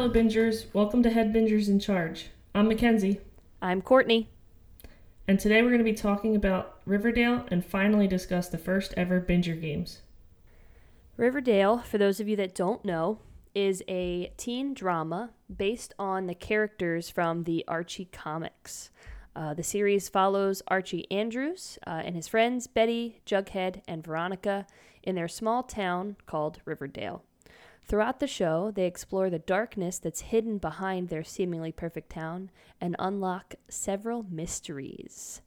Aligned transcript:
Hey, 0.00 0.06
fellow 0.06 0.14
bingers, 0.14 0.64
welcome 0.72 1.02
to 1.02 1.10
Head 1.10 1.30
Bingers 1.30 1.68
in 1.68 1.78
Charge. 1.78 2.30
I'm 2.54 2.68
Mackenzie, 2.68 3.20
I'm 3.60 3.82
Courtney. 3.82 4.30
and 5.28 5.38
today 5.38 5.60
we're 5.60 5.68
going 5.68 5.76
to 5.76 5.84
be 5.84 5.92
talking 5.92 6.34
about 6.34 6.80
Riverdale 6.86 7.44
and 7.50 7.62
finally 7.62 8.06
discuss 8.08 8.48
the 8.48 8.56
first 8.56 8.94
ever 8.96 9.20
Binger 9.20 9.60
games. 9.60 10.00
Riverdale, 11.18 11.80
for 11.80 11.98
those 11.98 12.18
of 12.18 12.30
you 12.30 12.36
that 12.36 12.54
don't 12.54 12.82
know, 12.82 13.18
is 13.54 13.84
a 13.88 14.32
teen 14.38 14.72
drama 14.72 15.32
based 15.54 15.92
on 15.98 16.28
the 16.28 16.34
characters 16.34 17.10
from 17.10 17.44
the 17.44 17.62
Archie 17.68 18.08
comics. 18.10 18.90
Uh, 19.36 19.52
the 19.52 19.62
series 19.62 20.08
follows 20.08 20.62
Archie 20.68 21.10
Andrews 21.10 21.78
uh, 21.86 22.00
and 22.02 22.16
his 22.16 22.26
friends 22.26 22.66
Betty, 22.66 23.20
Jughead, 23.26 23.82
and 23.86 24.02
Veronica 24.02 24.66
in 25.02 25.14
their 25.14 25.28
small 25.28 25.62
town 25.62 26.16
called 26.24 26.62
Riverdale. 26.64 27.22
Throughout 27.90 28.20
the 28.20 28.28
show, 28.28 28.70
they 28.70 28.86
explore 28.86 29.30
the 29.30 29.40
darkness 29.40 29.98
that's 29.98 30.20
hidden 30.20 30.58
behind 30.58 31.08
their 31.08 31.24
seemingly 31.24 31.72
perfect 31.72 32.10
town 32.10 32.52
and 32.80 32.94
unlock 33.00 33.56
several 33.68 34.24
mysteries. 34.30 35.42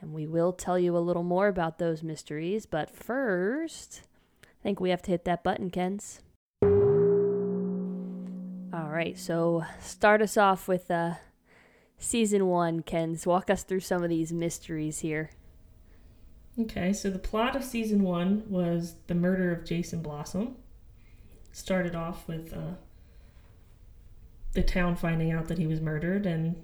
And 0.00 0.12
we 0.12 0.26
will 0.26 0.52
tell 0.52 0.76
you 0.76 0.96
a 0.96 0.98
little 0.98 1.22
more 1.22 1.46
about 1.46 1.78
those 1.78 2.02
mysteries, 2.02 2.66
but 2.66 2.90
first, 2.90 4.02
I 4.42 4.62
think 4.64 4.80
we 4.80 4.90
have 4.90 5.02
to 5.02 5.12
hit 5.12 5.24
that 5.26 5.44
button, 5.44 5.70
Kens. 5.70 6.18
All 6.64 6.70
right, 8.72 9.16
so 9.16 9.62
start 9.80 10.20
us 10.20 10.36
off 10.36 10.66
with 10.66 10.90
uh, 10.90 11.12
season 11.96 12.48
one, 12.48 12.82
Kens. 12.82 13.24
Walk 13.24 13.48
us 13.48 13.62
through 13.62 13.78
some 13.78 14.02
of 14.02 14.10
these 14.10 14.32
mysteries 14.32 14.98
here. 14.98 15.30
Okay, 16.58 16.92
so 16.92 17.08
the 17.08 17.20
plot 17.20 17.54
of 17.54 17.62
season 17.62 18.02
one 18.02 18.42
was 18.48 18.96
the 19.06 19.14
murder 19.14 19.52
of 19.52 19.64
Jason 19.64 20.02
Blossom. 20.02 20.56
Started 21.54 21.94
off 21.94 22.26
with 22.26 22.52
uh, 22.52 22.74
the 24.54 24.62
town 24.64 24.96
finding 24.96 25.30
out 25.30 25.46
that 25.46 25.56
he 25.56 25.68
was 25.68 25.80
murdered 25.80 26.26
and 26.26 26.56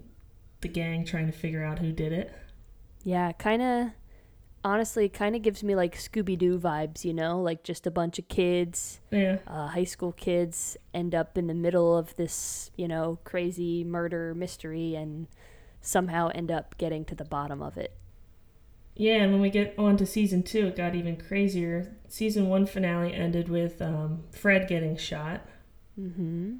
the 0.63 0.69
gang 0.69 1.05
trying 1.05 1.27
to 1.27 1.33
figure 1.33 1.63
out 1.63 1.79
who 1.79 1.93
did 1.93 2.13
it. 2.13 2.33
Yeah, 3.05 3.31
kind 3.31 3.63
of, 3.63 3.87
honestly, 4.65 5.09
kind 5.09 5.37
of 5.37 5.43
gives 5.43 5.63
me 5.63 5.77
like 5.77 5.97
Scooby 5.97 6.37
Doo 6.37 6.59
vibes, 6.59 7.05
you 7.05 7.15
know? 7.15 7.41
Like 7.41 7.63
just 7.63 7.87
a 7.87 7.91
bunch 7.93 8.19
of 8.19 8.27
kids, 8.27 9.01
Yeah, 9.13 9.39
uh, 9.47 9.69
high 9.69 9.85
school 9.85 10.11
kids, 10.11 10.77
end 10.93 11.15
up 11.15 11.39
in 11.39 11.47
the 11.47 11.55
middle 11.55 11.97
of 11.97 12.17
this, 12.17 12.73
you 12.77 12.89
know, 12.89 13.21
crazy 13.23 13.85
murder 13.85 14.35
mystery 14.35 14.97
and 14.97 15.29
somehow 15.81 16.31
end 16.35 16.51
up 16.51 16.77
getting 16.79 17.05
to 17.05 17.15
the 17.15 17.25
bottom 17.25 17.63
of 17.63 17.77
it. 17.77 17.97
Yeah, 19.01 19.23
and 19.23 19.33
when 19.33 19.41
we 19.41 19.49
get 19.49 19.75
on 19.79 19.97
to 19.97 20.05
season 20.05 20.43
two, 20.43 20.67
it 20.67 20.77
got 20.77 20.95
even 20.95 21.17
crazier. 21.17 21.97
Season 22.07 22.51
one 22.51 22.67
finale 22.67 23.15
ended 23.15 23.49
with 23.49 23.81
um, 23.81 24.25
Fred 24.31 24.69
getting 24.69 24.95
shot. 24.95 25.47
hmm 25.95 26.57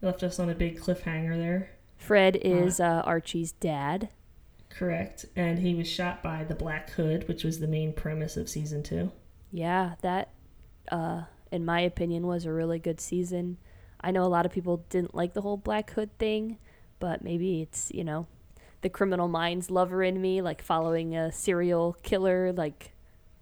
Left 0.00 0.22
us 0.22 0.38
on 0.38 0.48
a 0.48 0.54
big 0.54 0.80
cliffhanger 0.80 1.36
there. 1.36 1.70
Fred 1.96 2.36
is 2.36 2.78
uh, 2.78 3.02
Archie's 3.04 3.50
dad. 3.50 4.10
Correct. 4.68 5.26
And 5.34 5.58
he 5.58 5.74
was 5.74 5.88
shot 5.88 6.22
by 6.22 6.44
the 6.44 6.54
Black 6.54 6.90
Hood, 6.90 7.26
which 7.26 7.42
was 7.42 7.58
the 7.58 7.66
main 7.66 7.92
premise 7.92 8.36
of 8.36 8.48
season 8.48 8.84
two. 8.84 9.10
Yeah, 9.50 9.96
that, 10.02 10.30
uh, 10.92 11.22
in 11.50 11.64
my 11.64 11.80
opinion, 11.80 12.28
was 12.28 12.44
a 12.44 12.52
really 12.52 12.78
good 12.78 13.00
season. 13.00 13.58
I 14.00 14.12
know 14.12 14.22
a 14.22 14.30
lot 14.30 14.46
of 14.46 14.52
people 14.52 14.84
didn't 14.88 15.16
like 15.16 15.34
the 15.34 15.42
whole 15.42 15.56
Black 15.56 15.90
Hood 15.90 16.16
thing, 16.18 16.58
but 17.00 17.22
maybe 17.22 17.60
it's, 17.60 17.90
you 17.92 18.04
know, 18.04 18.26
the 18.82 18.90
criminal 18.90 19.28
minds 19.28 19.70
lover 19.70 20.02
in 20.02 20.20
me, 20.20 20.42
like 20.42 20.62
following 20.62 21.16
a 21.16 21.32
serial 21.32 21.96
killer. 22.02 22.52
Like, 22.52 22.92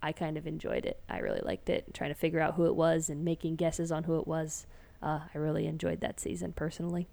I 0.03 0.13
kind 0.13 0.37
of 0.37 0.47
enjoyed 0.47 0.87
it. 0.87 1.01
I 1.09 1.19
really 1.19 1.41
liked 1.43 1.69
it. 1.69 1.93
Trying 1.93 2.11
to 2.11 2.15
figure 2.15 2.41
out 2.41 2.55
who 2.55 2.67
it 2.67 2.77
was 2.77 3.11
and 3.11 3.25
making 3.25 3.57
guesses 3.57 3.91
on 3.93 4.05
who 4.05 4.19
it 4.19 4.27
was. 4.27 4.67
Uh, 5.03 5.21
I 5.35 5.39
really 5.39 5.67
enjoyed 5.67 6.01
that 6.01 6.21
season 6.21 6.53
personally. 6.53 7.09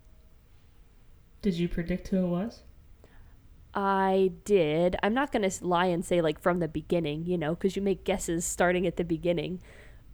Did 1.42 1.56
you 1.56 1.68
predict 1.70 2.10
who 2.10 2.18
it 2.26 2.28
was? 2.28 2.62
I 3.74 4.32
did. 4.44 4.96
I'm 5.04 5.14
not 5.14 5.32
going 5.32 5.48
to 5.50 5.66
lie 5.66 5.86
and 5.86 6.04
say 6.04 6.22
like 6.22 6.40
from 6.40 6.60
the 6.60 6.68
beginning, 6.68 7.26
you 7.26 7.38
know, 7.38 7.54
because 7.54 7.76
you 7.76 7.82
make 7.82 8.04
guesses 8.04 8.44
starting 8.44 8.88
at 8.88 8.98
the 8.98 9.04
beginning. 9.04 9.62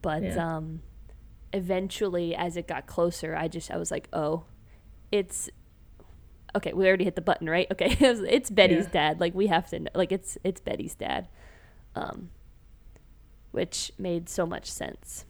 But 0.01 0.21
Yeah. 0.23 0.57
um, 0.57 0.81
eventually, 1.53 2.35
as 2.35 2.57
it 2.57 2.67
got 2.67 2.87
closer, 2.87 3.35
I 3.35 3.47
just 3.47 3.71
I 3.71 3.77
was 3.77 3.89
like, 3.89 4.09
oh, 4.11 4.43
it's 5.11 5.49
okay. 6.55 6.73
We 6.73 6.87
already 6.87 7.03
hit 7.05 7.15
the 7.15 7.21
button, 7.21 7.49
right? 7.49 7.67
Okay, 7.71 7.95
it's, 7.99 8.49
Betty's 8.49 8.85
Yeah. 8.85 8.91
dad. 8.91 9.19
Like 9.19 9.33
we 9.33 9.47
have 9.47 9.69
to 9.69 9.79
know, 9.79 9.91
like 9.95 10.11
it's 10.11 10.37
it's 10.43 10.59
Betty's 10.61 10.95
dad, 10.95 11.27
um, 11.95 12.29
which 13.51 13.91
made 13.97 14.29
so 14.29 14.45
much 14.45 14.71
sense 14.71 15.25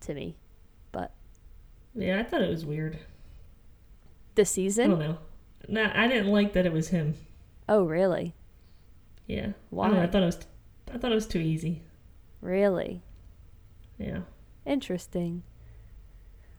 to 0.00 0.14
me. 0.14 0.36
But 0.92 1.12
Yeah, 1.94 2.20
I 2.20 2.22
thought 2.22 2.42
it 2.42 2.50
was 2.50 2.64
weird. 2.66 2.98
the 4.34 4.44
season? 4.44 4.86
I 4.86 4.88
don't 4.88 4.98
know. 4.98 5.18
Nah, 5.68 5.90
I 5.94 6.08
didn't 6.08 6.30
like 6.30 6.52
that 6.54 6.66
it 6.66 6.72
was 6.72 6.88
him. 6.88 7.14
oh 7.68 7.84
really, 7.84 8.34
Yeah. 9.26 9.52
I, 9.72 9.88
know, 9.88 10.00
I 10.00 10.06
thought 10.06 10.22
it 10.22 10.26
was. 10.26 10.38
I 10.92 10.98
thought 10.98 11.12
it 11.12 11.14
was 11.14 11.26
too 11.26 11.38
easy. 11.38 11.82
really 12.40 13.02
Yeah. 13.98 14.20
interesting. 14.66 15.42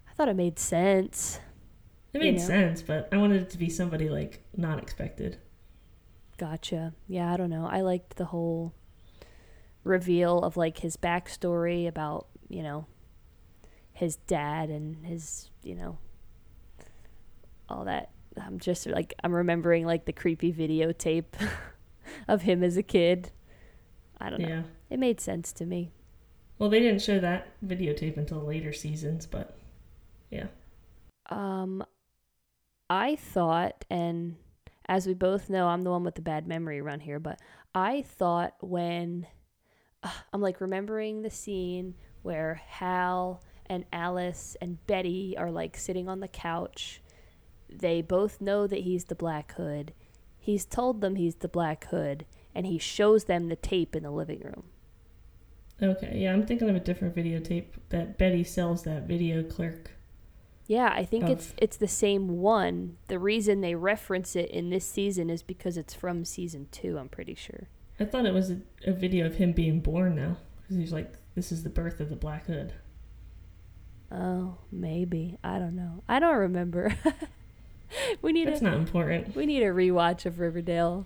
I 0.09 0.13
thought 0.13 0.29
it 0.29 0.35
made 0.35 0.57
sense. 0.57 1.39
It 2.15 2.19
made 2.19 2.33
You 2.35 2.39
know? 2.39 2.45
sense, 2.45 2.81
but 2.81 3.09
I 3.11 3.17
wanted 3.17 3.41
it 3.41 3.49
to 3.51 3.57
be 3.57 3.69
somebody 3.69 4.09
like 4.09 4.41
not 4.55 4.79
expected. 4.79 5.37
Gotcha. 6.37 6.93
Yeah, 7.07 7.31
I 7.33 7.37
don't 7.37 7.49
know. 7.49 7.67
I 7.69 7.81
liked 7.81 8.15
the 8.15 8.25
whole 8.25 8.73
reveal 9.83 10.39
of 10.39 10.55
like 10.57 10.79
his 10.79 10.97
backstory 10.97 11.87
about, 11.87 12.27
you 12.49 12.63
know, 12.63 12.87
his 13.93 14.15
dad 14.15 14.69
and 14.69 15.05
his, 15.05 15.49
you 15.61 15.75
know, 15.75 15.97
all 17.69 17.85
that. 17.85 18.11
I'm 18.41 18.59
just 18.59 18.85
like, 18.87 19.13
I'm 19.23 19.33
remembering 19.33 19.85
like 19.85 20.05
the 20.05 20.13
creepy 20.13 20.51
videotape 20.53 21.25
of 22.27 22.41
him 22.43 22.63
as 22.63 22.75
a 22.77 22.83
kid. 22.83 23.31
I 24.19 24.29
don't 24.29 24.41
know. 24.41 24.47
Yeah. 24.47 24.63
It 24.89 24.99
made 24.99 25.19
sense 25.19 25.51
to 25.53 25.65
me. 25.65 25.91
Well, 26.59 26.69
they 26.69 26.79
didn't 26.79 27.01
show 27.01 27.19
that 27.19 27.47
videotape 27.65 28.15
until 28.17 28.39
later 28.39 28.71
seasons, 28.71 29.25
but 29.25 29.57
yeah. 30.29 30.47
Um, 31.29 31.83
I 32.90 33.16
thought, 33.16 33.85
and 33.90 34.35
as 34.88 35.07
we 35.07 35.13
both 35.13 35.50
know, 35.50 35.68
I'm 35.68 35.81
the 35.81 35.91
one 35.91 36.03
with 36.03 36.16
the 36.16 36.22
bad 36.22 36.47
memory 36.47 36.79
around 36.79 37.01
here, 37.01 37.19
but 37.19 37.40
I 37.73 38.03
thought 38.03 38.53
when 38.62 39.28
uh, 40.03 40.12
I'm 40.31 40.41
like 40.41 40.62
remembering 40.62 41.22
the 41.22 41.31
scene 41.31 41.95
where 42.22 42.62
Hal 42.68 43.41
and 43.66 43.85
Alice 43.91 44.56
and 44.62 44.85
Betty 44.85 45.35
are 45.38 45.51
like 45.51 45.78
sitting 45.78 46.07
on 46.07 46.19
the 46.19 46.28
couch, 46.28 47.01
they 47.69 48.01
both 48.01 48.40
know 48.40 48.68
that 48.68 48.81
he's 48.81 49.06
the 49.06 49.16
Black 49.16 49.53
Hood. 49.53 49.94
He's 50.38 50.66
told 50.66 51.01
them 51.01 51.16
he's 51.16 51.35
the 51.35 51.47
Black 51.47 51.85
Hood, 51.85 52.25
and 52.53 52.68
he 52.68 52.78
shows 52.78 53.24
them 53.25 53.47
the 53.47 53.56
tape 53.56 53.95
in 53.95 54.03
the 54.03 54.12
living 54.12 54.41
room. 54.41 54.66
Okay. 55.81 56.19
Yeah, 56.19 56.34
I'm 56.34 56.45
thinking 56.45 56.69
of 56.69 56.75
a 56.75 56.79
different 56.79 57.16
videotape 57.16 57.66
that 57.90 58.18
Betty 58.18 58.44
sells 58.44 58.84
that 58.84 59.07
video 59.07 59.44
clerk. 59.44 59.91
Yeah, 60.67 60.91
I 60.95 61.05
think 61.05 61.25
Of- 61.25 61.29
it's 61.31 61.53
it's 61.57 61.77
the 61.77 61.87
same 61.87 62.39
one. 62.39 62.97
The 63.07 63.19
reason 63.19 63.61
they 63.61 63.75
reference 63.75 64.35
it 64.35 64.49
in 64.49 64.69
this 64.71 64.85
season 64.87 65.29
is 65.29 65.43
because 65.43 65.77
it's 65.77 65.93
from 65.93 66.25
season 66.25 66.67
two. 66.71 66.97
I'm 66.97 67.09
pretty 67.09 67.35
sure. 67.35 67.67
I 67.99 68.05
thought 68.05 68.25
it 68.25 68.33
was 68.33 68.49
a, 68.51 68.57
a 68.85 68.91
video 68.93 69.25
of 69.27 69.35
him 69.35 69.51
being 69.53 69.79
born 69.79 70.15
now. 70.15 70.37
Because 70.61 70.77
he's 70.77 70.91
like, 70.91 71.13
this 71.35 71.51
is 71.51 71.61
the 71.63 71.69
birth 71.69 71.99
of 71.99 72.09
the 72.09 72.15
Black 72.15 72.47
Hood. 72.47 72.73
Oh, 74.11 74.57
maybe 74.71 75.37
I 75.43 75.59
don't 75.59 75.75
know. 75.75 76.03
I 76.07 76.19
don't 76.19 76.37
remember. 76.37 76.95
we 78.21 78.31
need 78.33 78.47
It's 78.47 78.61
not 78.61 78.73
important. 78.75 79.35
we 79.35 79.45
need 79.45 79.63
a 79.63 79.68
rewatch 79.71 80.25
of 80.25 80.39
Riverdale. 80.39 81.06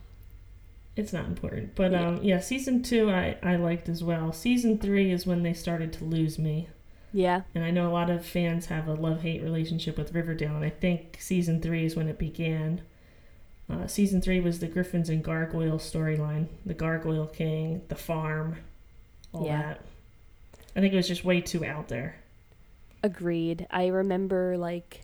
It's 0.96 1.14
not 1.14 1.26
important. 1.26 1.76
But 1.76 1.92
Yeah. 1.92 2.08
um, 2.08 2.20
yeah, 2.24 2.40
season 2.40 2.82
two 2.84 3.10
I, 3.10 3.38
I 3.44 3.56
liked 3.56 3.90
as 3.90 4.04
well. 4.04 4.32
Season 4.34 4.78
three 4.78 5.12
is 5.12 5.26
when 5.26 5.44
they 5.44 5.54
started 5.54 5.94
to 5.94 6.04
lose 6.06 6.38
me. 6.40 6.68
Yeah, 7.12 7.42
And 7.56 7.64
I 7.64 7.72
know 7.72 7.90
a 7.90 7.92
lot 7.94 8.10
of 8.12 8.24
fans 8.26 8.68
have 8.68 8.88
a 8.88 8.94
love 8.94 9.22
hate 9.24 9.42
relationship 9.42 9.98
with 9.98 10.14
Riverdale, 10.14 10.56
and 10.56 10.64
I 10.64 10.70
think 10.70 11.18
season 11.20 11.60
three 11.62 11.86
is 11.86 11.96
when 11.96 12.08
it 12.08 12.20
began. 12.20 12.82
Uh, 13.70 13.88
season 13.88 14.22
three 14.22 14.40
was 14.40 14.60
the 14.60 14.68
Griffins 14.68 15.10
and 15.10 15.24
Gargoyle 15.24 15.78
storyline 15.80 16.48
the 16.66 16.74
Gargoyle 16.74 17.28
King, 17.28 17.82
the 17.88 17.96
farm, 17.96 18.58
all 19.34 19.46
Yeah. 19.46 19.62
that. 19.62 19.82
I 20.76 20.82
think 20.82 20.94
it 20.94 20.98
was 20.98 21.08
just 21.08 21.24
way 21.26 21.42
too 21.42 21.66
out 21.66 21.88
there. 21.88 22.16
agreed. 23.02 23.66
I 23.72 23.88
remember 23.88 24.58
like 24.58 25.02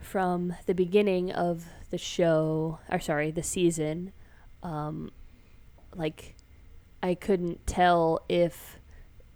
from 0.00 0.54
the 0.66 0.74
beginning 0.74 1.30
of 1.32 1.64
the 1.90 1.98
show, 1.98 2.78
or 2.90 3.00
sorry, 3.00 3.30
the 3.30 3.42
season, 3.42 4.12
um, 4.62 5.10
like 5.94 6.34
I 7.02 7.14
couldn't 7.14 7.66
tell 7.66 8.20
if 8.28 8.78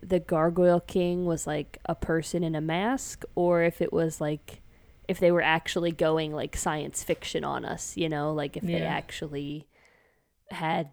the 0.07 0.21
Gargoyle 0.21 0.81
King 0.81 1.27
was 1.27 1.47
like 1.47 1.79
a 1.87 1.95
person 1.95 2.45
in 2.45 2.55
a 2.55 2.61
mask 2.61 3.25
or 3.35 3.63
if 3.63 3.81
it 3.83 3.93
was 3.93 4.21
like 4.21 4.63
if 5.09 5.19
they 5.19 5.31
were 5.31 5.43
actually 5.43 5.93
going 5.93 6.33
like 6.33 6.57
science 6.57 7.03
fiction 7.03 7.45
on 7.45 7.65
us, 7.65 7.97
you 7.97 8.09
know, 8.09 8.33
like 8.33 8.57
if 8.57 8.63
they 8.63 8.83
actually 8.83 9.67
had 10.51 10.91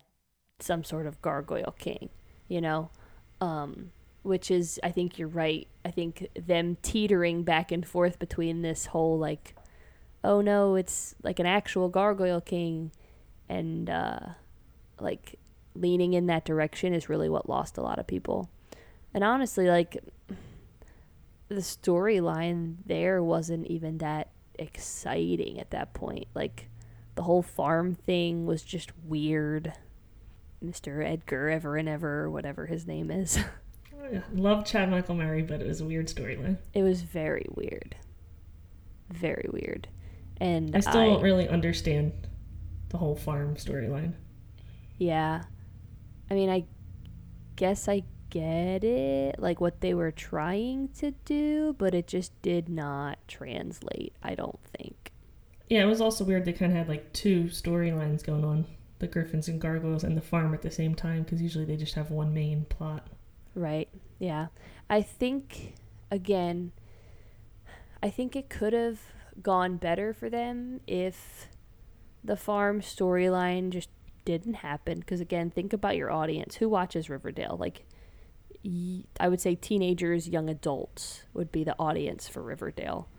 some 0.59 0.83
sort 0.83 1.05
of 1.05 1.21
gargoyle 1.21 1.75
king, 1.77 2.09
you 2.47 2.61
know. 2.61 2.89
Um 3.41 3.91
which 4.23 4.49
is 4.49 4.79
I 4.83 4.91
think 4.91 5.19
you're 5.19 5.27
right. 5.27 5.67
I 5.83 5.91
think 5.91 6.29
them 6.35 6.77
teetering 6.81 7.43
back 7.43 7.71
and 7.71 7.85
forth 7.85 8.19
between 8.19 8.61
this 8.61 8.87
whole 8.87 9.19
like 9.19 9.55
oh 10.23 10.41
no, 10.41 10.75
it's 10.75 11.15
like 11.23 11.39
an 11.39 11.45
actual 11.45 11.89
gargoyle 11.89 12.41
king 12.41 12.91
and 13.49 13.89
uh 13.89 14.19
like 14.99 15.37
leaning 15.75 16.13
in 16.13 16.27
that 16.27 16.45
direction 16.45 16.93
is 16.93 17.09
really 17.09 17.29
what 17.29 17.49
lost 17.49 17.77
a 17.77 17.81
lot 17.81 17.99
of 17.99 18.07
people. 18.07 18.49
And 19.13 19.23
honestly, 19.23 19.67
like 19.67 19.97
the 21.49 21.55
storyline 21.55 22.77
there 22.85 23.23
wasn't 23.23 23.67
even 23.67 23.99
that 23.99 24.31
exciting 24.57 25.59
at 25.59 25.71
that 25.71 25.93
point. 25.93 26.27
Like 26.33 26.69
the 27.15 27.23
whole 27.23 27.41
farm 27.43 27.95
thing 27.95 28.45
was 28.45 28.63
just 28.63 28.91
weird. 29.05 29.73
Mr. 30.63 31.05
Edgar 31.05 31.49
Ever 31.49 31.75
and 31.75 31.89
Ever, 31.89 32.29
whatever 32.29 32.65
his 32.65 32.87
name 32.87 33.11
is. 33.11 33.37
Love 34.33 34.65
Chad 34.65 34.89
Michael 34.89 35.15
Murray, 35.15 35.41
but 35.41 35.61
it 35.61 35.67
was 35.67 35.81
a 35.81 35.85
weird 35.85 36.07
storyline. 36.07 36.57
It 36.73 36.83
was 36.83 37.01
very 37.01 37.45
weird. 37.53 37.95
Very 39.09 39.49
weird. 39.51 39.87
And 40.37 40.75
I 40.75 40.79
still 40.79 41.01
I, 41.01 41.05
don't 41.05 41.21
really 41.21 41.47
understand 41.47 42.13
the 42.89 42.97
whole 42.97 43.15
farm 43.15 43.55
storyline. 43.55 44.13
Yeah. 44.97 45.43
I 46.29 46.33
mean, 46.33 46.49
I 46.49 46.65
guess 47.55 47.87
I 47.87 48.03
get 48.33 48.83
it, 48.83 49.35
like 49.37 49.61
what 49.61 49.81
they 49.81 49.93
were 49.93 50.11
trying 50.11 50.89
to 50.99 51.11
do, 51.23 51.75
but 51.77 51.93
it 51.93 52.07
just 52.07 52.39
did 52.41 52.67
not 52.67 53.19
translate, 53.27 54.13
I 54.23 54.33
don't 54.33 54.59
think. 54.75 55.11
Yeah, 55.69 55.83
it 55.83 55.87
was 55.87 56.01
also 56.01 56.23
weird 56.23 56.45
they 56.45 56.53
kind 56.53 56.71
of 56.71 56.77
had 56.77 56.89
like 56.89 57.13
two 57.13 57.45
storylines 57.45 58.23
going 58.23 58.43
on 58.43 58.65
the 58.99 59.07
Griffins 59.07 59.47
and 59.47 59.59
Gargoyles 59.59 60.03
and 60.03 60.17
the 60.17 60.21
farm 60.21 60.53
at 60.53 60.61
the 60.61 60.71
same 60.71 60.95
time 60.95 61.23
because 61.23 61.41
usually 61.41 61.65
they 61.65 61.75
just 61.75 61.93
have 61.95 62.09
one 62.09 62.33
main 62.33 62.65
plot. 62.65 63.07
Right. 63.53 63.89
Yeah. 64.17 64.47
I 64.89 65.01
think, 65.01 65.75
again, 66.09 66.71
I 68.01 68.09
think 68.09 68.35
it 68.35 68.49
could 68.49 68.73
have 68.73 68.99
gone 69.41 69.77
better 69.77 70.13
for 70.13 70.29
them 70.29 70.79
if 70.87 71.49
the 72.23 72.37
farm 72.37 72.81
storyline 72.81 73.69
just 73.69 73.89
didn't 74.25 74.55
happen. 74.55 74.99
Because, 74.99 75.19
again, 75.21 75.51
think 75.51 75.73
about 75.73 75.97
your 75.97 76.11
audience. 76.11 76.55
Who 76.55 76.69
watches 76.69 77.09
Riverdale? 77.09 77.57
Like, 77.59 77.85
I 79.19 79.27
would 79.27 79.41
say 79.41 79.55
teenagers, 79.55 80.27
young 80.27 80.49
adults 80.49 81.23
would 81.33 81.51
be 81.51 81.63
the 81.63 81.75
audience 81.77 82.27
for 82.27 82.41
Riverdale. 82.41 83.09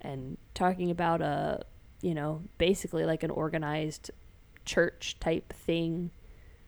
And 0.00 0.38
talking 0.54 0.90
about 0.90 1.20
a, 1.20 1.64
you 2.02 2.14
know, 2.14 2.42
basically 2.58 3.04
like 3.04 3.22
an 3.22 3.30
organized 3.30 4.10
church 4.64 5.16
type 5.20 5.52
thing. 5.52 6.10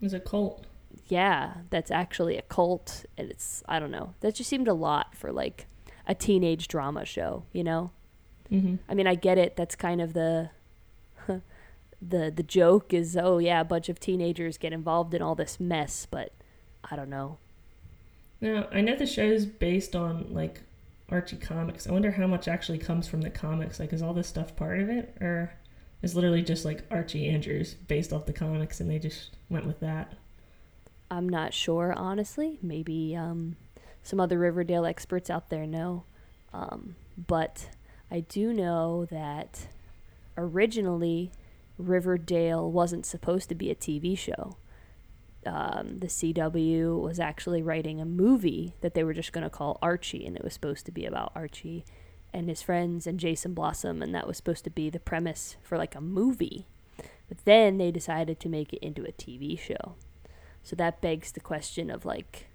It's 0.01 0.15
a 0.15 0.21
cult 0.21 0.65
yeah, 1.07 1.55
that's 1.71 1.91
actually 1.91 2.37
a 2.37 2.43
cult, 2.43 3.05
and 3.17 3.31
it's 3.31 3.63
I 3.69 3.79
don't 3.79 3.91
know. 3.91 4.15
That 4.21 4.35
just 4.35 4.49
seemed 4.49 4.69
a 4.69 4.75
lot 4.75 5.15
for 5.15 5.33
like 5.33 5.67
a 6.07 6.15
teenage 6.15 6.69
drama 6.69 7.05
show, 7.05 7.45
you 7.53 7.65
know. 7.65 7.91
Mm-hmm. 8.51 8.77
I 8.89 8.95
mean, 8.95 9.07
I 9.07 9.15
get 9.15 9.39
it. 9.39 9.57
That's 9.57 9.75
kind 9.75 10.01
of 10.01 10.13
the 10.13 10.51
the 11.29 11.43
the 12.03 12.43
joke 12.43 12.93
is 12.93 13.17
oh 13.17 13.39
yeah, 13.39 13.61
a 13.61 13.65
bunch 13.65 13.89
of 13.89 14.01
teenagers 14.01 14.59
get 14.59 14.73
involved 14.73 15.15
in 15.15 15.23
all 15.23 15.35
this 15.35 15.61
mess, 15.61 16.07
but 16.11 16.33
I 16.91 16.97
don't 16.97 17.11
know. 17.11 17.39
Now 18.41 18.67
I 18.73 18.81
know 18.81 18.97
the 18.97 19.07
show's 19.07 19.47
based 19.47 19.95
on 19.95 20.33
like 20.33 20.63
Archie 21.11 21.37
comics. 21.37 21.87
I 21.87 21.93
wonder 21.93 22.11
how 22.11 22.27
much 22.27 22.49
actually 22.49 22.79
comes 22.79 23.09
from 23.09 23.21
the 23.21 23.31
comics. 23.31 23.81
Like, 23.81 23.93
is 23.93 24.03
all 24.03 24.15
this 24.15 24.29
stuff 24.29 24.55
part 24.57 24.81
of 24.81 24.89
it, 24.89 25.17
or 25.21 25.53
is 26.03 26.15
literally 26.15 26.43
just 26.43 26.65
like 26.65 26.85
Archie 26.91 27.29
Andrews 27.29 27.75
based 27.75 28.13
off 28.13 28.27
the 28.27 28.33
comics, 28.33 28.81
and 28.81 28.91
they 28.91 28.99
just 28.99 29.37
went 29.49 29.67
with 29.67 29.81
that? 29.81 30.15
I'm 31.11 31.29
not 31.29 31.53
sure, 31.53 31.93
honestly. 31.93 32.59
Maybe 32.63 33.17
um, 33.17 33.57
some 34.03 34.21
other 34.21 34.39
Riverdale 34.39 34.87
experts 34.87 35.29
out 35.29 35.51
there 35.51 35.67
know. 35.67 36.05
Um, 36.53 36.95
but 37.27 37.69
I 38.11 38.21
do 38.21 38.53
know 38.53 39.07
that 39.07 39.67
originally 40.37 41.33
Riverdale 41.77 42.71
wasn't 42.71 43.07
supposed 43.07 43.49
to 43.49 43.55
be 43.55 43.71
a 43.71 43.75
TV 43.75 44.17
show. 44.17 44.57
Um, 45.47 45.99
the 45.99 46.07
CW 46.07 47.01
was 47.01 47.19
actually 47.19 47.63
writing 47.63 48.01
a 48.01 48.05
movie 48.05 48.75
that 48.83 48.95
they 48.95 49.03
were 49.05 49.15
just 49.15 49.33
going 49.33 49.45
to 49.45 49.51
call 49.51 49.79
Archie, 49.81 50.27
and 50.27 50.37
it 50.37 50.45
was 50.45 50.53
supposed 50.53 50.85
to 50.87 50.93
be 50.93 51.07
about 51.07 51.33
Archie 51.35 51.85
and 52.33 52.49
his 52.49 52.63
friends 52.63 53.07
and 53.07 53.19
Jason 53.19 53.55
Blossom, 53.55 54.03
and 54.03 54.15
that 54.15 54.27
was 54.27 54.37
supposed 54.37 54.65
to 54.65 54.71
be 54.71 54.91
the 54.91 55.01
premise 55.01 55.57
for 55.63 55.79
like 55.79 55.95
a 55.95 56.01
movie. 56.01 56.67
But 57.29 57.45
then 57.45 57.79
they 57.79 57.91
decided 57.91 58.41
to 58.41 58.49
make 58.49 58.73
it 58.73 58.85
into 58.85 59.05
a 59.05 59.13
TV 59.13 59.59
show. 59.59 59.95
So 60.63 60.77
that 60.77 61.01
begs 61.01 61.33
the 61.33 61.41
question 61.41 61.91
of 61.91 62.05
like, 62.05 62.49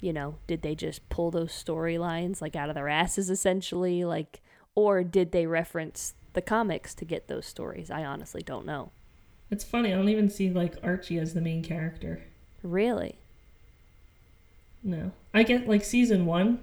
you 0.00 0.12
know, 0.12 0.36
did 0.46 0.62
they 0.62 0.74
just 0.74 1.08
pull 1.08 1.30
those 1.30 1.52
storylines 1.52 2.40
like 2.40 2.56
out 2.56 2.68
of 2.68 2.74
their 2.74 2.88
asses 2.88 3.30
essentially? 3.30 4.04
Like, 4.04 4.40
or 4.74 5.04
did 5.04 5.32
they 5.32 5.46
reference 5.46 6.14
the 6.32 6.42
comics 6.42 6.94
to 6.94 7.04
get 7.04 7.28
those 7.28 7.46
stories? 7.46 7.90
I 7.90 8.04
honestly 8.04 8.42
don't 8.42 8.66
know. 8.66 8.90
It's 9.52 9.62
funny, 9.62 9.92
I 9.92 9.96
don't 9.96 10.08
even 10.08 10.30
see 10.30 10.50
like 10.50 10.74
Archie 10.82 11.18
as 11.18 11.34
the 11.34 11.42
main 11.42 11.62
character. 11.62 12.22
Really? 12.62 13.16
No. 14.82 15.12
I 15.34 15.42
get 15.42 15.68
like 15.68 15.84
season 15.84 16.24
one, 16.26 16.58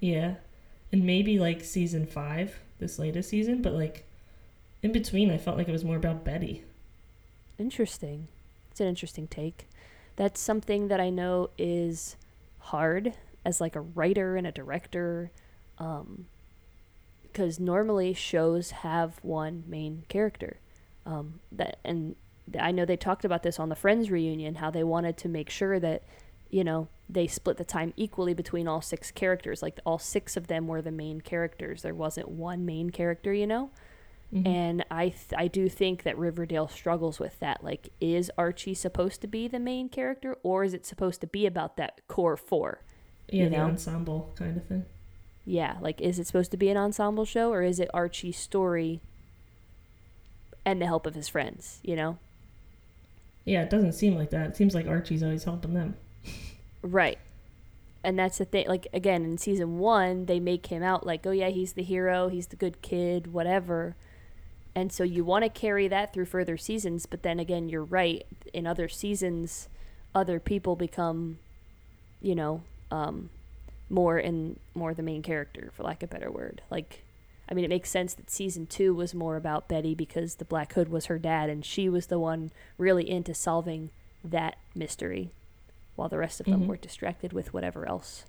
yeah. 0.00 0.36
And 0.90 1.04
maybe 1.04 1.38
like 1.38 1.62
season 1.62 2.06
five, 2.06 2.58
this 2.78 2.98
latest 2.98 3.28
season, 3.28 3.60
but 3.60 3.74
like 3.74 4.04
in 4.82 4.90
between 4.90 5.30
I 5.30 5.36
felt 5.36 5.58
like 5.58 5.68
it 5.68 5.72
was 5.72 5.84
more 5.84 5.96
about 5.96 6.24
Betty. 6.24 6.64
Interesting. 7.58 8.26
It's 8.70 8.80
an 8.80 8.88
interesting 8.88 9.28
take 9.28 9.66
that's 10.16 10.40
something 10.40 10.88
that 10.88 11.00
I 11.00 11.10
know 11.10 11.50
is 11.58 12.16
hard 12.58 13.14
as 13.44 13.60
like 13.60 13.76
a 13.76 13.80
writer 13.80 14.36
and 14.36 14.46
a 14.46 14.52
director 14.52 15.30
um, 15.78 16.26
because 17.22 17.60
normally 17.60 18.12
shows 18.14 18.70
have 18.70 19.18
one 19.22 19.64
main 19.66 20.04
character 20.08 20.56
um, 21.06 21.40
that 21.52 21.78
and 21.84 22.16
I 22.58 22.70
know 22.70 22.84
they 22.84 22.96
talked 22.96 23.24
about 23.24 23.42
this 23.42 23.58
on 23.58 23.68
the 23.68 23.76
Friends 23.76 24.10
reunion 24.10 24.56
how 24.56 24.70
they 24.70 24.84
wanted 24.84 25.16
to 25.18 25.28
make 25.28 25.50
sure 25.50 25.78
that 25.80 26.02
you 26.50 26.64
know 26.64 26.88
they 27.08 27.26
split 27.26 27.56
the 27.56 27.64
time 27.64 27.92
equally 27.96 28.34
between 28.34 28.66
all 28.66 28.80
six 28.80 29.10
characters 29.10 29.62
like 29.62 29.78
all 29.84 29.98
six 29.98 30.36
of 30.36 30.46
them 30.46 30.66
were 30.66 30.82
the 30.82 30.90
main 30.90 31.20
characters 31.20 31.82
there 31.82 31.94
wasn't 31.94 32.28
one 32.28 32.64
main 32.64 32.90
character 32.90 33.32
you 33.32 33.46
know 33.46 33.70
Mm-hmm. 34.32 34.46
And 34.46 34.84
I 34.90 35.08
th- 35.08 35.34
I 35.36 35.48
do 35.48 35.68
think 35.68 36.04
that 36.04 36.16
Riverdale 36.16 36.68
struggles 36.68 37.18
with 37.18 37.38
that. 37.40 37.64
Like, 37.64 37.88
is 38.00 38.30
Archie 38.38 38.74
supposed 38.74 39.20
to 39.22 39.26
be 39.26 39.48
the 39.48 39.58
main 39.58 39.88
character, 39.88 40.38
or 40.42 40.62
is 40.62 40.72
it 40.72 40.86
supposed 40.86 41.20
to 41.22 41.26
be 41.26 41.46
about 41.46 41.76
that 41.78 42.00
core 42.06 42.36
four? 42.36 42.82
Yeah, 43.28 43.44
you 43.44 43.50
know? 43.50 43.56
the 43.56 43.72
ensemble 43.72 44.32
kind 44.36 44.56
of 44.56 44.64
thing. 44.66 44.84
Yeah, 45.44 45.78
like, 45.80 46.00
is 46.00 46.18
it 46.18 46.28
supposed 46.28 46.52
to 46.52 46.56
be 46.56 46.68
an 46.68 46.76
ensemble 46.76 47.24
show, 47.24 47.52
or 47.52 47.62
is 47.62 47.80
it 47.80 47.90
Archie's 47.92 48.36
story 48.36 49.00
and 50.64 50.80
the 50.80 50.86
help 50.86 51.06
of 51.06 51.16
his 51.16 51.28
friends? 51.28 51.80
You 51.82 51.96
know? 51.96 52.18
Yeah, 53.44 53.62
it 53.62 53.70
doesn't 53.70 53.92
seem 53.92 54.14
like 54.14 54.30
that. 54.30 54.50
It 54.50 54.56
seems 54.56 54.74
like 54.74 54.86
Archie's 54.86 55.22
always 55.22 55.44
helping 55.44 55.74
them. 55.74 55.96
right. 56.82 57.18
And 58.02 58.18
that's 58.18 58.38
the 58.38 58.44
thing. 58.44 58.66
Like, 58.66 58.86
again, 58.92 59.24
in 59.24 59.38
season 59.38 59.78
one, 59.78 60.26
they 60.26 60.40
make 60.40 60.66
him 60.66 60.82
out 60.82 61.06
like, 61.06 61.26
oh, 61.26 61.32
yeah, 61.32 61.48
he's 61.48 61.74
the 61.74 61.82
hero, 61.82 62.28
he's 62.28 62.46
the 62.46 62.56
good 62.56 62.80
kid, 62.82 63.32
whatever 63.32 63.94
and 64.74 64.92
so 64.92 65.02
you 65.02 65.24
want 65.24 65.44
to 65.44 65.48
carry 65.48 65.88
that 65.88 66.12
through 66.12 66.26
further 66.26 66.56
seasons, 66.56 67.06
but 67.06 67.22
then 67.22 67.40
again, 67.40 67.68
you're 67.68 67.84
right. 67.84 68.24
In 68.52 68.66
other 68.66 68.88
seasons, 68.88 69.68
other 70.14 70.38
people 70.38 70.76
become, 70.76 71.38
you 72.20 72.34
know, 72.34 72.62
um, 72.90 73.30
more 73.88 74.18
and 74.18 74.58
more 74.74 74.94
the 74.94 75.02
main 75.02 75.22
character, 75.22 75.72
for 75.74 75.82
lack 75.82 76.02
of 76.02 76.10
a 76.10 76.14
better 76.14 76.30
word. 76.30 76.62
Like, 76.70 77.02
I 77.50 77.54
mean, 77.54 77.64
it 77.64 77.68
makes 77.68 77.90
sense 77.90 78.14
that 78.14 78.30
season 78.30 78.66
two 78.66 78.94
was 78.94 79.14
more 79.14 79.36
about 79.36 79.68
Betty 79.68 79.94
because 79.94 80.36
the 80.36 80.44
Black 80.44 80.72
Hood 80.74 80.88
was 80.88 81.06
her 81.06 81.18
dad, 81.18 81.50
and 81.50 81.64
she 81.64 81.88
was 81.88 82.06
the 82.06 82.18
one 82.18 82.52
really 82.78 83.08
into 83.08 83.34
solving 83.34 83.90
that 84.22 84.56
mystery, 84.74 85.32
while 85.96 86.08
the 86.08 86.18
rest 86.18 86.40
of 86.40 86.46
them 86.46 86.60
mm-hmm. 86.60 86.68
were 86.68 86.76
distracted 86.76 87.32
with 87.32 87.52
whatever 87.52 87.88
else. 87.88 88.24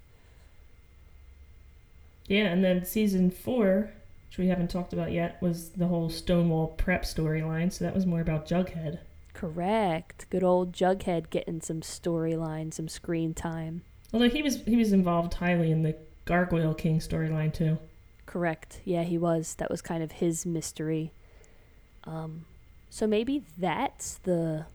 Yeah, 2.28 2.46
and 2.46 2.64
then 2.64 2.86
season 2.86 3.30
four 3.30 3.92
which 4.32 4.38
we 4.38 4.48
haven't 4.48 4.70
talked 4.70 4.94
about 4.94 5.12
yet, 5.12 5.42
was 5.42 5.72
the 5.72 5.88
whole 5.88 6.10
Stonewall 6.10 6.68
prep 6.68 7.04
storyline. 7.04 7.70
So 7.70 7.84
that 7.84 7.94
was 7.94 8.06
more 8.06 8.22
about 8.22 8.48
Jughead. 8.48 9.00
Correct. 9.34 10.26
Good 10.30 10.42
old 10.42 10.72
Jughead 10.72 11.30
getting 11.30 11.60
some 11.60 11.82
storyline, 11.82 12.74
some 12.74 12.88
screen 12.88 13.34
time. 13.34 13.82
Although 14.14 14.30
he 14.30 14.42
was 14.42 14.62
he 14.64 14.78
was 14.78 14.94
involved 14.94 15.34
highly 15.34 15.70
in 15.70 15.84
the 15.84 15.98
Gargoyle 16.24 16.74
King 16.74 17.00
storyline 17.00 17.54
too. 17.54 17.78
Correct. 18.32 18.80
Yeah, 18.86 19.04
he 19.04 19.18
was. 19.18 19.56
That 19.56 19.70
was 19.70 19.82
kind 19.82 20.02
of 20.02 20.14
his 20.14 20.46
mystery. 20.46 21.12
Um, 22.06 22.46
so 22.90 23.06
maybe 23.06 23.44
that's 23.58 24.20
the 24.24 24.68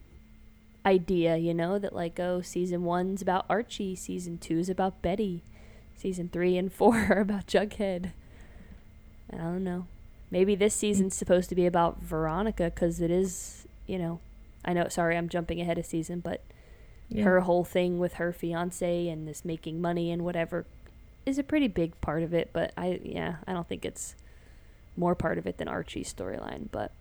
idea, 0.84 1.38
you 1.38 1.54
know, 1.54 1.78
that 1.78 1.94
like, 1.94 2.20
oh, 2.20 2.42
season 2.42 2.84
one's 2.84 3.22
about 3.22 3.46
Archie, 3.48 3.96
season 3.96 4.36
two's 4.36 4.68
about 4.68 5.00
Betty, 5.00 5.42
season 5.96 6.28
three 6.28 6.58
and 6.58 6.70
four 6.70 6.96
are 7.10 7.20
about 7.20 7.46
Jughead. 7.46 8.10
I 9.32 9.38
don't 9.38 9.64
know. 9.64 9.86
Maybe 10.30 10.54
this 10.54 10.75
season's 10.75 11.16
supposed 11.16 11.48
to 11.48 11.54
be 11.54 11.64
about 11.64 12.02
Veronica 12.02 12.64
because 12.64 13.00
it 13.00 13.10
is, 13.10 13.66
you 13.86 13.96
know, 13.98 14.20
I 14.66 14.75
know. 14.75 14.88
Sorry, 14.88 15.16
I'm 15.16 15.30
jumping 15.30 15.62
ahead 15.62 15.78
of 15.78 15.86
season, 15.86 16.20
but 16.20 16.42
Yeah. 17.08 17.25
her 17.25 17.40
whole 17.40 17.64
thing 17.64 17.98
with 17.98 18.14
her 18.14 18.34
fiance 18.34 19.08
and 19.08 19.26
this 19.26 19.46
making 19.46 19.80
money 19.80 20.10
and 20.10 20.25
whatever 20.26 20.66
is 21.26 21.38
a 21.38 21.42
pretty 21.42 21.68
big 21.68 22.00
part 22.00 22.23
of 22.23 22.33
it. 22.33 22.50
But 22.52 22.73
I, 22.76 23.00
yeah, 23.02 23.37
I 23.47 23.52
don't 23.52 23.68
think 23.68 23.85
it's 23.85 24.14
more 24.97 25.14
part 25.14 25.37
of 25.37 25.47
it 25.47 25.59
than 25.59 25.68
Archie's 25.68 26.12
storyline. 26.12 26.68
But 26.71 26.92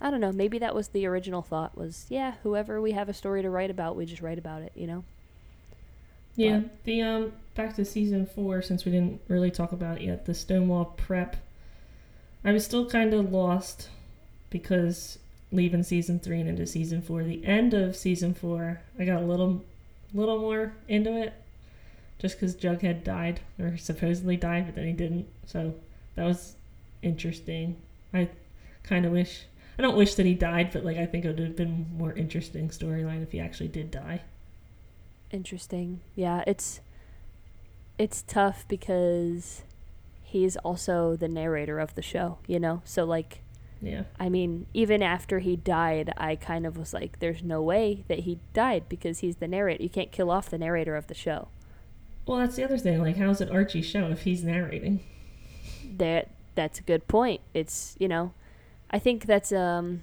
I 0.00 0.10
don't 0.10 0.20
know. 0.20 0.32
Maybe 0.32 0.58
that 0.58 0.74
was 0.74 0.88
the 0.88 1.06
original 1.06 1.42
thought. 1.42 1.78
Was 1.78 2.06
yeah, 2.08 2.34
whoever 2.42 2.80
we 2.80 2.92
have 2.92 3.08
a 3.08 3.14
story 3.14 3.42
to 3.42 3.50
write 3.50 3.70
about, 3.70 3.96
we 3.96 4.04
just 4.04 4.22
write 4.22 4.38
about 4.38 4.62
it. 4.62 4.72
You 4.74 4.86
know. 4.86 5.04
Yeah, 6.36 6.62
the 6.84 7.02
um 7.02 7.32
back 7.54 7.76
to 7.76 7.84
season 7.84 8.26
four 8.26 8.62
since 8.62 8.84
we 8.84 8.92
didn't 8.92 9.20
really 9.28 9.50
talk 9.50 9.72
about 9.72 9.98
it 9.98 10.04
yet. 10.04 10.26
The 10.26 10.34
Stonewall 10.34 10.86
prep. 10.96 11.36
I 12.44 12.52
was 12.52 12.64
still 12.64 12.88
kind 12.88 13.12
of 13.12 13.30
lost 13.30 13.88
because 14.48 15.18
leaving 15.52 15.82
season 15.82 16.18
three 16.18 16.40
and 16.40 16.48
into 16.48 16.66
season 16.66 17.02
four. 17.02 17.24
The 17.24 17.44
end 17.44 17.74
of 17.74 17.96
season 17.96 18.34
four, 18.34 18.80
I 18.98 19.04
got 19.04 19.22
a 19.22 19.24
little, 19.24 19.62
little 20.14 20.38
more 20.38 20.72
into 20.88 21.16
it, 21.20 21.34
just 22.20 22.38
because 22.38 22.54
Jughead 22.54 23.02
died 23.02 23.40
or 23.58 23.76
supposedly 23.78 24.36
died, 24.36 24.66
but 24.66 24.74
then 24.74 24.86
he 24.86 24.92
didn't. 24.92 25.26
So 25.46 25.74
that 26.14 26.24
was 26.24 26.54
interesting. 27.02 27.76
I 28.12 28.28
kind 28.82 29.06
of 29.06 29.12
wish. 29.12 29.44
I 29.78 29.82
don't 29.82 29.96
wish 29.96 30.14
that 30.16 30.26
he 30.26 30.34
died, 30.34 30.70
but 30.72 30.84
like 30.84 30.98
I 30.98 31.06
think 31.06 31.24
it 31.24 31.28
would 31.28 31.38
have 31.38 31.56
been 31.56 31.86
more 31.96 32.12
interesting 32.12 32.68
storyline 32.68 33.22
if 33.22 33.32
he 33.32 33.40
actually 33.40 33.68
did 33.68 33.90
die. 33.90 34.20
Interesting. 35.30 36.00
Yeah, 36.14 36.44
it's 36.46 36.80
it's 37.98 38.22
tough 38.22 38.66
because 38.68 39.62
he's 40.22 40.56
also 40.58 41.16
the 41.16 41.28
narrator 41.28 41.78
of 41.78 41.94
the 41.94 42.02
show, 42.02 42.38
you 42.46 42.60
know? 42.60 42.82
So 42.84 43.04
like 43.04 43.40
Yeah. 43.80 44.02
I 44.18 44.28
mean, 44.28 44.66
even 44.74 45.02
after 45.02 45.38
he 45.38 45.56
died, 45.56 46.12
I 46.18 46.36
kind 46.36 46.66
of 46.66 46.76
was 46.76 46.92
like 46.92 47.18
there's 47.20 47.42
no 47.42 47.62
way 47.62 48.04
that 48.08 48.20
he 48.20 48.40
died 48.52 48.84
because 48.90 49.20
he's 49.20 49.36
the 49.36 49.48
narrator. 49.48 49.82
You 49.82 49.88
can't 49.88 50.12
kill 50.12 50.30
off 50.30 50.50
the 50.50 50.58
narrator 50.58 50.96
of 50.96 51.06
the 51.06 51.14
show. 51.14 51.48
Well, 52.26 52.38
that's 52.38 52.56
the 52.56 52.64
other 52.64 52.78
thing. 52.78 53.00
Like, 53.00 53.16
how's 53.16 53.40
it 53.40 53.50
Archie's 53.50 53.86
show 53.86 54.06
if 54.06 54.22
he's 54.22 54.44
narrating? 54.44 55.00
That 55.96 56.28
that's 56.54 56.78
a 56.78 56.82
good 56.82 57.08
point. 57.08 57.40
It's, 57.54 57.96
you 57.98 58.08
know, 58.08 58.32
I 58.90 58.98
think 58.98 59.26
that's 59.26 59.52
um 59.52 60.02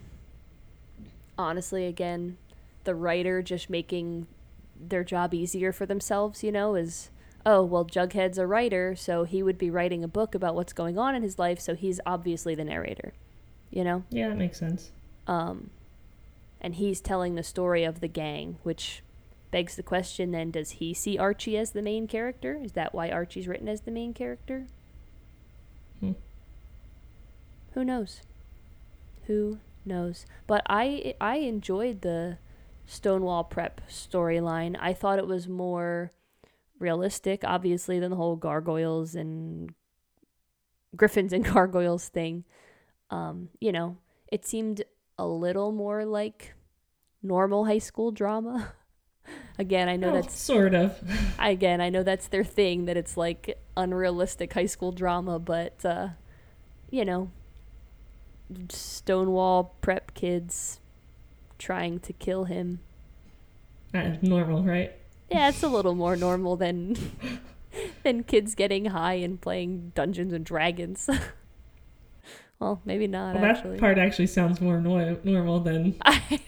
honestly 1.38 1.86
again 1.86 2.38
the 2.84 2.96
writer 2.96 3.44
just 3.44 3.70
making 3.70 4.26
their 4.80 5.04
job 5.04 5.34
easier 5.34 5.72
for 5.72 5.86
themselves, 5.86 6.44
you 6.44 6.52
know, 6.52 6.76
is 6.76 7.10
oh, 7.46 7.64
well 7.64 7.86
Jughead's 7.86 8.38
a 8.38 8.48
writer, 8.48 8.96
so 8.96 9.24
he 9.24 9.42
would 9.42 9.58
be 9.58 9.70
writing 9.70 10.04
a 10.04 10.08
book 10.08 10.36
about 10.36 10.56
what's 10.56 10.74
going 10.74 10.98
on 10.98 11.16
in 11.16 11.24
his 11.24 11.40
life, 11.40 11.60
so 11.60 11.76
he's 11.76 12.00
obviously 12.06 12.56
the 12.56 12.66
narrator. 12.66 13.14
You 13.70 13.84
know? 13.84 14.04
Yeah, 14.10 14.30
that 14.30 14.38
makes 14.38 14.60
sense. 14.60 14.92
Um 15.28 15.70
and 16.60 16.76
he's 16.76 17.00
telling 17.00 17.36
the 17.36 17.44
story 17.44 17.84
of 17.84 18.00
the 18.00 18.08
gang, 18.08 18.58
which 18.64 19.04
begs 19.52 19.76
the 19.76 19.84
question 19.84 20.32
then 20.32 20.52
does 20.52 20.72
he 20.72 20.94
see 20.94 21.18
Archie 21.18 21.58
as 21.58 21.72
the 21.72 21.82
main 21.82 22.08
character? 22.08 22.60
Is 22.62 22.74
that 22.74 22.94
why 22.94 23.10
Archie's 23.10 23.48
written 23.48 23.68
as 23.70 23.82
the 23.82 23.92
main 23.92 24.14
character? 24.14 24.68
Hmm. 26.00 26.14
Who 27.74 27.84
knows? 27.84 28.22
Who 29.28 29.60
knows? 29.86 30.26
But 30.46 30.64
I 30.68 31.16
I 31.20 31.38
enjoyed 31.38 32.02
the 32.02 32.38
Stonewall 32.86 33.44
Prep 33.44 33.82
storyline. 33.90 34.78
I 34.80 34.94
thought 34.94 35.20
it 35.20 35.28
was 35.28 35.48
more 35.48 36.12
realistic, 36.80 37.44
obviously, 37.44 38.00
than 38.00 38.12
the 38.12 38.18
whole 38.18 38.36
gargoyles 38.36 39.16
and 39.16 39.74
griffins 40.96 41.34
and 41.34 41.44
gargoyles 41.54 42.08
thing. 42.08 42.46
Um, 43.10 43.50
you 43.60 43.72
know, 43.72 43.98
it 44.32 44.46
seemed 44.46 44.84
a 45.18 45.28
little 45.28 45.72
more 45.72 46.06
like 46.06 46.54
normal 47.22 47.66
high 47.66 47.78
school 47.80 48.12
drama. 48.12 48.74
again, 49.60 49.90
I 49.90 49.96
know 49.96 50.10
Oh, 50.10 50.14
that's 50.14 50.38
sort 50.40 50.74
of. 50.74 51.00
again, 51.40 51.82
I 51.82 51.90
know 51.90 52.04
that's 52.04 52.28
their 52.28 52.44
thing 52.44 52.86
that 52.86 52.98
it's 52.98 53.18
like 53.18 53.60
unrealistic 53.76 54.54
high 54.54 54.66
school 54.66 54.92
drama, 54.92 55.40
but 55.40 55.84
uh, 55.86 56.10
you 56.90 57.04
know, 57.06 57.32
Stonewall 58.70 59.76
prep 59.82 60.14
kids 60.14 60.80
trying 61.60 62.00
to 62.00 62.14
kill 62.14 62.46
him. 62.46 62.80
Uh, 63.94 64.12
normal, 64.22 64.64
right? 64.64 64.94
Yeah, 65.30 65.50
it's 65.50 65.64
a 65.64 65.68
little 65.68 65.96
more 65.96 66.16
normal 66.28 66.56
than 66.56 66.96
than 68.04 68.24
kids 68.24 68.56
getting 68.56 68.86
high 68.86 69.16
and 69.16 69.40
playing 69.42 69.92
Dungeons 69.96 70.32
and 70.34 70.46
Dragons. 70.46 71.10
well, 72.60 72.82
maybe 72.86 73.08
not 73.08 73.36
Well, 73.36 73.46
actually. 73.46 73.72
that 73.72 73.80
part 73.80 73.98
actually 73.98 74.28
sounds 74.28 74.62
more 74.62 74.80
nor- 74.80 75.18
normal 75.24 75.60
than 75.60 75.96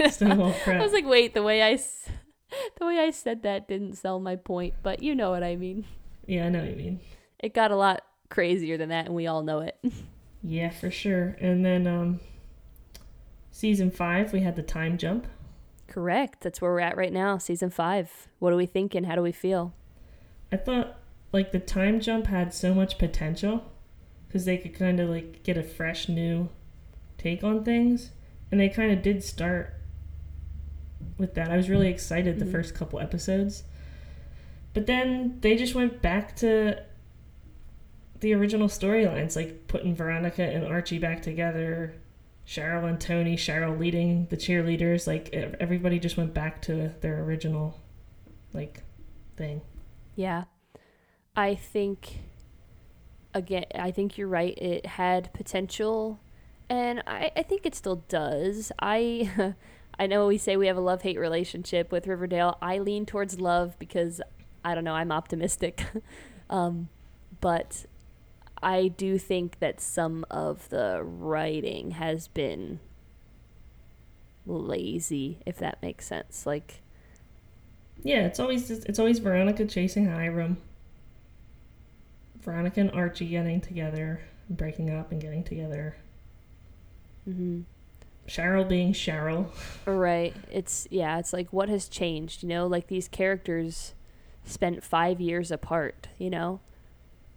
Stonewall 0.10 0.56
I 0.66 0.78
was 0.80 0.94
like, 0.94 1.06
wait, 1.06 1.34
the 1.34 1.44
way 1.44 1.62
I 1.62 1.74
s- 1.74 2.08
the 2.79 2.86
way 2.86 3.00
I 3.00 3.12
said 3.12 3.44
that 3.44 3.68
didn't 3.68 3.96
sell 3.96 4.20
my 4.20 4.36
point, 4.36 4.75
but 4.84 5.01
you 5.03 5.15
know 5.15 5.32
what 5.32 5.44
I 5.44 5.56
mean. 5.56 5.86
yeah, 6.25 6.46
I 6.46 6.50
know 6.50 6.60
what 6.60 6.70
you 6.70 6.75
mean. 6.75 7.00
It 7.39 7.53
got 7.53 7.72
a 7.72 7.75
lot 7.75 8.03
crazier 8.29 8.77
than 8.77 8.89
that, 8.89 9.06
and 9.06 9.15
we 9.15 9.27
all 9.27 9.44
know 9.44 9.60
it. 9.60 9.77
Yeah, 10.41 10.70
for 10.70 10.89
sure. 10.89 11.36
And 11.41 11.65
then 11.65 11.86
um, 11.86 12.22
season 13.51 13.91
five, 13.91 14.32
we 14.32 14.39
had 14.39 14.56
the 14.56 14.63
time 14.63 14.98
jump. 14.98 15.27
Correct. 15.88 16.41
That's 16.41 16.62
where 16.62 16.72
we're 16.72 16.79
at 16.79 16.96
right 16.96 17.12
now, 17.12 17.38
season 17.38 17.70
five. 17.70 18.27
What 18.39 18.53
are 18.53 18.56
we 18.56 18.65
thinking? 18.65 19.03
How 19.03 19.15
do 19.15 19.22
we 19.22 19.32
feel? 19.32 19.74
I 20.51 20.58
thought 20.58 20.98
like 21.34 21.51
the 21.51 21.60
time 21.60 22.00
jump 22.00 22.27
had 22.27 22.53
so 22.53 22.74
much 22.74 22.98
potential 22.98 23.65
because 24.27 24.46
they 24.46 24.58
could 24.58 24.74
kind 24.74 25.00
of 25.00 25.10
like 25.10 25.44
get 25.44 25.58
a 25.58 25.63
fresh 25.63 26.08
new 26.08 26.50
take 27.18 27.44
on 27.44 27.63
things, 27.63 28.12
and 28.51 28.60
they 28.62 28.70
kind 28.70 28.91
of 28.91 29.01
did 29.01 29.24
start 29.24 29.74
with 31.20 31.36
that. 31.36 31.52
I 31.52 31.58
was 31.58 31.70
really 31.70 31.90
excited 31.90 32.40
the 32.40 32.46
Mhm. 32.46 32.52
first 32.52 32.74
couple 32.74 33.00
episodes, 33.00 33.64
but 34.74 34.88
then 34.88 35.38
they 35.42 35.56
just 35.56 35.76
went 35.76 36.02
back 36.02 36.36
to 36.38 36.82
the 38.22 38.34
original 38.34 38.68
storylines, 38.68 39.36
like 39.36 39.68
putting 39.68 39.96
Veronica 39.96 40.44
and 40.44 40.66
Archie 40.66 41.00
back 41.00 41.22
together. 41.22 41.94
Cheryl 42.46 42.90
and 42.90 43.00
Tony, 43.00 43.36
Cheryl 43.38 43.78
leading 43.78 44.26
the 44.32 44.36
cheerleaders, 44.38 45.06
like 45.06 45.30
everybody 45.34 46.00
just 46.00 46.18
went 46.18 46.34
back 46.34 46.62
to 46.64 46.90
their 47.02 47.22
original 47.24 47.80
like 48.54 48.82
thing. 49.36 49.62
Yeah. 50.16 50.46
I 51.36 51.54
think 51.56 52.18
again 53.34 53.66
I 53.76 53.92
think 53.92 54.18
you're 54.18 54.28
right. 54.28 54.58
It 54.58 54.86
had 54.88 55.32
potential 55.34 56.20
and 56.68 57.04
I, 57.06 57.32
I 57.36 57.44
think 57.44 57.66
it 57.68 57.76
still 57.76 58.04
does. 58.10 58.72
I 58.80 59.54
I 60.00 60.08
know 60.08 60.25
we 60.27 60.38
say 60.38 60.56
we 60.56 60.68
have 60.68 60.77
a 60.77 60.82
love 60.82 61.01
hate 61.01 61.20
relationship 61.20 61.91
with 61.91 62.08
Riverdale. 62.08 62.58
I 62.62 62.79
lean 62.79 63.06
towards 63.06 63.39
love 63.39 63.77
because 63.79 64.22
I 64.63 64.74
don't 64.74 64.86
know, 64.86 64.94
I'm 64.96 65.12
optimistic. 65.12 65.84
um, 66.50 66.88
but 67.41 67.86
I 68.63 68.88
do 68.88 69.18
think 69.18 69.60
that 69.60 69.82
some 69.82 70.25
of 70.32 70.70
the 70.70 71.01
writing 71.03 71.91
has 71.91 72.27
been 72.29 72.79
lazy, 74.46 75.39
if 75.46 75.58
that 75.58 75.82
makes 75.82 76.06
sense. 76.08 76.46
Like 76.46 76.82
Yeah, 78.03 78.25
it's 78.25 78.39
always 78.39 78.70
it's 78.72 79.00
always 79.00 79.20
Veronica 79.20 79.65
chasing 79.65 80.08
Hiram. 80.08 80.58
Veronica 82.41 82.79
and 82.79 82.91
Archie 82.91 83.27
getting 83.27 83.62
together, 83.62 84.22
breaking 84.50 84.89
up 84.89 85.12
and 85.12 85.22
getting 85.22 85.44
together. 85.44 85.96
mhm. 87.27 87.65
Cheryl 88.30 88.68
being 88.68 88.94
Cheryl. 88.94 89.48
Right. 89.86 90.36
It's 90.52 90.88
yeah, 90.90 91.20
it's 91.20 91.34
like 91.34 91.52
what 91.52 91.70
has 91.70 91.90
changed, 91.90 92.44
you 92.44 92.50
know? 92.50 92.68
Like 92.68 92.88
these 92.88 93.08
characters 93.08 93.94
spent 94.46 94.84
5 94.84 95.20
years 95.20 95.52
apart, 95.52 96.08
you 96.18 96.30
know? 96.30 96.62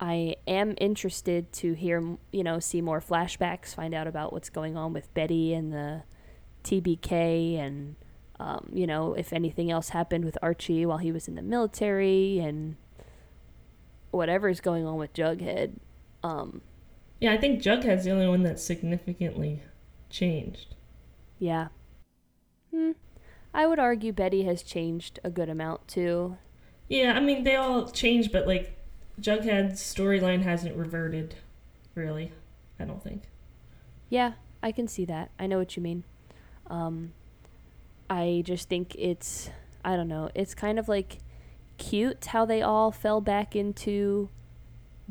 I 0.01 0.37
am 0.49 0.75
interested 0.79 1.53
to 1.55 1.75
hear, 1.75 2.17
you 2.33 2.43
know, 2.43 2.59
see 2.59 2.81
more 2.81 3.01
flashbacks, 3.01 3.75
find 3.75 3.95
out 3.95 4.07
about 4.07 4.33
what's 4.33 4.51
going 4.51 4.77
on 4.77 4.93
with 4.93 5.13
Betty 5.15 5.55
and 5.55 5.73
the 5.73 6.03
TBK 6.65 7.59
and 7.59 7.97
um, 8.41 8.69
you 8.73 8.87
know, 8.87 9.15
if 9.15 9.33
anything 9.33 9.71
else 9.71 9.91
happened 9.91 10.25
with 10.25 10.37
Archie 10.43 10.85
while 10.85 10.99
he 10.99 11.13
was 11.13 11.29
in 11.29 11.37
the 11.37 11.43
military 11.43 12.39
and 12.41 12.77
whatever's 14.11 14.61
going 14.61 14.85
on 14.85 14.97
with 14.97 15.13
Jughead. 15.15 15.75
Um, 16.25 16.61
Yeah, 17.21 17.33
I 17.33 17.37
think 17.37 17.63
Jughead's 17.63 18.05
the 18.05 18.11
only 18.11 18.27
one 18.27 18.43
that's 18.43 18.63
significantly 18.63 19.63
changed. 20.11 20.75
Yeah. 21.43 21.69
Hmm. 22.71 22.93
I 23.53 23.67
would 23.67 23.81
argue 23.81 24.13
Betty 24.13 24.45
has 24.45 24.63
changed 24.63 25.19
a 25.25 25.31
good 25.31 25.49
amount 25.49 25.89
too. 25.89 26.39
Yeah, 26.89 27.15
I 27.15 27.21
mean 27.21 27.43
they 27.43 27.57
all 27.57 27.91
change, 27.91 28.31
but 28.31 28.47
like 28.47 28.79
Jughead's 29.21 29.81
storyline 29.81 30.43
hasn't 30.43 30.77
reverted, 30.77 31.35
really. 31.97 32.33
I 32.79 32.85
don't 32.85 33.03
think. 33.03 33.25
Yeah, 34.09 34.35
I 34.63 34.71
can 34.71 34.87
see 34.87 35.05
that. 35.07 35.33
I 35.37 35.49
know 35.49 35.59
what 35.59 35.77
you 35.77 35.83
mean. 35.83 36.05
Um, 36.69 37.13
I 38.09 38.43
just 38.47 38.69
think 38.69 38.95
it's, 38.97 39.51
I 39.85 39.97
don't 39.97 40.09
know, 40.09 40.31
it's 40.37 40.55
kind 40.55 40.79
of 40.79 40.89
like 40.89 41.19
cute 41.77 42.27
how 42.27 42.45
they 42.45 42.63
all 42.63 42.93
fell 42.93 43.21
back 43.21 43.57
into 43.57 44.29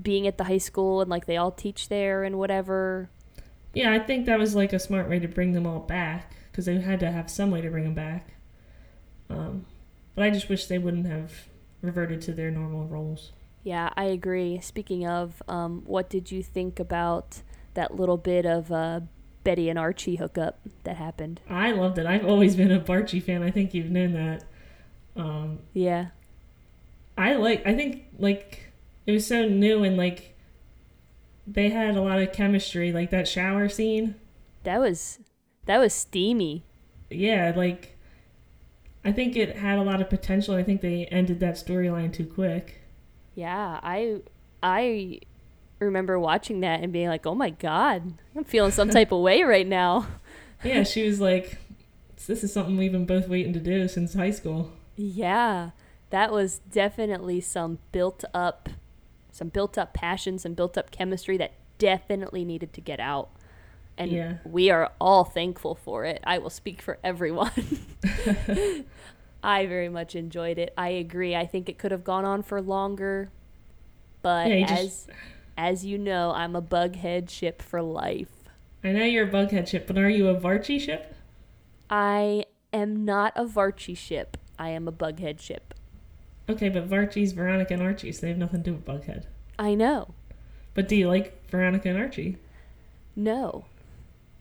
being 0.01 0.25
at 0.27 0.37
the 0.37 0.45
high 0.45 0.57
school 0.57 1.01
and 1.01 1.09
like 1.09 1.25
they 1.25 1.35
all 1.35 1.51
teach 1.51 1.89
there 1.89 2.23
and 2.23 2.39
whatever. 2.39 3.09
Yeah, 3.73 3.91
I 3.93 3.99
think 3.99 4.25
that 4.25 4.37
was 4.39 4.55
like 4.55 4.73
a 4.73 4.79
smart 4.79 5.07
way 5.09 5.19
to 5.19 5.27
bring 5.27 5.53
them 5.53 5.65
all 5.65 5.79
back 5.79 6.33
because 6.51 6.65
they 6.65 6.79
had 6.79 6.99
to 6.99 7.11
have 7.11 7.29
some 7.29 7.51
way 7.51 7.61
to 7.61 7.69
bring 7.69 7.83
them 7.85 7.93
back. 7.93 8.33
Um, 9.29 9.65
But 10.15 10.25
I 10.25 10.29
just 10.29 10.49
wish 10.49 10.65
they 10.65 10.77
wouldn't 10.77 11.07
have 11.07 11.45
reverted 11.81 12.21
to 12.23 12.33
their 12.33 12.51
normal 12.51 12.85
roles. 12.85 13.31
Yeah, 13.63 13.91
I 13.95 14.05
agree. 14.05 14.59
Speaking 14.59 15.07
of, 15.07 15.41
um, 15.47 15.83
what 15.85 16.09
did 16.09 16.31
you 16.31 16.43
think 16.43 16.79
about 16.79 17.41
that 17.75 17.95
little 17.95 18.17
bit 18.17 18.45
of 18.45 18.71
uh, 18.71 19.01
Betty 19.43 19.69
and 19.69 19.79
Archie 19.79 20.17
hookup 20.17 20.59
that 20.83 20.97
happened? 20.97 21.39
I 21.49 21.71
loved 21.71 21.97
it. 21.97 22.05
I've 22.05 22.25
always 22.25 22.55
been 22.55 22.71
a 22.71 22.79
Barchie 22.79 23.23
fan. 23.23 23.41
I 23.43 23.51
think 23.51 23.73
you've 23.73 23.89
known 23.91 24.13
that. 24.13 24.43
Um, 25.15 25.59
Yeah. 25.73 26.07
I 27.17 27.35
like. 27.35 27.65
I 27.67 27.75
think 27.75 28.05
like 28.17 28.71
it 29.05 29.11
was 29.11 29.27
so 29.27 29.47
new 29.47 29.83
and 29.83 29.95
like 29.97 30.35
they 31.47 31.69
had 31.69 31.95
a 31.95 32.01
lot 32.01 32.19
of 32.19 32.31
chemistry. 32.33 32.91
Like 32.91 33.09
that 33.11 33.27
shower 33.27 33.69
scene. 33.69 34.15
That 34.63 34.79
was 34.79 35.19
that 35.65 35.77
was 35.77 35.93
steamy. 35.93 36.63
Yeah, 37.09 37.53
like 37.55 37.97
I 39.03 39.11
think 39.11 39.35
it 39.35 39.57
had 39.57 39.79
a 39.79 39.83
lot 39.83 40.01
of 40.01 40.09
potential. 40.09 40.55
I 40.55 40.63
think 40.63 40.81
they 40.81 41.05
ended 41.07 41.39
that 41.39 41.55
storyline 41.55 42.13
too 42.13 42.25
quick. 42.25 42.81
Yeah, 43.35 43.79
I 43.81 44.21
I 44.61 45.19
remember 45.79 46.19
watching 46.19 46.59
that 46.61 46.81
and 46.81 46.93
being 46.93 47.07
like, 47.07 47.25
"Oh 47.25 47.35
my 47.35 47.49
god, 47.49 48.13
I'm 48.35 48.43
feeling 48.43 48.71
some 48.71 48.89
type 48.89 49.11
of 49.11 49.21
way 49.21 49.43
right 49.43 49.67
now." 49.67 50.07
Yeah, 50.63 50.83
she 50.83 51.07
was 51.07 51.19
like, 51.19 51.57
"This 52.27 52.43
is 52.43 52.53
something 52.53 52.77
we've 52.77 52.91
been 52.91 53.07
both 53.07 53.27
waiting 53.27 53.51
to 53.53 53.59
do 53.59 53.87
since 53.87 54.13
high 54.13 54.29
school." 54.29 54.71
Yeah, 54.95 55.71
that 56.11 56.31
was 56.31 56.59
definitely 56.71 57.41
some 57.41 57.79
built 57.91 58.23
up, 58.31 58.69
some 59.31 59.49
built 59.49 59.77
up 59.77 59.93
passion, 59.93 60.37
some 60.37 60.53
built 60.53 60.77
up 60.77 60.91
chemistry 60.91 61.37
that 61.37 61.53
definitely 61.77 62.43
needed 62.45 62.73
to 62.73 62.81
get 62.81 62.99
out. 62.99 63.29
And 63.97 64.11
Yeah. 64.11 64.37
we 64.45 64.69
are 64.69 64.91
all 64.99 65.23
thankful 65.23 65.75
for 65.75 66.05
it. 66.05 66.21
I 66.23 66.37
will 66.37 66.49
speak 66.49 66.81
for 66.81 66.97
everyone. 67.03 67.51
I 69.43 69.65
very 69.65 69.89
much 69.89 70.15
enjoyed 70.15 70.57
it. 70.59 70.73
I 70.77 70.89
agree. 70.89 71.35
I 71.35 71.45
think 71.45 71.67
it 71.69 71.77
could 71.77 71.91
have 71.91 72.03
gone 72.03 72.25
on 72.25 72.43
for 72.43 72.61
longer. 72.61 73.31
But 74.21 74.49
Yeah, 74.49 74.65
as 74.69 74.79
just- 74.79 75.09
as 75.57 75.85
you 75.85 75.97
know, 75.97 76.31
I'm 76.31 76.55
a 76.55 76.61
bughead 76.61 77.29
ship 77.29 77.61
for 77.61 77.81
life. 77.81 78.29
I 78.83 78.91
know 78.93 79.03
you're 79.03 79.27
a 79.27 79.31
Bughead 79.31 79.67
ship, 79.67 79.85
but 79.85 79.97
are 79.97 80.09
you 80.09 80.27
a 80.29 80.35
Varchie 80.39 80.79
ship? 80.79 81.13
I 81.89 82.45
am 82.73 83.05
not 83.05 83.31
a 83.35 83.43
Varchie 83.45 83.95
ship. 83.97 84.37
I 84.57 84.69
am 84.69 84.87
a 84.87 84.91
bughead 84.91 85.39
ship. 85.39 85.75
Okay, 86.51 86.69
but 86.69 86.87
Varchie's 86.89 87.31
Veronica 87.33 87.73
and 87.73 87.83
Archie, 87.83 88.11
so 88.11 88.21
they 88.21 88.29
have 88.29 88.37
nothing 88.37 88.63
to 88.63 88.71
do 88.71 88.73
with 88.75 88.85
Bughead. 88.85 89.23
I 89.59 89.73
know. 89.75 90.13
But 90.73 90.87
do 90.87 90.95
you 90.95 91.07
like 91.07 91.47
Veronica 91.49 91.89
and 91.89 91.97
Archie? 91.97 92.37
No. 93.15 93.65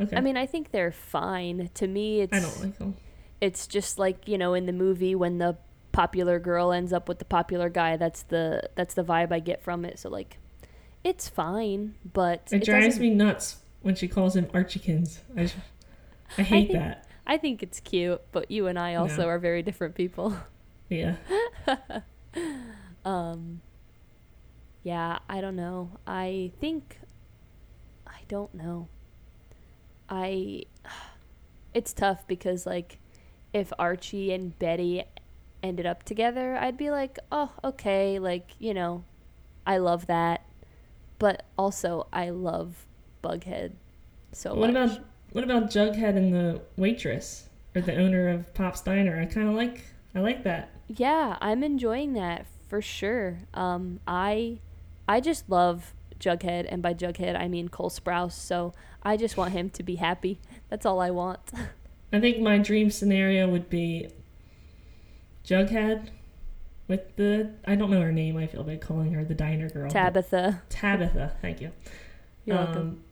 Okay. 0.01 0.17
I 0.17 0.21
mean, 0.21 0.37
I 0.37 0.47
think 0.47 0.71
they're 0.71 0.93
fine. 0.93 1.69
To 1.75 1.87
me, 1.87 2.21
it's 2.21 2.33
I 2.33 2.41
don't 2.41 2.61
like 2.63 2.79
them. 2.79 2.97
it's 3.41 3.67
just 3.67 3.99
like 3.99 4.27
you 4.29 4.39
know 4.39 4.55
in 4.55 4.67
the 4.67 4.73
movie 4.73 5.15
when 5.15 5.39
the 5.39 5.57
popular 5.93 6.39
girl 6.39 6.73
ends 6.73 6.93
up 6.93 7.09
with 7.09 7.19
the 7.19 7.25
popular 7.25 7.69
guy. 7.69 7.97
That's 7.97 8.23
the 8.23 8.71
that's 8.77 8.95
the 8.95 9.03
vibe 9.05 9.33
I 9.33 9.41
get 9.41 9.63
from 9.63 9.85
it. 9.85 9.99
So 9.99 10.09
like, 10.09 10.39
it's 11.05 11.29
fine, 11.29 11.95
but 12.13 12.49
It, 12.51 12.65
drives 12.65 12.87
doesn't- 12.95 13.03
me 13.03 13.11
nuts 13.11 13.57
when 13.83 13.95
she 13.95 14.09
calls 14.09 14.37
him 14.37 14.47
Archiekins. 14.47 15.19
I, 15.37 15.43
just- 15.43 15.57
I 16.39 16.43
hate 16.43 16.69
think- 16.69 16.73
that. 16.79 17.07
I 17.27 17.37
think 17.37 17.63
it's 17.63 17.79
cute, 17.81 18.21
but 18.33 18.51
you 18.51 18.67
and 18.67 18.79
I 18.79 18.95
also 18.97 19.23
No. 19.23 19.29
are 19.29 19.39
very 19.39 19.63
different 19.63 19.95
people. 19.95 20.35
Yeah. 20.91 21.17
Um, 23.05 23.61
yeah, 24.83 25.19
I 25.29 25.41
don't 25.41 25.57
know. 25.57 25.99
I 26.07 26.53
think 26.61 27.01
I 28.07 28.21
don't 28.29 28.55
know. 28.55 28.89
I 30.09 30.65
it's 31.75 31.93
tough 31.93 32.27
because 32.27 32.67
like 32.67 32.99
if 33.53 33.73
Archie 33.79 34.33
and 34.33 34.59
Betty 34.59 35.05
ended 35.63 35.87
up 35.87 36.03
together, 36.03 36.57
I'd 36.57 36.77
be 36.77 36.91
like, 36.91 37.19
"Oh, 37.33 37.53
okay, 37.65 38.19
like, 38.19 38.51
you 38.59 38.75
know, 38.75 39.05
I 39.67 39.79
love 39.79 40.07
that." 40.07 40.43
But 41.19 41.45
also 41.59 42.07
I 42.13 42.31
love 42.31 42.87
Bughead 43.23 43.73
so 44.33 44.55
what 44.55 44.73
much. 44.73 44.93
about 44.93 45.05
what 45.33 45.45
about 45.45 45.71
Jughead 45.71 46.17
and 46.17 46.33
the 46.33 46.61
waitress 46.77 47.49
or 47.75 47.83
the 47.83 47.97
owner 47.97 48.29
of 48.29 48.53
Pop's 48.55 48.81
Diner? 48.83 49.21
I 49.21 49.27
kind 49.27 49.49
of 49.49 49.55
like 49.55 49.85
I 50.15 50.21
like 50.21 50.45
that. 50.45 50.71
Yeah, 50.97 51.37
I'm 51.41 51.63
enjoying 51.63 52.15
that 52.15 52.47
for 52.69 52.83
sure. 52.83 53.39
Um, 53.55 54.01
I 54.09 54.59
I 55.09 55.21
just 55.21 55.49
love 55.49 55.95
Jughead, 56.19 56.67
and 56.69 56.83
by 56.83 56.95
Jughead 56.95 57.39
I 57.39 57.47
mean 57.49 57.69
Cole 57.69 57.91
Sprouse. 57.91 58.33
So 58.33 58.73
I 59.03 59.17
just 59.17 59.37
want 59.37 59.53
him 59.53 59.71
to 59.71 59.83
be 59.83 59.97
happy. 59.97 60.41
That's 60.69 60.85
all 60.85 61.01
I 61.01 61.11
want. 61.11 61.41
I 62.13 62.19
think 62.19 62.41
my 62.41 62.59
dream 62.59 62.91
scenario 62.91 63.49
would 63.49 63.71
be 63.71 64.09
Jughead 65.47 66.09
with 66.89 67.15
the 67.17 67.51
I 67.65 67.77
don't 67.77 67.91
know 67.91 68.01
her 68.01 68.13
name. 68.13 68.37
I 68.37 68.49
feel 68.49 68.65
bad 68.65 68.81
calling 68.81 69.13
her 69.13 69.25
the 69.25 69.35
diner 69.35 69.71
girl. 69.71 69.91
Tabitha, 69.91 70.63
Tabitha. 70.71 71.37
Thank 71.41 71.61
you. 71.61 71.71
you're 72.45 72.59
Um, 72.59 72.65
welcome. 72.65 73.05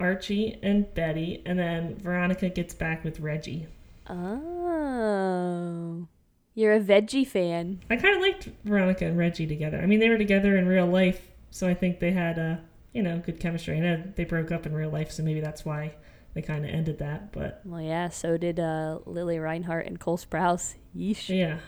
Archie 0.00 0.58
and 0.62 0.92
Betty, 0.94 1.42
and 1.46 1.58
then 1.58 1.96
Veronica 1.96 2.48
gets 2.50 2.74
back 2.74 3.02
with 3.04 3.20
Reggie. 3.20 3.66
Oh, 4.06 6.06
you're 6.54 6.74
a 6.74 6.80
veggie 6.80 7.26
fan. 7.26 7.80
I 7.90 7.96
kind 7.96 8.16
of 8.16 8.22
liked 8.22 8.48
Veronica 8.64 9.06
and 9.06 9.18
Reggie 9.18 9.46
together. 9.46 9.78
I 9.80 9.86
mean, 9.86 10.00
they 10.00 10.08
were 10.08 10.18
together 10.18 10.56
in 10.56 10.66
real 10.66 10.86
life, 10.86 11.20
so 11.50 11.66
I 11.68 11.74
think 11.74 12.00
they 12.00 12.12
had 12.12 12.38
a 12.38 12.60
you 12.92 13.02
know 13.02 13.18
good 13.24 13.40
chemistry. 13.40 13.76
I 13.76 13.80
know 13.80 14.02
they 14.16 14.24
broke 14.24 14.52
up 14.52 14.66
in 14.66 14.74
real 14.74 14.90
life, 14.90 15.10
so 15.10 15.22
maybe 15.22 15.40
that's 15.40 15.64
why 15.64 15.94
they 16.34 16.42
kind 16.42 16.64
of 16.64 16.70
ended 16.70 16.98
that. 16.98 17.32
But 17.32 17.62
Well, 17.64 17.80
yeah. 17.80 18.08
So 18.10 18.36
did 18.36 18.60
uh, 18.60 18.98
Lili 19.06 19.38
Reinhart 19.38 19.86
and 19.86 19.98
Cole 19.98 20.18
Sprouse. 20.18 20.74
Yeesh. 20.96 21.28
yeah, 21.28 21.58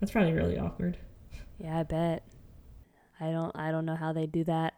that's 0.00 0.12
probably 0.12 0.32
really 0.32 0.58
awkward. 0.58 0.98
Yeah, 1.58 1.78
I 1.78 1.82
bet. 1.84 2.24
I 3.20 3.30
don't. 3.30 3.52
I 3.54 3.70
don't 3.70 3.86
know 3.86 3.96
how 3.96 4.12
they 4.12 4.26
do 4.26 4.44
that. 4.44 4.74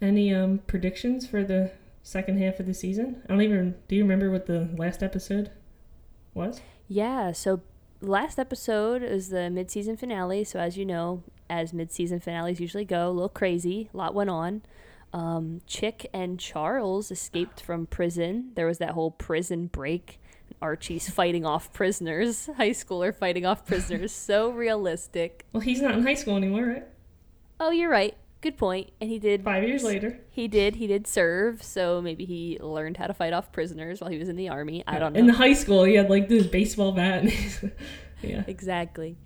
Any 0.00 0.32
um 0.32 0.60
predictions 0.66 1.26
for 1.26 1.42
the 1.42 1.72
second 2.08 2.38
half 2.38 2.58
of 2.58 2.66
the 2.66 2.74
season? 2.74 3.22
I 3.26 3.32
don't 3.32 3.42
even. 3.42 3.74
Do 3.86 3.96
you 3.96 4.02
remember 4.02 4.30
what 4.30 4.46
the 4.46 4.68
last 4.76 5.02
episode 5.02 5.50
was? 6.34 6.60
Yeah, 6.88 7.32
so 7.32 7.60
last 8.00 8.38
episode 8.38 9.02
is 9.02 9.28
the 9.28 9.50
mid-season 9.50 9.96
finale. 9.96 10.44
So 10.44 10.58
as 10.58 10.78
you 10.78 10.86
know, 10.86 11.22
as 11.50 11.72
mid-season 11.72 12.20
finales 12.20 12.60
usually 12.60 12.86
go, 12.86 13.08
a 13.08 13.10
little 13.10 13.28
crazy, 13.28 13.90
a 13.92 13.96
lot 13.96 14.14
went 14.14 14.30
on. 14.30 14.62
Um, 15.12 15.60
Chic 15.66 16.08
and 16.12 16.38
Charles 16.38 17.10
escaped 17.10 17.60
from 17.60 17.86
prison. 17.86 18.52
There 18.54 18.66
was 18.66 18.78
that 18.78 18.90
whole 18.90 19.10
prison 19.10 19.66
break. 19.66 20.18
Archie's 20.60 21.08
fighting 21.10 21.44
off 21.44 21.72
prisoners. 21.72 22.48
High 22.56 22.70
schooler 22.70 23.14
fighting 23.14 23.44
off 23.44 23.66
prisoners. 23.66 24.12
so 24.12 24.50
realistic. 24.50 25.44
Well, 25.52 25.60
he's 25.60 25.80
not 25.82 25.94
in 25.94 26.02
high 26.02 26.14
school 26.14 26.36
anymore, 26.36 26.64
right? 26.64 26.84
Oh, 27.60 27.70
you're 27.70 27.90
right. 27.90 28.16
Good 28.40 28.56
point. 28.56 28.90
And 29.00 29.10
he 29.10 29.18
did. 29.18 29.42
Five 29.42 29.64
years 29.64 29.82
later. 29.82 30.20
He 30.30 30.46
did. 30.46 30.76
He 30.76 30.86
did 30.86 31.06
serve. 31.06 31.62
So 31.62 32.00
maybe 32.00 32.24
he 32.24 32.58
learned 32.60 32.96
how 32.96 33.06
to 33.08 33.14
fight 33.14 33.32
off 33.32 33.50
prisoners 33.50 34.00
while 34.00 34.10
he 34.10 34.18
was 34.18 34.28
in 34.28 34.36
the 34.36 34.48
army. 34.48 34.84
I 34.86 34.98
don't 35.00 35.12
know. 35.12 35.18
In 35.18 35.26
the 35.26 35.32
high 35.32 35.54
school, 35.54 35.82
he 35.84 35.94
had 35.94 36.08
like 36.08 36.28
this 36.28 36.46
baseball 36.46 36.92
bat. 36.92 37.24
Yeah. 38.20 38.42
exactly. 38.48 39.16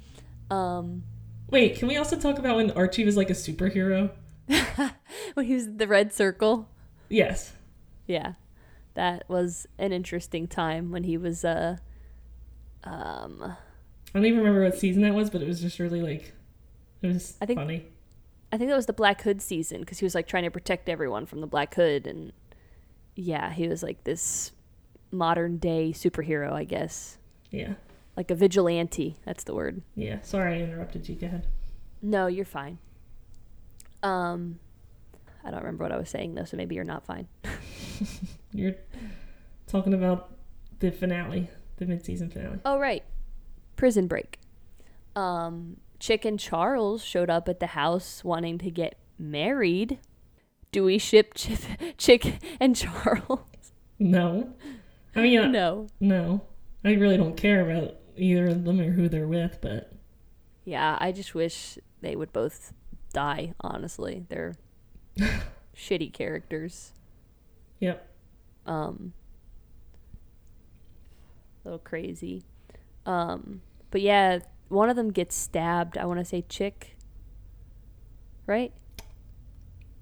Um, 0.50 1.04
Wait, 1.48 1.76
can 1.76 1.88
we 1.88 1.96
also 1.96 2.14
talk 2.18 2.38
about 2.38 2.56
when 2.56 2.70
Archie 2.72 3.06
was 3.06 3.16
like 3.16 3.30
a 3.30 3.34
superhero? 3.34 4.10
when 5.34 5.46
he 5.46 5.54
was 5.54 5.76
the 5.76 5.86
red 5.88 6.12
circle. 6.12 6.68
Yes. 7.08 7.54
Yeah. 8.06 8.34
That 8.92 9.24
was 9.28 9.66
an 9.78 9.92
interesting 9.92 10.46
time 10.46 10.90
when 10.90 11.04
he 11.04 11.16
was 11.16 11.42
uh 11.42 11.78
um 12.84 13.42
I 13.42 14.18
don't 14.18 14.26
even 14.26 14.38
remember 14.40 14.62
what 14.64 14.76
season 14.78 15.00
that 15.02 15.14
was, 15.14 15.30
but 15.30 15.40
it 15.40 15.48
was 15.48 15.60
just 15.62 15.78
really 15.78 16.02
like 16.02 16.34
it 17.00 17.06
was 17.06 17.36
I 17.40 17.46
think- 17.46 17.58
funny. 17.58 17.86
I 18.52 18.58
think 18.58 18.68
that 18.68 18.76
was 18.76 18.86
the 18.86 18.92
Black 18.92 19.22
Hood 19.22 19.40
season 19.40 19.80
because 19.80 19.98
he 19.98 20.04
was 20.04 20.14
like 20.14 20.26
trying 20.26 20.44
to 20.44 20.50
protect 20.50 20.88
everyone 20.90 21.24
from 21.24 21.40
the 21.40 21.46
Black 21.46 21.74
Hood 21.74 22.06
and 22.06 22.32
yeah, 23.14 23.50
he 23.50 23.66
was 23.66 23.82
like 23.82 24.04
this 24.04 24.52
modern 25.10 25.56
day 25.56 25.92
superhero, 25.92 26.52
I 26.52 26.64
guess. 26.64 27.18
Yeah. 27.50 27.74
Like 28.16 28.30
a 28.30 28.34
vigilante, 28.34 29.16
that's 29.24 29.44
the 29.44 29.54
word. 29.54 29.82
Yeah. 29.94 30.20
Sorry 30.20 30.58
I 30.58 30.64
interrupted 30.64 31.08
you. 31.08 31.14
Go 31.14 31.28
ahead. 31.28 31.46
No, 32.02 32.26
you're 32.26 32.44
fine. 32.44 32.78
Um 34.02 34.58
I 35.44 35.50
don't 35.50 35.60
remember 35.60 35.84
what 35.84 35.92
I 35.92 35.96
was 35.96 36.10
saying 36.10 36.34
though, 36.34 36.44
so 36.44 36.56
maybe 36.58 36.74
you're 36.74 36.84
not 36.84 37.04
fine. 37.04 37.28
You're 38.54 38.74
talking 39.66 39.94
about 39.94 40.30
the 40.78 40.90
finale, 40.90 41.48
the 41.78 41.86
mid 41.86 42.04
season 42.04 42.28
finale. 42.28 42.58
Oh 42.66 42.78
right. 42.78 43.02
Prison 43.76 44.06
break. 44.06 44.38
Um 45.16 45.78
Chic 46.02 46.24
and 46.24 46.36
Charles 46.40 47.04
showed 47.04 47.30
up 47.30 47.48
at 47.48 47.60
the 47.60 47.68
house 47.68 48.24
wanting 48.24 48.58
to 48.58 48.72
get 48.72 48.96
married. 49.20 50.00
Do 50.72 50.82
we 50.82 50.98
ship 50.98 51.32
Chip, 51.36 51.60
Chic 51.96 52.42
and 52.58 52.74
Charles? 52.74 53.38
No. 54.00 54.52
I 55.14 55.22
mean, 55.22 55.52
No. 55.52 55.86
no. 56.00 56.40
I 56.84 56.94
really 56.94 57.16
don't 57.16 57.36
care 57.36 57.70
about 57.70 57.98
either 58.16 58.48
of 58.48 58.64
them 58.64 58.80
or 58.80 58.90
who 58.90 59.08
they're 59.08 59.28
with, 59.28 59.58
but 59.60 59.92
Yeah, 60.64 60.98
I 61.00 61.12
just 61.12 61.36
wish 61.36 61.78
they 62.00 62.16
would 62.16 62.32
both 62.32 62.72
die, 63.12 63.54
honestly. 63.60 64.24
They're 64.28 64.56
shitty 65.76 66.12
characters. 66.12 66.94
yep. 67.78 68.08
Um 68.66 69.12
a 71.64 71.68
little 71.68 71.78
crazy. 71.78 72.42
Um, 73.06 73.60
but 73.92 74.00
yeah, 74.00 74.40
one 74.72 74.88
of 74.88 74.96
them 74.96 75.10
gets 75.10 75.36
stabbed. 75.36 75.98
I 75.98 76.04
want 76.06 76.18
to 76.18 76.24
say 76.24 76.44
Chic. 76.48 76.96
Right? 78.46 78.72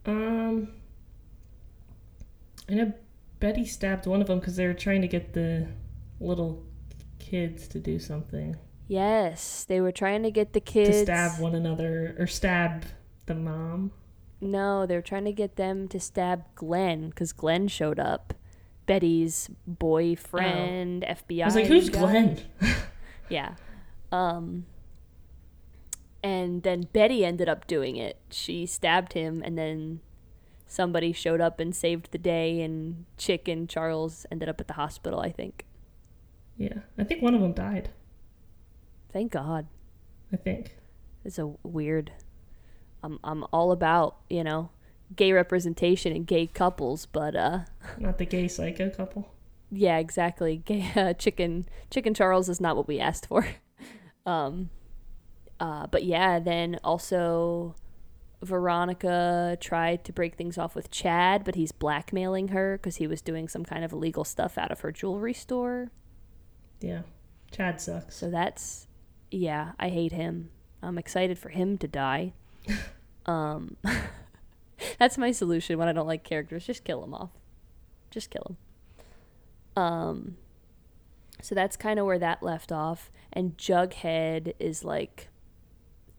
Um, 0.06 0.68
I 2.68 2.74
know 2.74 2.92
Betty 3.40 3.64
stabbed 3.66 4.06
one 4.06 4.20
of 4.20 4.28
them 4.28 4.38
because 4.38 4.56
they 4.56 4.66
were 4.66 4.74
trying 4.74 5.02
to 5.02 5.09
get 5.09 5.35
the 5.35 5.68
little 6.20 6.64
kids 7.18 7.68
to 7.68 7.78
do 7.78 7.98
something. 7.98 8.56
Yes, 8.88 9.64
they 9.64 9.80
were 9.80 9.92
trying 9.92 10.22
to 10.22 10.30
get 10.30 10.52
the 10.52 10.61
kids 10.61 10.88
to 10.88 11.02
stab 11.04 11.40
one 11.40 11.54
another 11.54 12.16
or 12.18 12.26
stab 12.26 12.85
the 13.26 13.35
mom. 13.35 13.92
No, 14.40 14.87
they 14.87 14.96
were 14.96 15.02
trying 15.02 15.26
to 15.26 15.33
get 15.33 15.56
them 15.56 15.87
to 15.88 16.00
stab 16.00 16.44
Glenn 16.54 17.11
because 17.11 17.33
Glenn 17.33 17.68
showed 17.68 17.98
up. 17.98 18.35
Betty's 18.87 19.48
boyfriend, 19.66 21.04
oh. 21.04 21.12
FBI. 21.12 21.42
I 21.42 21.44
was 21.44 21.54
like, 21.54 21.66
"Who's 21.66 21.88
guy. 21.88 22.00
Glenn?" 22.00 22.40
yeah. 23.28 23.54
Um. 24.12 24.66
And 26.23 26.62
then 26.62 26.83
Betty 26.92 27.25
ended 27.25 27.49
up 27.49 27.66
doing 27.66 27.96
it. 27.96 28.18
She 28.31 28.66
stabbed 28.66 29.14
him, 29.14 29.42
and 29.42 29.57
then 29.57 30.01
somebody 30.66 31.12
showed 31.12 31.40
up 31.40 31.59
and 31.59 31.75
saved 31.75 32.12
the 32.12 32.18
day. 32.18 32.61
And 32.61 33.07
Chic 33.16 33.49
and 33.49 33.68
Charles 33.68 34.27
ended 34.31 34.49
up 34.49 34.61
at 34.61 34.68
the 34.68 34.75
hospital. 34.75 35.20
I 35.20 35.31
think. 35.31 35.64
Yeah, 36.57 36.81
I 36.99 37.05
think 37.05 37.23
one 37.23 37.35
of 37.35 37.40
them 37.40 37.55
died. 37.55 37.90
Thank 39.12 39.33
God. 39.33 39.66
I 40.33 40.37
think. 40.37 40.77
It's 41.25 41.38
a 41.38 41.53
weird. 41.62 42.12
I'm 43.03 43.18
I'm 43.25 43.44
all 43.53 43.73
about 43.73 44.16
you 44.29 44.44
know 44.44 44.70
gay 45.16 45.33
representation 45.33 46.14
and 46.14 46.27
gay 46.27 46.46
couples, 46.46 47.07
but 47.07 47.35
uh. 47.35 47.61
Not 47.99 48.18
the 48.18 48.27
gay 48.27 48.49
psycho 48.49 48.90
couple. 48.90 49.33
Yeah, 49.70 49.99
exactly. 49.99 50.59
Gay 50.59 50.90
uh, 50.96 51.14
chicken 51.14 51.66
chicken 51.90 52.14
Charles 52.14 52.49
is 52.49 52.61
not 52.61 52.77
what 52.77 52.88
we 52.88 52.99
asked 53.01 53.27
for. 53.27 53.46
Um, 54.31 54.71
uh, 55.59 55.87
but 55.87 56.05
yeah, 56.05 56.38
then 56.38 56.79
also. 56.85 57.75
Veronica 58.43 59.59
tried 59.61 60.03
to 60.07 60.14
break 60.14 60.35
things 60.35 60.57
off 60.57 60.75
with 60.75 60.90
Chad, 60.90 61.45
but 61.45 61.57
he's 61.57 61.73
blackmailing 61.73 62.49
her 62.49 62.79
because 62.79 62.97
he 62.97 63.07
was 63.07 63.21
doing 63.21 63.49
some 63.49 63.66
kind 63.66 63.85
of 63.85 63.93
illegal 63.93 64.25
stuff 64.25 64.57
out 64.57 64.71
of 64.73 64.81
her 64.81 64.90
jewelry 64.90 65.35
store. 65.35 65.90
Yeah. 66.81 67.03
Chad 67.51 67.81
sucks. 67.81 68.16
So 68.16 68.31
that's 68.31 68.87
yeah, 69.31 69.73
I 69.79 69.88
hate 69.88 70.12
him. 70.12 70.51
I'm 70.83 70.99
excited 70.99 71.38
for 71.38 71.51
him 71.51 71.79
to 71.79 71.88
die. 71.88 72.33
um 73.27 73.77
That's 74.99 75.19
my 75.19 75.31
solution 75.31 75.79
when 75.79 75.88
I 75.88 75.93
don't 75.93 76.07
like 76.07 76.25
characters. 76.25 76.66
Just 76.66 76.85
kill 76.85 77.03
them 77.03 77.14
off. 77.14 77.31
Just 78.11 78.31
kill 78.31 78.57
them. 79.77 79.83
Um 79.83 80.37
so 81.42 81.55
that's 81.55 81.76
kind 81.76 81.98
of 81.98 82.07
where 82.07 82.18
that 82.18 82.42
left 82.42 82.72
off 82.72 83.11
and 83.33 83.57
Jughead 83.57 84.55
is 84.59 84.85
like 84.85 85.29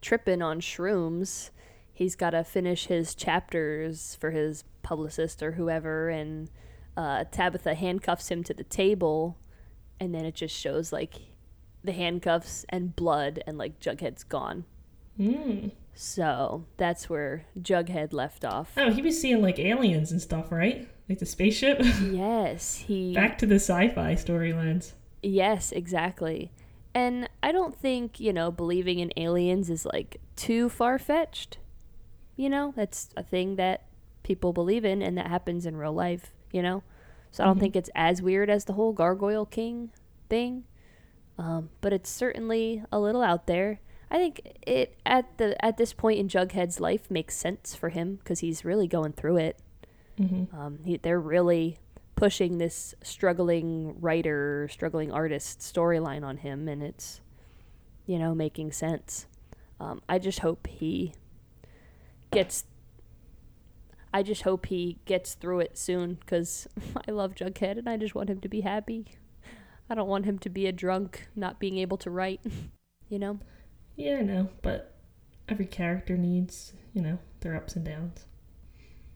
tripping 0.01 0.41
on 0.41 0.59
shrooms. 0.61 1.51
He's 1.93 2.15
got 2.15 2.31
to 2.31 2.43
finish 2.43 2.87
his 2.87 3.13
chapters 3.13 4.15
for 4.19 4.31
his 4.31 4.63
publicist 4.81 5.43
or 5.43 5.53
whoever 5.53 6.09
and 6.09 6.49
uh, 6.97 7.25
Tabitha 7.31 7.75
handcuffs 7.75 8.29
him 8.29 8.43
to 8.43 8.53
the 8.53 8.63
table 8.63 9.37
and 9.99 10.13
then 10.13 10.25
it 10.25 10.35
just 10.35 10.55
shows 10.55 10.91
like 10.91 11.15
the 11.83 11.91
handcuffs 11.91 12.65
and 12.69 12.95
blood 12.95 13.43
and 13.45 13.57
like 13.57 13.79
Jughead's 13.79 14.23
gone. 14.23 14.65
Mm. 15.19 15.71
So 15.93 16.65
that's 16.77 17.09
where 17.09 17.45
Jughead 17.59 18.13
left 18.13 18.45
off. 18.45 18.73
Oh, 18.77 18.91
he 18.91 19.01
was 19.01 19.19
seeing 19.19 19.41
like 19.41 19.59
aliens 19.59 20.11
and 20.11 20.21
stuff, 20.21 20.51
right? 20.51 20.87
Like 21.09 21.19
the 21.19 21.25
spaceship? 21.25 21.79
yes, 22.11 22.77
he. 22.77 23.13
Back 23.13 23.37
to 23.39 23.45
the 23.45 23.55
sci 23.55 23.89
fi 23.89 24.13
storylines. 24.15 24.93
Yes, 25.21 25.71
exactly. 25.71 26.51
And 26.93 27.29
I 27.41 27.51
don't 27.51 27.75
think, 27.75 28.19
you 28.19 28.33
know, 28.33 28.51
believing 28.51 28.99
in 28.99 29.13
aliens 29.15 29.69
is 29.69 29.85
like 29.85 30.19
too 30.35 30.69
far 30.69 30.99
fetched. 30.99 31.57
You 32.35 32.49
know, 32.49 32.73
that's 32.75 33.09
a 33.15 33.23
thing 33.23 33.55
that 33.55 33.85
people 34.23 34.53
believe 34.53 34.83
in 34.83 35.01
and 35.01 35.17
that 35.17 35.27
happens 35.27 35.65
in 35.65 35.77
real 35.77 35.93
life, 35.93 36.33
you 36.51 36.61
know? 36.61 36.83
So 37.31 37.43
I 37.43 37.47
don't 37.47 37.55
mm-hmm. 37.55 37.61
think 37.61 37.75
it's 37.75 37.89
as 37.95 38.21
weird 38.21 38.49
as 38.49 38.65
the 38.65 38.73
whole 38.73 38.93
Gargoyle 38.93 39.45
King 39.45 39.91
thing. 40.29 40.65
Um, 41.37 41.69
but 41.79 41.93
it's 41.93 42.09
certainly 42.09 42.83
a 42.91 42.99
little 42.99 43.21
out 43.21 43.47
there. 43.47 43.79
I 44.09 44.17
think 44.17 44.57
it 44.67 44.97
at 45.05 45.37
the 45.37 45.63
at 45.63 45.77
this 45.77 45.93
point 45.93 46.19
in 46.19 46.27
Jughead's 46.27 46.81
life 46.81 47.09
makes 47.09 47.35
sense 47.35 47.73
for 47.73 47.89
him 47.89 48.15
because 48.17 48.39
he's 48.39 48.65
really 48.65 48.87
going 48.87 49.13
through 49.13 49.37
it. 49.37 49.59
Mm-hmm. 50.19 50.55
Um, 50.55 50.79
he, 50.83 50.97
they're 50.97 51.19
really 51.19 51.77
pushing 52.15 52.57
this 52.57 52.93
struggling 53.03 53.99
writer, 53.99 54.67
struggling 54.71 55.11
artist 55.11 55.59
storyline 55.59 56.23
on 56.23 56.37
him, 56.37 56.67
and 56.67 56.83
it's 56.83 57.21
you 58.05 58.19
know 58.19 58.35
making 58.35 58.71
sense. 58.71 59.27
Um, 59.79 60.01
I 60.07 60.19
just 60.19 60.39
hope 60.39 60.67
he 60.67 61.13
gets 62.31 62.65
I 64.13 64.23
just 64.23 64.41
hope 64.41 64.65
he 64.65 64.99
gets 65.05 65.35
through 65.35 65.61
it 65.61 65.77
soon 65.77 66.15
because 66.15 66.67
I 67.07 67.11
love 67.11 67.35
Jughead 67.35 67.77
and 67.77 67.87
I 67.87 67.97
just 67.97 68.15
want 68.15 68.29
him 68.29 68.41
to 68.41 68.49
be 68.49 68.61
happy. 68.61 69.05
I 69.89 69.95
don't 69.95 70.07
want 70.07 70.25
him 70.25 70.39
to 70.39 70.49
be 70.49 70.67
a 70.67 70.71
drunk, 70.71 71.27
not 71.35 71.59
being 71.59 71.77
able 71.77 71.97
to 71.97 72.09
write, 72.09 72.41
you 73.09 73.19
know? 73.19 73.39
Yeah, 73.95 74.17
I 74.17 74.21
know, 74.21 74.49
but 74.61 74.95
every 75.49 75.65
character 75.65 76.17
needs, 76.17 76.73
you 76.93 77.01
know, 77.01 77.19
their 77.41 77.55
ups 77.55 77.75
and 77.75 77.85
downs. 77.85 78.25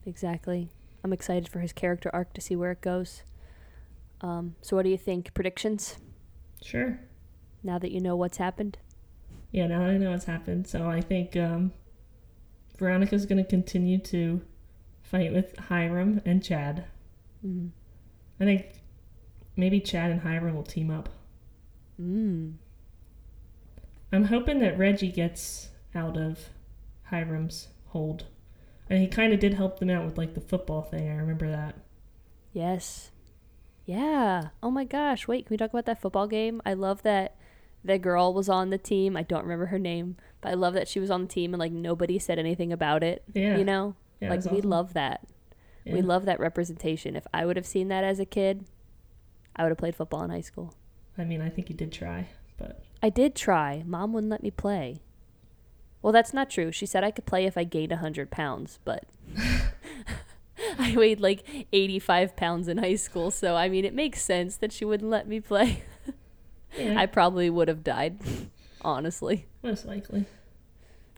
Exactly. 0.06 0.70
I'm 1.06 1.14
excited 1.14 1.48
for 1.48 1.60
his 1.60 1.72
character 1.72 2.10
arc 2.14 2.34
to 2.34 2.42
see 2.42 2.56
where 2.56 2.72
it 2.72 2.82
goes. 2.82 3.22
Um, 4.22 4.56
so, 4.60 4.76
what 4.76 4.86
do 4.86 4.90
you 4.90 4.98
think? 4.98 5.36
Predictions? 5.36 5.98
Sure. 6.64 7.00
Now 7.62 7.78
that 7.78 7.92
you 7.92 8.02
know 8.02 8.16
what's 8.16 8.38
happened? 8.38 8.80
Yeah, 9.52 9.68
now 9.68 9.84
I 9.84 9.98
know 9.98 10.10
what's 10.10 10.26
happened. 10.26 10.66
So, 10.66 10.90
I 10.90 11.02
think 11.02 11.38
um, 11.38 11.74
Veronica's 12.80 13.28
going 13.28 13.38
to 13.38 13.48
continue 13.48 14.00
to 14.00 14.42
fight 15.04 15.32
with 15.32 15.56
Hiram 15.60 16.24
and 16.26 16.44
Chad. 16.44 16.86
Mm-hmm. 17.46 17.68
I 18.40 18.44
think 18.44 18.66
maybe 19.56 19.80
Chad 19.80 20.10
and 20.10 20.22
Hiram 20.22 20.56
will 20.56 20.64
team 20.64 20.90
up. 20.90 21.10
Mm. 22.02 22.56
I'm 24.12 24.24
hoping 24.24 24.58
that 24.62 24.80
Reggie 24.80 25.12
gets 25.12 25.70
out 25.94 26.18
of 26.18 26.50
Hiram's 27.12 27.68
hold. 27.90 28.26
And 28.90 29.02
he 29.02 29.08
kind 29.08 29.34
of 29.34 29.40
did 29.40 29.54
help 29.54 29.80
them 29.80 29.90
out 29.90 30.06
with 30.06 30.18
like 30.18 30.34
the 30.34 30.42
football 30.42 30.82
thing. 30.82 31.10
I 31.10 31.16
remember 31.16 31.50
that. 31.50 31.76
Yes. 32.54 33.12
Yeah. 33.86 34.50
Oh 34.62 34.72
my 34.72 34.84
gosh. 34.84 35.28
Wait, 35.28 35.46
can 35.46 35.54
we 35.54 35.58
talk 35.58 35.72
about 35.72 35.86
that 35.86 36.02
football 36.02 36.28
game? 36.28 36.62
I 36.66 36.74
love 36.74 37.04
that 37.04 37.36
the 37.84 38.00
girl 38.00 38.34
was 38.34 38.50
on 38.50 38.70
the 38.70 38.78
team. 38.78 39.16
I 39.16 39.24
don't 39.24 39.44
remember 39.44 39.68
her 39.68 39.80
name, 39.80 40.18
but 40.42 40.52
I 40.52 40.56
love 40.56 40.74
that 40.74 40.88
she 40.88 41.00
was 41.00 41.12
on 41.12 41.24
the 41.24 41.28
team 41.28 41.54
and 41.54 41.60
like 41.60 41.72
nobody 41.72 42.18
said 42.20 42.40
anything 42.40 42.72
about 42.74 43.04
it. 43.04 43.24
Yeah. 43.34 43.58
You 43.58 43.64
know? 43.64 43.96
Yeah, 44.22 44.30
like 44.30 44.46
we 44.46 44.60
awesome. 44.60 44.70
love 44.70 44.94
that. 44.94 45.28
Yeah. 45.84 45.94
We 45.94 46.02
love 46.02 46.26
that 46.26 46.40
representation. 46.40 47.16
If 47.16 47.28
I 47.34 47.46
would 47.46 47.58
have 47.58 47.66
seen 47.66 47.90
that 47.90 48.04
as 48.04 48.20
a 48.20 48.26
kid, 48.26 48.66
I 49.56 49.64
would 49.64 49.70
have 49.70 49.78
played 49.78 49.96
football 49.96 50.24
in 50.24 50.30
high 50.30 50.42
school. 50.42 50.74
I 51.18 51.24
mean, 51.26 51.42
I 51.42 51.50
think 51.50 51.70
you 51.70 51.76
did 51.76 51.92
try, 51.92 52.28
but 52.58 52.84
I 53.04 53.10
did 53.10 53.36
try. 53.36 53.84
Mom 53.86 54.14
wouldn't 54.14 54.32
let 54.32 54.42
me 54.42 54.52
play. 54.52 55.02
Well, 56.06 56.12
that's 56.12 56.36
not 56.36 56.52
true. 56.52 56.72
She 56.72 56.86
said 56.86 57.04
I 57.04 57.10
could 57.10 57.26
play 57.26 57.46
if 57.48 57.58
I 57.58 57.64
gained 57.64 57.90
100 57.90 58.30
pounds, 58.30 58.78
but 58.86 59.06
I 60.78 60.96
weighed 60.96 61.20
like 61.20 61.66
85 61.74 62.36
pounds 62.36 62.68
in 62.68 62.78
high 62.78 62.94
school, 62.94 63.32
so 63.32 63.56
I 63.56 63.70
mean, 63.70 63.86
it 63.86 63.94
makes 63.96 64.22
sense 64.22 64.56
that 64.58 64.72
she 64.72 64.86
wouldn't 64.86 65.10
let 65.10 65.28
me 65.28 65.40
play. 65.40 65.82
yeah, 66.78 66.94
I 66.96 67.08
probably 67.08 67.50
would 67.50 67.68
have 67.70 67.84
died, 67.84 68.20
honestly. 68.84 69.48
most 69.64 69.88
likely. 69.88 70.26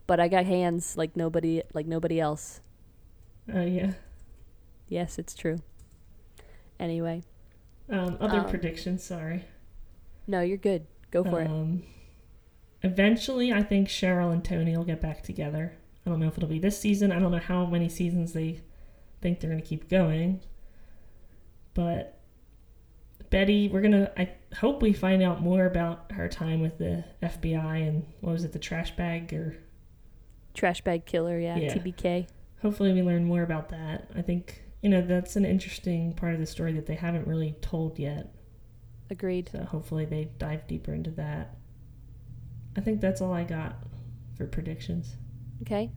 But 0.06 0.22
I 0.22 0.30
got 0.30 0.46
hands 0.46 0.96
like 0.96 1.18
nobody 1.18 1.64
like 1.74 1.86
nobody 1.86 2.22
else. 2.22 2.62
Oh 3.54 3.66
yeah. 3.66 3.92
Yes, 4.88 5.20
it's 5.20 5.36
true. 5.36 5.58
Anyway, 6.80 7.24
Um, 7.90 8.16
other 8.22 8.40
Um, 8.40 8.50
predictions. 8.50 9.04
Sorry. 9.04 9.44
no, 10.28 10.40
you're 10.40 10.56
good. 10.56 10.88
Go 11.12 11.26
for 11.26 11.42
it. 11.42 11.50
Eventually, 12.92 13.52
I 13.52 13.64
think 13.64 13.88
Cheryl 13.90 14.32
and 14.32 14.44
Tony 14.44 14.76
will 14.78 14.84
get 14.86 15.02
back 15.02 15.22
together. 15.24 15.74
I 16.06 16.10
don't 16.10 16.20
know 16.20 16.28
if 16.28 16.38
it'll 16.38 16.48
be 16.50 16.60
this 16.60 16.80
season. 16.80 17.12
I 17.12 17.20
don't 17.20 17.32
know 17.32 17.38
how 17.40 17.66
many 17.66 17.90
seasons 17.90 18.34
they 18.34 18.62
think 19.22 19.40
they're 19.40 19.50
going 19.50 19.62
to 19.62 19.68
keep 19.68 19.90
going. 19.90 20.42
But 21.74 22.20
Betty, 23.30 23.68
we're 23.68 23.82
going 23.82 23.92
to, 23.92 24.12
I 24.20 24.32
hope 24.56 24.82
we 24.82 24.94
find 24.94 25.22
out 25.22 25.42
more 25.42 25.66
about 25.66 26.12
her 26.14 26.30
time 26.30 26.62
with 26.62 26.78
the 26.78 27.04
FBI 27.22 27.88
and 27.88 28.06
what 28.22 28.32
was 28.32 28.44
it, 28.44 28.54
the 28.54 28.60
trash 28.60 28.96
bag 28.96 29.34
or 29.34 29.58
Trash 30.54 30.82
bag 30.82 31.06
killer, 31.06 31.38
yeah, 31.38 31.56
Yeah. 31.58 31.74
TBK. 31.76 32.28
hopefully 32.64 32.92
we 32.94 33.04
learn 33.04 33.26
more 33.26 33.44
about 33.44 33.70
that. 33.70 34.10
I 34.16 34.24
think, 34.24 34.64
you 34.82 34.90
know, 34.90 35.02
that's 35.02 35.36
an 35.36 35.46
interesting 35.46 36.14
part 36.14 36.34
of 36.34 36.40
the 36.40 36.48
story 36.48 36.74
that 36.74 36.88
they 36.88 36.96
haven't 36.96 37.28
really 37.28 37.56
told 37.62 38.00
yet. 38.00 38.34
Agreed. 39.12 39.50
So 39.52 39.60
hopefully 39.66 40.06
they 40.06 40.30
dive 40.40 40.66
deeper 40.68 40.94
into 40.94 41.12
that. 41.12 41.57
I 42.78 42.82
think 42.82 43.02
that's 43.02 43.20
all 43.22 43.34
I 43.34 43.44
got 43.44 43.76
for 44.38 44.46
predictions. 44.46 45.16
Okay. 45.64 45.92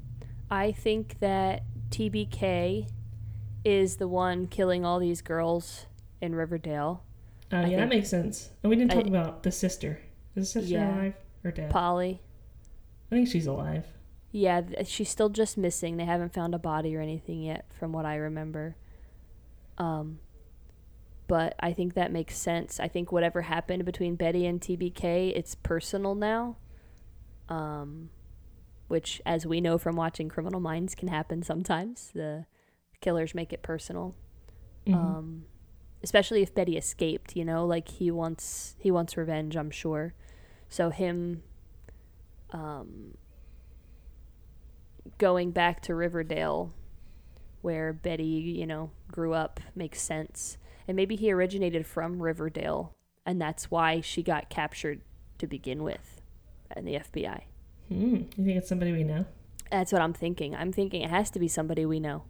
I 0.51 0.73
think 0.73 1.21
that 1.21 1.63
TBK 1.91 2.89
is 3.65 3.97
the 3.97 4.09
one 4.09 4.47
killing 4.47 4.85
all 4.85 4.99
these 4.99 5.21
girls 5.21 5.87
in 6.21 6.35
Riverdale. 6.35 7.05
Uh, 7.53 7.57
I 7.57 7.67
yeah, 7.67 7.77
that 7.79 7.89
makes 7.89 8.09
sense. 8.09 8.51
And 8.63 8.71
we 8.71 8.77
didn't 8.77 8.93
I- 8.93 8.95
talk 8.97 9.07
about 9.07 9.43
the 9.43 9.53
sister. 9.53 10.01
Is 10.35 10.53
the 10.53 10.61
sister 10.61 10.75
Yeah. 10.75 10.95
alive 10.97 11.15
or 11.45 11.51
dead? 11.51 11.71
Polly. 11.71 12.23
I 13.13 13.15
think 13.17 13.29
she's 13.29 13.47
alive. 13.47 13.87
Yeah, 14.33 14.63
she's 14.85 15.09
still 15.11 15.29
just 15.29 15.59
missing. 15.59 15.97
They 15.97 16.05
haven't 16.05 16.33
found 16.33 16.55
a 16.55 16.59
body 16.59 16.95
or 16.97 17.01
anything 17.01 17.43
yet, 17.43 17.67
from 17.79 17.93
what 17.93 18.07
I 18.07 18.15
remember. 18.15 18.77
Um, 19.77 20.21
but 21.27 21.57
I 21.61 21.73
think 21.73 21.95
that 21.95 22.13
makes 22.13 22.37
sense. 22.37 22.79
I 22.79 22.87
think 22.87 23.11
whatever 23.11 23.43
happened 23.43 23.85
between 23.85 24.15
Betty 24.15 24.47
and 24.47 24.61
TBK, 24.61 25.33
it's 25.37 25.57
personal 25.57 26.15
now. 26.15 26.57
Um, 27.51 28.11
which, 28.89 29.21
as 29.27 29.47
we 29.47 29.61
know 29.61 29.77
from 29.79 29.97
watching 29.97 30.29
Criminal 30.29 30.61
Minds, 30.61 30.95
can 30.95 31.09
happen 31.09 31.43
sometimes. 31.43 32.11
The 32.15 32.47
killers 33.01 33.35
make 33.35 33.53
it 33.53 33.63
personal. 33.63 34.15
Mhm. 34.87 34.95
Um, 34.95 35.45
especially 36.03 36.43
if 36.43 36.55
Betty 36.55 36.77
escaped, 36.77 37.37
you 37.37 37.45
know, 37.45 37.67
like 37.67 37.89
he 37.89 38.11
wants 38.11 38.75
he 38.79 38.91
wants 38.91 39.17
revenge, 39.17 39.57
I'm 39.57 39.71
sure. 39.71 40.15
So 40.69 40.91
him 40.91 41.43
um 42.51 43.17
going 45.19 45.51
back 45.51 45.81
to 45.83 45.95
Riverdale 45.95 46.73
where 47.63 47.93
Betty, 47.93 48.25
you 48.25 48.67
know, 48.67 48.91
grew 49.13 49.35
up 49.35 49.61
makes 49.75 50.01
sense. 50.01 50.57
And 50.89 50.97
maybe 50.97 51.15
he 51.17 51.31
originated 51.31 51.87
from 51.87 52.23
Riverdale 52.23 52.95
and 53.27 53.41
that's 53.41 53.71
why 53.71 54.01
she 54.01 54.23
got 54.23 54.49
captured 54.49 55.03
to 55.39 55.47
begin 55.47 55.83
with 55.83 56.20
in 56.77 56.85
the 56.85 56.95
FBI. 56.95 57.43
Hmm. 57.89 58.15
You 58.37 58.45
think 58.45 58.57
it's 58.57 58.69
somebody 58.69 58.93
we 58.93 59.05
know? 59.05 59.27
That's 59.71 59.93
what 59.93 60.03
I'm 60.03 60.13
thinking. 60.13 60.55
I'm 60.55 60.73
thinking 60.73 61.03
it 61.03 61.11
has 61.11 61.31
to 61.31 61.39
be 61.39 61.49
somebody 61.49 61.87
we 61.87 62.01
know. 62.01 62.25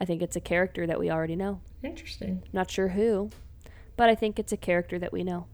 I 0.00 0.04
think 0.04 0.22
it's 0.22 0.36
a 0.36 0.40
character 0.40 0.86
that 0.86 0.98
we 0.98 1.10
already 1.10 1.36
know. 1.36 1.60
Interesting. 1.82 2.42
Not 2.52 2.70
sure 2.70 2.88
who, 2.88 3.30
but 3.96 4.08
I 4.08 4.14
think 4.14 4.38
it's 4.38 4.52
a 4.52 4.56
character 4.56 4.98
that 4.98 5.12
we 5.12 5.22
know. 5.22 5.46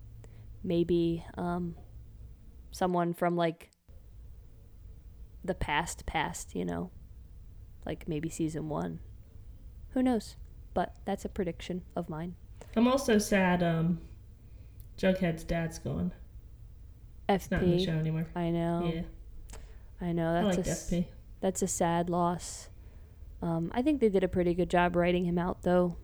Maybe 0.63 1.25
um, 1.37 1.77
someone 2.71 3.13
from 3.13 3.37
like 3.37 3.71
the 5.45 5.55
past, 5.55 6.07
past, 6.07 6.55
you 6.55 6.65
know, 6.65 6.91
like 7.87 8.09
maybe 8.09 8.29
season 8.29 8.69
one. 8.69 9.01
Who 9.91 10.03
knows? 10.03 10.37
But 10.75 10.97
that's 11.05 11.25
a 11.25 11.29
prediction 11.29 11.83
of 11.97 12.09
mine. 12.09 12.35
I'm 12.77 12.87
also 12.87 13.19
sad. 13.19 13.63
Um, 13.63 14.01
Jughead's 14.97 15.45
dad's 15.45 15.79
gone. 15.79 16.13
It's 17.35 17.51
not 17.51 17.63
in 17.63 17.71
the 17.71 17.77
FP. 17.77 17.85
show 17.87 17.93
anymore. 17.93 18.27
I 18.35 18.51
know. 18.51 18.93
Yeah, 18.95 19.03
I 20.01 20.13
know. 20.13 20.31
I 20.37 20.43
That's 20.43 20.57
like 20.57 20.67
a 20.67 20.71
FP. 20.71 21.05
that's 21.41 21.63
a 21.63 21.67
sad 21.69 22.11
loss. 22.11 22.69
Um, 23.43 23.71
I 23.75 23.83
think 23.83 24.01
they 24.01 24.09
did 24.09 24.23
a 24.25 24.29
pretty 24.29 24.53
good 24.55 24.69
job 24.71 24.95
writing 24.97 25.25
him 25.25 25.39
out, 25.39 25.63
though. 25.63 25.97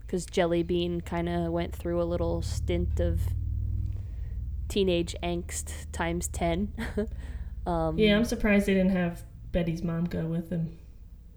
Because 0.00 0.24
Jelly 0.26 0.62
Bean 0.62 1.00
kind 1.02 1.28
of 1.28 1.52
went 1.52 1.74
through 1.76 2.00
a 2.00 2.04
little 2.04 2.40
stint 2.42 2.98
of 2.98 3.20
teenage 4.68 5.14
angst 5.22 5.86
times 5.92 6.28
10. 6.28 6.72
um, 7.66 7.98
Yeah, 7.98 8.16
I'm 8.16 8.24
surprised 8.24 8.66
they 8.66 8.74
didn't 8.74 8.92
have 8.92 9.22
Betty's 9.52 9.82
mom 9.82 10.04
go 10.04 10.24
with 10.26 10.50
him. 10.50 10.78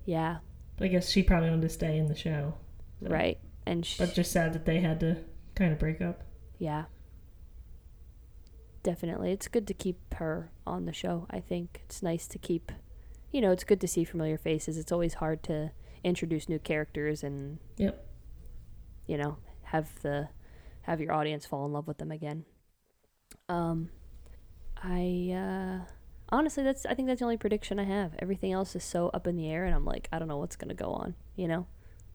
Yeah, 0.05 0.37
I 0.79 0.87
guess 0.87 1.09
she 1.09 1.21
probably 1.23 1.49
wanted 1.49 1.63
to 1.63 1.69
stay 1.69 1.97
in 1.97 2.07
the 2.07 2.15
show. 2.15 2.53
So- 3.03 3.09
right. 3.09 3.37
And 3.65 3.85
sh- 3.85 3.97
But 3.99 4.15
just 4.15 4.31
sad 4.31 4.53
that 4.53 4.65
they 4.65 4.79
had 4.79 4.99
to 5.01 5.17
kind 5.55 5.71
of 5.71 5.77
break 5.79 6.01
up. 6.01 6.23
yeah. 6.57 6.85
Definitely. 8.83 9.31
It's 9.31 9.47
good 9.47 9.67
to 9.67 9.73
keep 9.73 10.13
her 10.15 10.51
on 10.65 10.85
the 10.85 10.93
show, 10.93 11.27
I 11.29 11.39
think. 11.39 11.81
It's 11.85 12.01
nice 12.01 12.25
to 12.27 12.39
keep, 12.39 12.71
you 13.31 13.39
know, 13.41 13.51
it's 13.51 13.63
good 13.63 13.79
to 13.81 13.87
see 13.87 14.03
familiar 14.03 14.37
faces. 14.37 14.77
It's 14.77 14.91
always 14.91 15.15
hard 15.15 15.43
to 15.43 15.71
introduce 16.03 16.49
new 16.49 16.57
characters 16.59 17.23
and 17.23 17.59
Yep. 17.77 18.03
you 19.05 19.17
know, 19.17 19.37
have 19.63 20.01
the 20.01 20.29
have 20.83 20.99
your 20.99 21.11
audience 21.13 21.45
fall 21.45 21.65
in 21.67 21.71
love 21.73 21.87
with 21.87 21.99
them 21.99 22.11
again. 22.11 22.43
Um 23.47 23.89
I 24.81 25.31
uh 25.31 25.85
honestly 26.29 26.63
that's 26.63 26.85
I 26.87 26.95
think 26.95 27.07
that's 27.07 27.19
the 27.19 27.25
only 27.25 27.37
prediction 27.37 27.77
I 27.79 27.83
have. 27.83 28.13
Everything 28.17 28.51
else 28.51 28.75
is 28.75 28.83
so 28.83 29.09
up 29.09 29.27
in 29.27 29.35
the 29.35 29.47
air 29.49 29.65
and 29.65 29.75
I'm 29.75 29.85
like, 29.85 30.07
I 30.11 30.17
don't 30.17 30.27
know 30.27 30.37
what's 30.37 30.55
gonna 30.55 30.73
go 30.73 30.91
on, 30.91 31.13
you 31.35 31.47
know? 31.47 31.67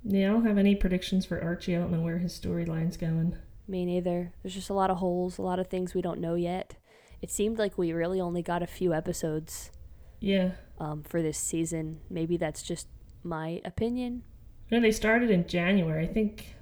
Yeah, 0.02 0.31
I 0.31 0.33
don't 0.33 0.46
have 0.46 0.59
any 0.59 0.74
predictions 0.74 1.24
for 1.26 1.40
Archie. 1.40 1.76
I 1.76 1.79
don't 1.79 1.92
know 1.92 2.00
where 2.02 2.18
his 2.18 2.38
storyline's 2.38 2.96
going. 2.96 3.37
Me 3.68 3.85
neither. 3.85 4.33
There's 4.42 4.55
just 4.55 4.70
a 4.70 4.74
lot 4.74 4.90
of 4.90 4.98
holes, 4.98 5.38
a 5.38 5.42
lot 5.42 5.59
of 5.59 5.66
things 5.68 5.94
we 5.94 6.02
don't 6.02 6.20
know 6.20 6.35
yet. 6.35 6.76
It 7.22 7.31
seemed 7.31 7.59
like 7.59 7.76
we 7.79 7.92
really 7.92 8.20
only 8.20 8.42
got 8.42 8.62
a 8.62 8.66
few 8.66 8.92
episodes 8.94 9.70
Yeah. 10.20 10.52
um, 10.79 11.02
for 11.02 11.20
this 11.22 11.38
season. 11.38 12.00
Maybe 12.11 12.37
that's 12.37 12.62
just 12.62 12.87
my 13.24 13.61
opinion. 13.64 14.22
No, 14.70 14.81
they 14.81 14.92
started 14.92 15.31
in 15.31 15.46
January. 15.46 16.05
I 16.05 16.12
think 16.12 16.55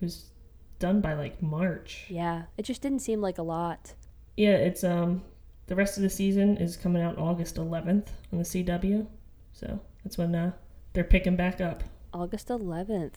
it 0.00 0.04
was 0.04 0.30
done 0.78 1.00
by 1.00 1.14
like 1.14 1.40
March. 1.42 2.04
Yeah, 2.08 2.44
it 2.58 2.64
just 2.64 2.82
didn't 2.82 2.98
seem 3.00 3.20
like 3.20 3.38
a 3.38 3.42
lot. 3.42 3.94
Yeah, 4.36 4.56
it's 4.56 4.84
um 4.84 5.22
the 5.68 5.74
rest 5.76 5.96
of 5.96 6.02
the 6.02 6.10
season 6.10 6.56
is 6.58 6.76
coming 6.76 7.02
out 7.02 7.18
August 7.18 7.56
11th 7.56 8.08
on 8.32 8.38
the 8.38 8.44
CW. 8.44 9.06
So 9.52 9.80
that's 10.04 10.18
when 10.18 10.34
uh, 10.34 10.52
they're 10.92 11.02
picking 11.04 11.34
back 11.36 11.60
up. 11.60 11.82
August 12.12 12.48
11th. 12.48 13.14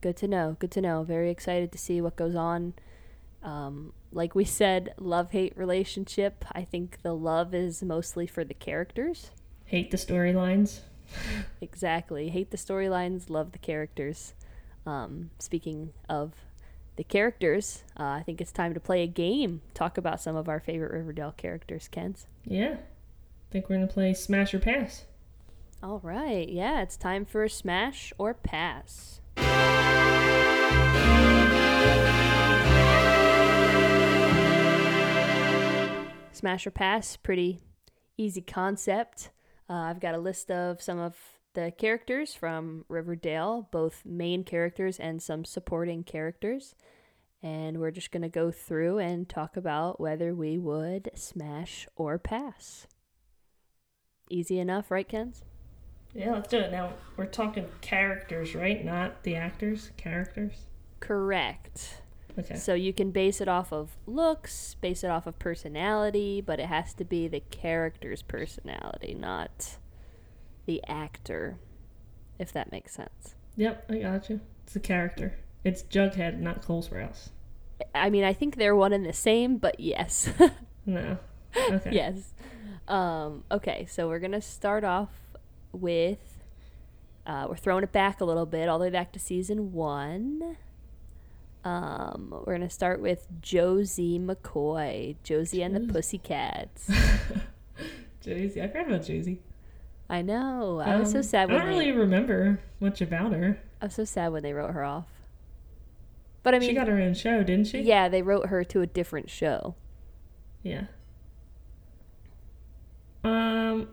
Good 0.00 0.16
to 0.18 0.28
know. 0.28 0.56
Good 0.58 0.70
to 0.72 0.80
know. 0.80 1.02
Very 1.02 1.30
excited 1.30 1.72
to 1.72 1.78
see 1.78 2.00
what 2.00 2.16
goes 2.16 2.34
on. 2.34 2.74
Um, 3.42 3.92
like 4.12 4.34
we 4.34 4.44
said, 4.44 4.94
love 4.98 5.30
hate 5.30 5.56
relationship. 5.56 6.44
I 6.52 6.62
think 6.64 6.98
the 7.02 7.14
love 7.14 7.54
is 7.54 7.82
mostly 7.82 8.26
for 8.26 8.44
the 8.44 8.54
characters. 8.54 9.30
Hate 9.66 9.90
the 9.90 9.96
storylines. 9.96 10.80
Exactly. 11.60 12.28
Hate 12.28 12.50
the 12.50 12.56
storylines, 12.56 13.28
love 13.28 13.52
the 13.52 13.58
characters. 13.58 14.34
Um, 14.86 15.30
speaking 15.38 15.92
of 16.08 16.32
the 16.96 17.04
characters, 17.04 17.82
uh, 17.98 18.04
I 18.04 18.22
think 18.24 18.40
it's 18.40 18.52
time 18.52 18.74
to 18.74 18.80
play 18.80 19.02
a 19.02 19.06
game. 19.06 19.62
Talk 19.74 19.98
about 19.98 20.20
some 20.20 20.36
of 20.36 20.48
our 20.48 20.60
favorite 20.60 20.92
Riverdale 20.92 21.34
characters, 21.36 21.88
Kens. 21.88 22.26
Yeah. 22.44 22.76
I 22.76 23.52
think 23.52 23.68
we're 23.68 23.76
gonna 23.76 23.86
play 23.86 24.14
Smash 24.14 24.54
or 24.54 24.60
Pass. 24.60 25.04
All 25.82 26.00
right. 26.02 26.48
Yeah, 26.48 26.82
it's 26.82 26.96
time 26.96 27.24
for 27.24 27.48
smash 27.48 28.12
or 28.18 28.34
pass. 28.34 29.20
Smash 36.32 36.66
or 36.66 36.70
pass, 36.70 37.16
pretty 37.16 37.60
easy 38.16 38.40
concept. 38.40 39.30
Uh, 39.68 39.74
I've 39.74 40.00
got 40.00 40.14
a 40.14 40.18
list 40.18 40.50
of 40.50 40.80
some 40.80 40.98
of 40.98 41.14
the 41.54 41.70
characters 41.76 42.34
from 42.34 42.84
Riverdale, 42.88 43.68
both 43.70 44.02
main 44.06 44.44
characters 44.44 44.98
and 44.98 45.22
some 45.22 45.44
supporting 45.44 46.02
characters. 46.02 46.74
And 47.42 47.78
we're 47.78 47.90
just 47.90 48.10
going 48.10 48.22
to 48.22 48.28
go 48.28 48.50
through 48.50 48.98
and 48.98 49.28
talk 49.28 49.56
about 49.56 50.00
whether 50.00 50.34
we 50.34 50.58
would 50.58 51.10
smash 51.14 51.86
or 51.96 52.18
pass. 52.18 52.86
Easy 54.30 54.58
enough, 54.58 54.90
right, 54.90 55.08
Kens? 55.08 55.42
Yeah, 56.14 56.32
let's 56.32 56.48
do 56.48 56.58
it. 56.58 56.72
Now 56.72 56.92
we're 57.16 57.26
talking 57.26 57.66
characters, 57.80 58.54
right? 58.54 58.84
Not 58.84 59.22
the 59.22 59.36
actors. 59.36 59.90
Characters. 59.96 60.66
Correct. 60.98 62.02
Okay. 62.38 62.56
So 62.56 62.74
you 62.74 62.92
can 62.92 63.10
base 63.10 63.40
it 63.40 63.48
off 63.48 63.72
of 63.72 63.96
looks, 64.06 64.74
base 64.80 65.04
it 65.04 65.10
off 65.10 65.26
of 65.26 65.38
personality, 65.38 66.40
but 66.40 66.60
it 66.60 66.66
has 66.66 66.94
to 66.94 67.04
be 67.04 67.28
the 67.28 67.40
character's 67.40 68.22
personality, 68.22 69.14
not 69.14 69.76
the 70.66 70.82
actor, 70.86 71.58
if 72.38 72.52
that 72.52 72.70
makes 72.70 72.92
sense. 72.92 73.34
Yep, 73.56 73.90
I 73.90 73.98
got 73.98 74.30
you. 74.30 74.40
It's 74.64 74.76
a 74.76 74.80
character. 74.80 75.36
It's 75.64 75.82
Jughead, 75.82 76.38
not 76.38 76.62
Cole 76.62 76.82
Sprouse. 76.82 77.30
I 77.94 78.10
mean, 78.10 78.24
I 78.24 78.32
think 78.32 78.56
they're 78.56 78.76
one 78.76 78.92
and 78.92 79.04
the 79.04 79.12
same, 79.12 79.56
but 79.56 79.80
yes. 79.80 80.30
No. 80.86 81.18
Okay. 81.56 81.90
yes. 81.90 82.32
Um, 82.86 83.42
okay, 83.50 83.84
so 83.90 84.08
we're 84.08 84.20
going 84.20 84.30
to 84.30 84.40
start 84.40 84.84
off 84.84 85.08
with. 85.72 86.18
Uh, 87.26 87.46
we're 87.48 87.56
throwing 87.56 87.84
it 87.84 87.92
back 87.92 88.20
a 88.20 88.24
little 88.24 88.46
bit, 88.46 88.68
all 88.68 88.78
the 88.78 88.84
way 88.86 88.90
back 88.90 89.12
to 89.12 89.18
season 89.18 89.72
one. 89.72 90.56
Um, 91.62 92.28
we're 92.30 92.56
going 92.56 92.60
to 92.62 92.70
start 92.70 93.00
with 93.00 93.26
Josie 93.42 94.18
McCoy, 94.18 95.16
Josie 95.22 95.62
and 95.62 95.76
the 95.76 95.92
Pussycats. 95.92 96.90
Josie. 98.22 98.62
I 98.62 98.66
forgot 98.68 98.86
about 98.88 99.02
Josie. 99.04 99.40
I 100.08 100.22
know. 100.22 100.80
I 100.80 100.96
was 100.96 101.12
so 101.12 101.18
Um, 101.18 101.22
sad 101.22 101.50
I 101.50 101.52
when 101.52 101.62
don't 101.66 101.72
they, 101.72 101.78
really 101.78 101.92
remember 101.92 102.60
much 102.80 103.00
about 103.00 103.32
her. 103.32 103.60
I 103.80 103.84
was 103.86 103.94
so 103.94 104.04
sad 104.04 104.32
when 104.32 104.42
they 104.42 104.52
wrote 104.54 104.72
her 104.72 104.82
off. 104.82 105.06
But 106.42 106.54
I 106.54 106.58
mean, 106.58 106.70
she 106.70 106.74
got 106.74 106.88
her 106.88 106.98
own 106.98 107.12
show, 107.14 107.42
didn't 107.44 107.66
she? 107.66 107.80
yeah, 107.82 108.08
they 108.08 108.22
wrote 108.22 108.46
her 108.46 108.64
to 108.64 108.80
a 108.80 108.86
different 108.86 109.28
show. 109.30 109.74
Yeah. 110.62 110.84
Um, 113.22 113.88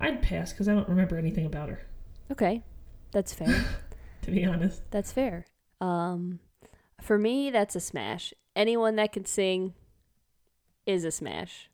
I'd 0.00 0.22
pass 0.22 0.52
because 0.52 0.68
I 0.68 0.74
don't 0.74 0.88
remember 0.88 1.16
anything 1.18 1.46
about 1.46 1.68
her. 1.68 1.82
Okay, 2.30 2.62
that's 3.12 3.32
fair. 3.32 3.64
To 4.22 4.30
be 4.30 4.44
honest. 4.44 4.82
that's 4.90 5.12
fair. 5.12 5.46
Um, 5.80 6.40
for 7.00 7.16
me, 7.16 7.50
that's 7.50 7.74
a 7.74 7.80
smash. 7.80 8.34
Anyone 8.54 8.96
that 8.96 9.12
can 9.12 9.24
sing 9.24 9.72
is 10.84 11.04
a 11.04 11.10
smash. 11.10 11.70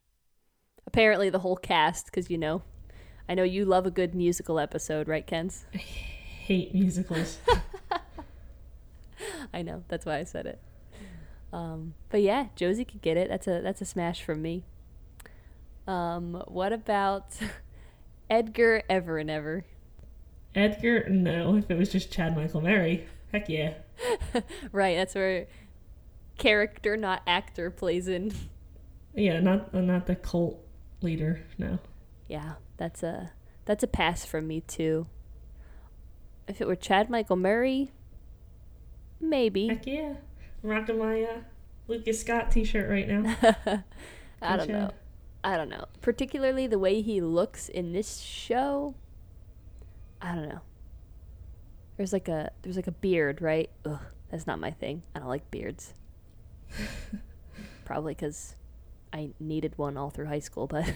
Apparently, 0.86 1.28
the 1.28 1.40
whole 1.40 1.56
cast, 1.56 2.06
because 2.06 2.30
you 2.30 2.38
know, 2.38 2.62
I 3.28 3.34
know 3.34 3.42
you 3.42 3.64
love 3.64 3.84
a 3.84 3.90
good 3.90 4.14
musical 4.14 4.60
episode, 4.60 5.08
right, 5.08 5.26
Kens? 5.26 5.66
I 5.74 5.78
Hate 5.78 6.72
musicals. 6.72 7.38
I 9.52 9.62
know. 9.62 9.82
That's 9.88 10.06
why 10.06 10.18
I 10.18 10.24
said 10.24 10.46
it. 10.46 10.60
Um, 11.52 11.94
but 12.10 12.22
yeah, 12.22 12.46
Josie 12.54 12.84
could 12.84 13.02
get 13.02 13.16
it. 13.16 13.28
That's 13.28 13.48
a 13.48 13.60
that's 13.60 13.80
a 13.80 13.84
smash 13.86 14.22
from 14.22 14.40
me. 14.40 14.62
Um, 15.88 16.42
what 16.46 16.72
about 16.72 17.34
Edgar 18.28 18.82
Evernever? 18.88 19.64
Edgar, 20.54 21.08
no. 21.08 21.56
If 21.56 21.70
it 21.70 21.76
was 21.76 21.90
just 21.90 22.10
Chad 22.10 22.34
Michael 22.36 22.60
Murray, 22.60 23.06
heck 23.32 23.48
yeah. 23.48 23.74
right, 24.72 24.96
that's 24.96 25.14
where 25.14 25.46
character, 26.38 26.96
not 26.96 27.22
actor, 27.26 27.70
plays 27.70 28.08
in. 28.08 28.32
Yeah, 29.14 29.40
not 29.40 29.74
uh, 29.74 29.80
not 29.80 30.06
the 30.06 30.16
cult 30.16 30.58
leader. 31.02 31.42
No. 31.58 31.78
Yeah, 32.28 32.54
that's 32.76 33.02
a 33.02 33.32
that's 33.64 33.82
a 33.82 33.86
pass 33.88 34.24
from 34.24 34.46
me 34.46 34.60
too. 34.62 35.06
If 36.48 36.60
it 36.60 36.66
were 36.66 36.76
Chad 36.76 37.10
Michael 37.10 37.36
Murray, 37.36 37.92
maybe. 39.20 39.68
Heck 39.68 39.86
yeah. 39.86 40.14
I'm 40.62 40.70
rocking 40.70 40.98
my 40.98 41.22
uh, 41.22 41.38
Lucas 41.88 42.20
Scott 42.20 42.50
T-shirt 42.50 42.88
right 42.88 43.08
now. 43.08 43.36
I 44.42 44.56
don't 44.56 44.66
Good 44.66 44.72
know. 44.72 44.90
I 45.46 45.56
don't 45.56 45.68
know. 45.68 45.85
Particularly 46.00 46.66
the 46.66 46.78
way 46.78 47.02
he 47.02 47.20
looks 47.20 47.68
in 47.68 47.92
this 47.92 48.18
show. 48.18 48.96
I 50.20 50.35
don't 50.35 50.48
know. 50.48 50.61
There's 51.96 52.12
like 52.12 52.26
a 52.26 52.50
there's 52.62 52.74
like 52.74 52.88
a 52.88 52.92
beard, 52.92 53.40
right? 53.40 53.70
Ugh, 53.85 54.00
that's 54.28 54.48
not 54.48 54.59
my 54.59 54.72
thing. 54.72 55.04
I 55.14 55.20
don't 55.20 55.28
like 55.28 55.48
beards. 55.52 55.94
Probably 57.85 58.14
because 58.14 58.56
I 59.12 59.30
needed 59.38 59.74
one 59.78 59.96
all 59.96 60.11
through 60.11 60.26
high 60.26 60.40
school, 60.40 60.66
but 60.66 60.92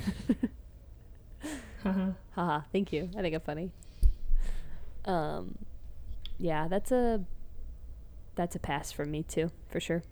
Haha. 1.84 2.10
haha, 2.32 2.60
thank 2.72 2.92
you. 2.92 3.08
I 3.16 3.20
think 3.22 3.36
I'm 3.36 3.40
funny. 3.42 3.70
Um, 5.04 5.58
yeah, 6.38 6.66
that's 6.66 6.90
a 6.90 7.22
that's 8.34 8.56
a 8.56 8.58
pass 8.58 8.90
from 8.90 9.12
me 9.12 9.22
too, 9.22 9.52
for 9.68 9.78
sure. 9.78 10.02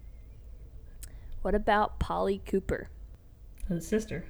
What 1.42 1.56
about 1.56 1.98
Polly 1.98 2.40
Cooper? 2.46 2.88
His 3.68 3.86
sister. 3.86 4.24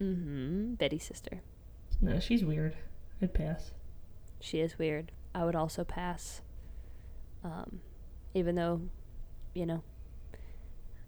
Mm-hmm. 0.00 0.74
Betty's 0.74 1.04
sister. 1.04 1.40
No, 2.00 2.18
she's 2.18 2.44
weird. 2.44 2.74
I'd 3.22 3.32
pass. 3.34 3.70
She 4.40 4.60
is 4.60 4.78
weird. 4.78 5.12
I 5.34 5.44
would 5.44 5.54
also 5.54 5.84
pass. 5.84 6.42
Um, 7.44 7.80
even 8.34 8.54
though, 8.56 8.80
you 9.54 9.64
know, 9.66 9.82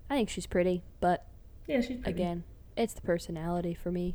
I 0.09 0.15
think 0.15 0.29
she's 0.31 0.47
pretty, 0.47 0.83
but 1.01 1.27
Yeah, 1.67 1.81
she's 1.81 1.97
pretty. 1.99 2.11
again, 2.11 2.45
it's 2.77 2.95
the 2.95 3.01
personality 3.03 3.75
for 3.75 3.91
me. 3.91 4.15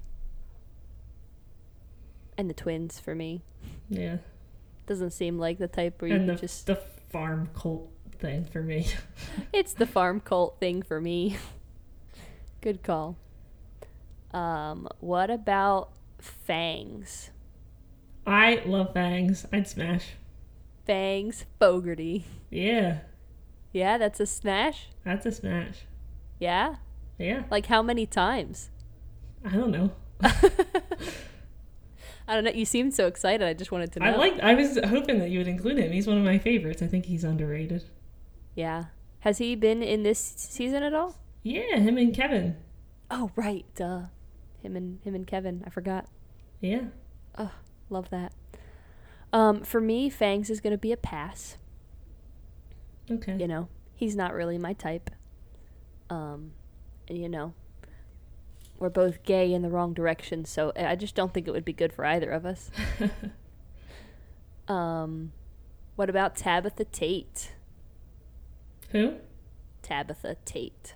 And 2.38 2.50
the 2.50 2.54
twins 2.54 3.00
for 3.00 3.14
me. 3.14 3.42
Yeah. 3.90 4.18
Doesn't 4.88 5.12
seem 5.12 5.38
like 5.38 5.58
the 5.60 5.68
type 5.68 6.02
where 6.02 6.10
you 6.10 6.16
And 6.16 6.28
can 6.28 6.36
the 6.36 6.42
just. 6.42 6.66
the 6.68 6.76
farm 7.10 7.50
cult 7.54 7.90
thing 8.20 8.46
for 8.46 8.62
me. 8.64 8.88
It's 9.54 9.74
the 9.74 9.86
farm 9.86 10.22
cult 10.22 10.60
thing 10.60 10.82
for 10.82 11.02
me. 11.02 11.38
Good 12.62 12.84
call. 12.84 13.18
Um, 14.34 14.88
what 15.00 15.30
about 15.30 15.92
Fangs? 16.20 17.32
I 18.26 18.62
love 18.66 18.94
Fangs. 18.94 19.46
I'd 19.52 19.68
smash. 19.68 20.10
Fangs 20.86 21.46
Fogarty. 21.60 22.26
Yeah, 22.50 23.00
Yeah, 23.72 23.98
that's 23.98 24.20
a 24.20 24.26
smash. 24.26 24.88
that's 25.06 25.26
a 25.26 25.32
smash. 25.32 25.80
Yeah? 26.40 26.76
Yeah, 27.18 27.44
Like 27.52 27.68
how 27.68 27.82
many 27.82 28.06
times? 28.06 28.70
I 29.46 29.50
don't 29.52 29.72
know. 29.72 29.92
I 32.28 32.36
don't 32.36 32.44
know. 32.44 32.52
You 32.52 32.66
seemed 32.66 32.94
so 32.94 33.08
excited. 33.08 33.46
I 33.48 33.54
just 33.54 33.72
wanted 33.72 33.92
to 33.94 34.00
know. 34.00 34.06
I 34.06 34.16
like. 34.16 34.40
I 34.40 34.54
was 34.54 34.78
hoping 34.86 35.20
that 35.20 35.30
you 35.30 35.40
would 35.40 35.48
include 35.48 35.78
him. 35.78 35.92
He's 35.92 36.08
one 36.08 36.18
of 36.18 36.24
my 36.24 36.38
favorites. 36.38 36.82
I 36.82 36.88
think 36.88 37.06
he's 37.06 37.24
underrated. 37.24 37.84
Yeah. 38.56 38.86
Has 39.22 39.40
he 39.40 39.56
been 39.56 39.84
in 39.84 40.04
this 40.04 40.20
season 40.20 40.84
at 40.84 40.94
all? 40.94 41.16
Yeah, 41.44 41.78
him 41.78 41.98
and 41.98 42.14
Kevin. 42.14 42.56
Oh, 43.10 43.32
right. 43.36 43.66
Duh. 43.76 44.04
Him 44.62 44.76
and 44.76 45.00
him 45.04 45.16
and 45.16 45.26
Kevin. 45.26 45.64
I 45.66 45.70
forgot. 45.70 46.08
Yeah. 46.60 46.86
Oh, 47.38 47.52
love 47.90 48.10
that. 48.10 48.34
Um, 49.34 49.62
for 49.62 49.80
me, 49.82 50.10
Fangs 50.10 50.50
is 50.50 50.60
gonna 50.60 50.78
be 50.78 50.92
a 50.92 50.98
pass. 50.98 51.58
Okay. 53.10 53.36
You 53.38 53.48
know, 53.48 53.68
he's 53.96 54.16
not 54.16 54.34
really 54.34 54.58
my 54.58 54.74
type. 54.74 55.10
Um, 56.10 56.52
and 57.08 57.18
you 57.18 57.30
know, 57.30 57.54
we're 58.80 58.90
both 58.90 59.24
gay 59.24 59.54
in 59.54 59.62
the 59.62 59.70
wrong 59.70 59.94
direction, 59.94 60.46
so 60.46 60.72
I 60.76 60.96
just 60.96 61.16
don't 61.16 61.34
think 61.34 61.48
it 61.48 61.52
would 61.52 61.66
be 61.66 61.74
good 61.74 61.94
for 61.94 62.06
either 62.06 62.32
of 62.32 62.46
us. 62.46 62.72
um, 64.68 65.32
what 65.96 66.10
about 66.10 66.36
Tabitha 66.36 66.86
Tate? 66.86 67.52
Who? 68.90 69.16
Tabitha 69.84 70.36
Tate. 70.46 70.96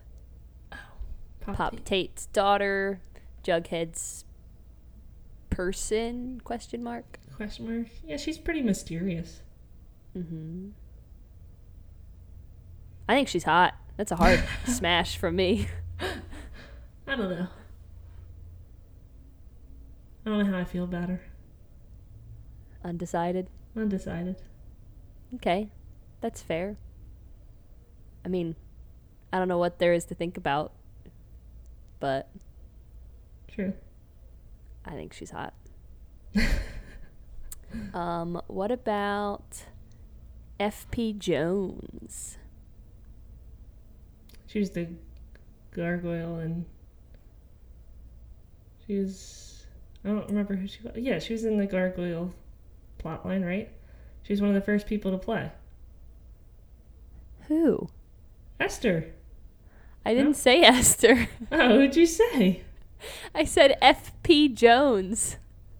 Pop. 1.42 1.56
Pop 1.56 1.86
Tate's 1.86 2.26
daughter, 2.28 3.00
Jughead's 3.46 4.26
person? 5.50 6.42
Question 6.44 6.84
mark. 6.84 7.20
Question 7.36 7.68
mark. 7.68 7.88
Yeah, 8.06 8.18
she's 8.18 8.38
pretty 8.38 8.62
mysterious. 8.62 9.42
Mm-hmm. 10.18 10.70
I 13.08 13.16
think 13.16 13.28
she's 13.28 13.44
hot. 13.44 13.76
That's 13.98 14.12
a 14.12 14.16
hard 14.16 14.44
smash 14.66 15.18
from 15.18 15.36
me. 15.36 15.68
I 17.08 17.16
don't 17.16 17.30
know. 17.30 17.48
I 20.26 20.30
don't 20.30 20.40
know 20.40 20.52
how 20.52 20.58
I 20.58 20.64
feel 20.64 20.86
about 20.86 21.10
her. 21.10 21.22
Undecided. 22.84 23.48
Undecided. 23.78 24.38
Okay, 25.36 25.70
that's 26.22 26.42
fair. 26.42 26.78
I 28.24 28.28
mean, 28.28 28.56
I 29.32 29.38
don't 29.38 29.48
know 29.48 29.60
what 29.60 29.78
there 29.78 29.94
is 29.94 30.06
to 30.06 30.16
think 30.16 30.36
about, 30.36 30.72
but 32.00 32.30
True. 33.56 33.74
I 34.86 34.92
think 34.92 35.14
she's 35.14 35.32
hot. 35.32 35.54
um, 37.94 38.42
what 38.48 38.70
about 38.72 39.64
F.P. 40.60 41.14
Jones? 41.14 42.38
She 44.48 44.60
was 44.60 44.72
the 44.72 44.90
gargoyle 45.72 46.36
and 46.38 46.66
she 48.86 49.00
was 49.00 49.66
I 50.04 50.10
don't 50.10 50.28
remember 50.28 50.56
who 50.56 50.68
she 50.68 50.80
was. 50.84 50.92
Yeah, 50.98 51.20
she 51.20 51.34
was 51.34 51.46
in 51.46 51.58
the 51.58 51.66
gargoyle 51.66 52.34
plotline, 53.04 53.46
right? 53.46 53.70
She 54.24 54.34
was 54.34 54.42
one 54.42 54.50
of 54.50 54.56
the 54.56 54.62
first 54.62 54.86
people 54.86 55.12
to 55.12 55.18
play. 55.18 55.52
Who? 57.48 57.88
Esther. 58.60 59.14
I 60.06 60.14
didn't 60.14 60.28
No? 60.30 60.34
say 60.34 60.62
Esther. 60.62 61.28
Oh, 61.52 61.80
who'd 61.80 61.96
you 61.96 62.06
say? 62.06 62.62
I 63.34 63.44
said 63.44 63.78
F.P. 63.82 64.50
Jones. 64.50 65.38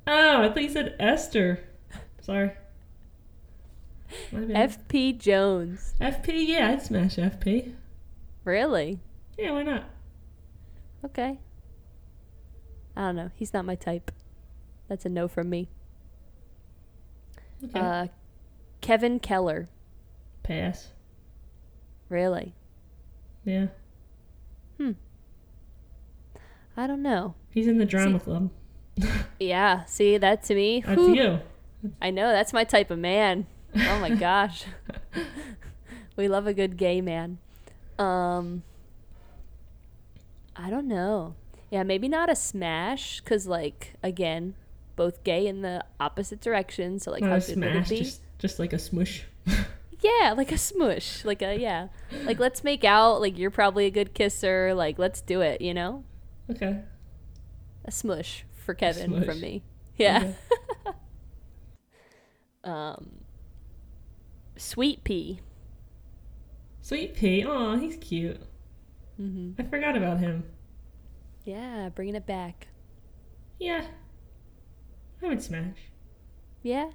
Oh, 0.08 0.44
I 0.44 0.50
thought 0.50 0.62
you 0.64 0.70
said 0.70 0.96
Esther. 1.00 1.60
Sorry. 2.22 2.52
F.P. 4.34 5.14
Jones. 5.14 5.94
FP, 6.00 6.48
yeah, 6.48 6.70
I'd 6.70 6.82
smash 6.82 7.16
FP. 7.16 7.74
Really? 8.44 9.00
Yeah, 9.38 9.52
why 9.52 9.64
not? 9.64 9.86
Okay. 11.04 11.40
I 12.96 13.02
don't 13.02 13.16
know. 13.16 13.32
He's 13.36 13.54
not 13.54 13.66
my 13.66 13.76
type. 13.76 14.12
That's 14.88 15.06
a 15.06 15.10
no 15.10 15.28
from 15.28 15.50
me. 15.50 15.68
Okay. 17.64 17.80
Uh, 17.80 18.08
Kevin 18.82 19.20
Keller. 19.20 19.68
Pass. 20.44 20.90
Really? 22.10 22.54
Yeah. 23.44 23.68
I 26.78 26.88
don't 26.88 27.02
know. 27.02 27.36
He's 27.52 27.68
in 27.68 27.78
the 27.78 27.86
drama 27.86 28.20
club. 28.20 28.50
Yeah, 29.40 29.84
see, 29.86 30.18
that 30.18 30.44
to 30.44 30.56
me. 30.56 30.82
That's 30.86 30.98
whew, 30.98 31.14
you. 31.16 31.40
I 32.02 32.10
know, 32.12 32.32
that's 32.32 32.54
my 32.54 32.64
type 32.64 32.90
of 32.90 32.98
man. 32.98 33.46
Oh 33.76 34.00
my 34.00 34.10
gosh. 34.16 34.64
we 36.16 36.30
love 36.30 36.48
a 36.48 36.54
good 36.54 36.78
gay 36.78 37.02
man. 37.02 37.38
Um, 38.00 38.64
I 40.56 40.70
don't 40.70 40.88
know. 40.88 41.36
Yeah, 41.70 41.84
maybe 41.84 42.08
not 42.08 42.30
a 42.30 42.36
smash, 42.36 43.20
because, 43.20 43.48
like, 43.48 43.96
again, 44.02 44.56
both 44.96 45.24
gay 45.26 45.46
in 45.46 45.62
the 45.62 45.84
opposite 46.00 46.40
direction. 46.40 47.00
So, 47.00 47.12
like, 47.12 47.22
Not 47.22 47.32
how 47.32 47.40
good 47.40 47.58
would 47.58 47.76
it 47.76 47.90
be? 47.90 47.98
just 48.00 48.22
just 48.40 48.60
like 48.60 48.72
a 48.74 48.80
smush. 48.80 49.26
Yeah, 50.02 50.34
like 50.38 50.52
a 50.52 50.58
smush. 50.58 51.26
Like 51.26 51.42
a, 51.42 51.58
yeah. 51.58 51.88
Like, 52.26 52.38
let's 52.38 52.64
make 52.64 52.84
out. 52.84 53.22
Like, 53.22 53.40
you're 53.40 53.50
probably 53.50 53.88
a 53.88 53.90
good 53.90 54.14
kisser. 54.14 54.74
Like, 54.76 55.00
let's 55.00 55.20
do 55.20 55.42
it, 55.42 55.62
you 55.62 55.74
know? 55.74 56.04
Okay. 56.50 56.80
A 57.86 57.92
smush 57.92 58.46
for 58.64 58.74
Kevin 58.74 59.12
smush. 59.12 59.26
from 59.26 59.42
me. 59.42 59.64
Yeah. 59.98 60.18
Okay. 60.24 60.36
Um, 62.64 63.20
Sweet 64.58 65.04
Pea. 65.04 65.40
Sweet 66.82 67.14
pea. 67.16 67.46
Aw, 67.46 67.78
he's 67.78 67.96
cute. 67.98 68.42
hmm 69.18 69.52
I 69.60 69.64
forgot 69.64 69.96
about 69.96 70.18
him. 70.20 70.46
Yeah, 71.44 71.90
bringing 71.90 72.16
it 72.16 72.26
back. 72.26 72.70
Yeah. 73.60 73.86
I 75.22 75.28
would 75.28 75.44
smash. 75.44 75.78
Yeah. 76.64 76.90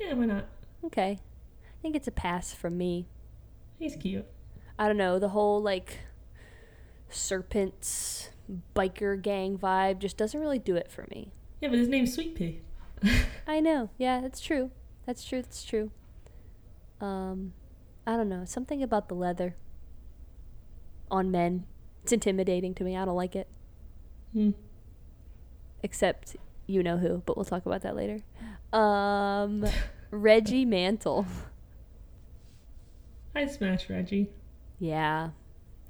Yeah, 0.00 0.14
why 0.14 0.24
not? 0.26 0.46
Okay. 0.84 1.20
I 1.20 1.82
think 1.82 1.94
it's 1.94 2.08
a 2.08 2.12
pass 2.12 2.52
from 2.52 2.76
me. 2.76 3.06
He's 3.78 3.94
cute. 3.94 4.26
I 4.80 4.88
don't 4.88 4.96
know, 4.96 5.20
the 5.20 5.28
whole 5.28 5.62
like 5.62 5.98
serpents 7.08 8.30
biker 8.74 9.20
gang 9.20 9.58
vibe 9.58 9.98
just 9.98 10.16
doesn't 10.16 10.40
really 10.40 10.58
do 10.58 10.76
it 10.76 10.90
for 10.90 11.06
me. 11.10 11.32
Yeah, 11.60 11.68
but 11.68 11.78
his 11.78 11.88
name's 11.88 12.14
Sweet 12.14 12.34
Pea. 12.34 12.60
I 13.46 13.60
know. 13.60 13.90
Yeah, 13.98 14.20
that's 14.20 14.40
true. 14.40 14.70
That's 15.06 15.24
true. 15.24 15.42
That's 15.42 15.64
true. 15.64 15.90
Um, 17.00 17.52
I 18.06 18.16
don't 18.16 18.28
know. 18.28 18.44
Something 18.44 18.82
about 18.82 19.08
the 19.08 19.14
leather 19.14 19.56
on 21.10 21.30
men. 21.30 21.64
It's 22.02 22.12
intimidating 22.12 22.74
to 22.74 22.84
me. 22.84 22.96
I 22.96 23.04
don't 23.04 23.16
like 23.16 23.36
it. 23.36 23.48
Hmm. 24.32 24.50
Except 25.82 26.36
you 26.66 26.82
know 26.82 26.98
who, 26.98 27.22
but 27.24 27.36
we'll 27.36 27.44
talk 27.44 27.66
about 27.66 27.82
that 27.82 27.96
later. 27.96 28.20
Um, 28.72 29.64
Reggie 30.10 30.64
Mantle. 30.64 31.26
I 33.34 33.46
smash 33.46 33.88
Reggie. 33.88 34.30
Yeah. 34.78 35.30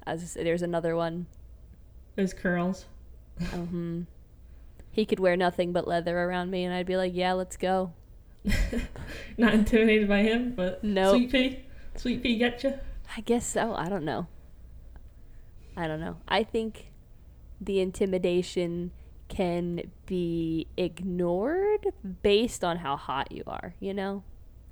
I 0.05 0.13
was 0.13 0.21
just, 0.21 0.35
there's 0.35 0.61
another 0.61 0.95
one. 0.95 1.27
Those 2.19 2.33
curls. 2.33 2.85
hmm 3.39 4.01
He 4.91 5.05
could 5.05 5.21
wear 5.21 5.37
nothing 5.37 5.71
but 5.71 5.87
leather 5.87 6.19
around 6.19 6.51
me, 6.51 6.65
and 6.65 6.73
I'd 6.73 6.85
be 6.85 6.97
like, 6.97 7.15
yeah, 7.15 7.31
let's 7.31 7.55
go. 7.55 7.93
Not 9.37 9.53
intimidated 9.53 10.09
by 10.09 10.23
him, 10.23 10.51
but 10.53 10.83
Nope. 10.83 11.15
Sweet 11.15 11.31
Pea. 11.31 11.59
Sweet 11.95 12.21
Pea 12.21 12.37
getcha. 12.37 12.81
I 13.15 13.21
guess 13.21 13.47
so. 13.47 13.73
I 13.73 13.87
don't 13.87 14.03
know. 14.03 14.27
I 15.77 15.87
don't 15.87 16.01
know. 16.01 16.17
I 16.27 16.43
think 16.43 16.91
the 17.61 17.79
intimidation 17.79 18.91
can 19.29 19.89
be 20.05 20.67
ignored 20.75 21.87
based 22.21 22.65
on 22.65 22.79
how 22.79 22.97
hot 22.97 23.31
you 23.31 23.43
are, 23.47 23.75
you 23.79 23.93
know? 23.93 24.23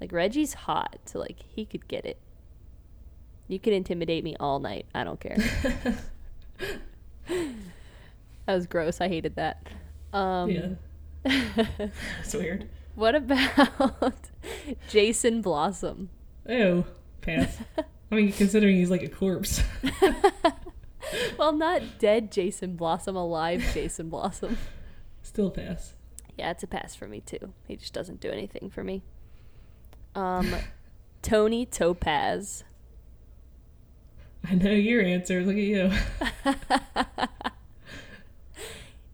Like 0.01 0.11
Reggie's 0.11 0.53
hot, 0.53 0.97
so 1.05 1.19
like 1.19 1.39
he 1.47 1.63
could 1.63 1.87
get 1.87 2.05
it. 2.05 2.17
You 3.47 3.57
can 3.57 3.71
intimidate 3.71 4.25
me 4.25 4.35
all 4.37 4.59
night. 4.59 4.85
I 4.93 5.05
don't 5.05 5.21
care. 5.21 5.37
that 8.45 8.53
was 8.53 8.67
gross. 8.67 9.01
I 9.01 9.07
hated 9.07 9.35
that. 9.35 9.67
Um 10.13 10.49
yeah. 10.49 10.69
That's 11.77 12.33
weird. 12.33 12.69
what 12.95 13.15
about 13.15 14.13
Jason 14.89 15.41
Blossom? 15.41 16.09
Ew. 16.47 16.85
Pass. 17.21 17.57
I 18.11 18.15
mean, 18.15 18.31
considering 18.31 18.77
he's 18.77 18.89
like 18.89 19.03
a 19.03 19.09
corpse. 19.09 19.61
Well, 21.37 21.53
not 21.53 21.81
dead 21.99 22.31
Jason 22.31 22.75
Blossom, 22.75 23.15
alive 23.15 23.63
Jason 23.73 24.09
Blossom. 24.09 24.57
Still 25.21 25.49
pass. 25.51 25.93
Yeah, 26.37 26.51
it's 26.51 26.63
a 26.63 26.67
pass 26.67 26.95
for 26.95 27.07
me 27.07 27.21
too. 27.21 27.53
He 27.67 27.75
just 27.75 27.93
doesn't 27.93 28.19
do 28.19 28.29
anything 28.29 28.69
for 28.69 28.83
me. 28.83 29.03
Um, 30.15 30.53
Toni 31.21 31.65
Topaz. 31.65 32.63
I 34.49 34.55
know 34.55 34.71
your 34.71 35.01
answer. 35.01 35.43
Look 35.43 35.57
at 35.57 35.63
you. 35.63 35.91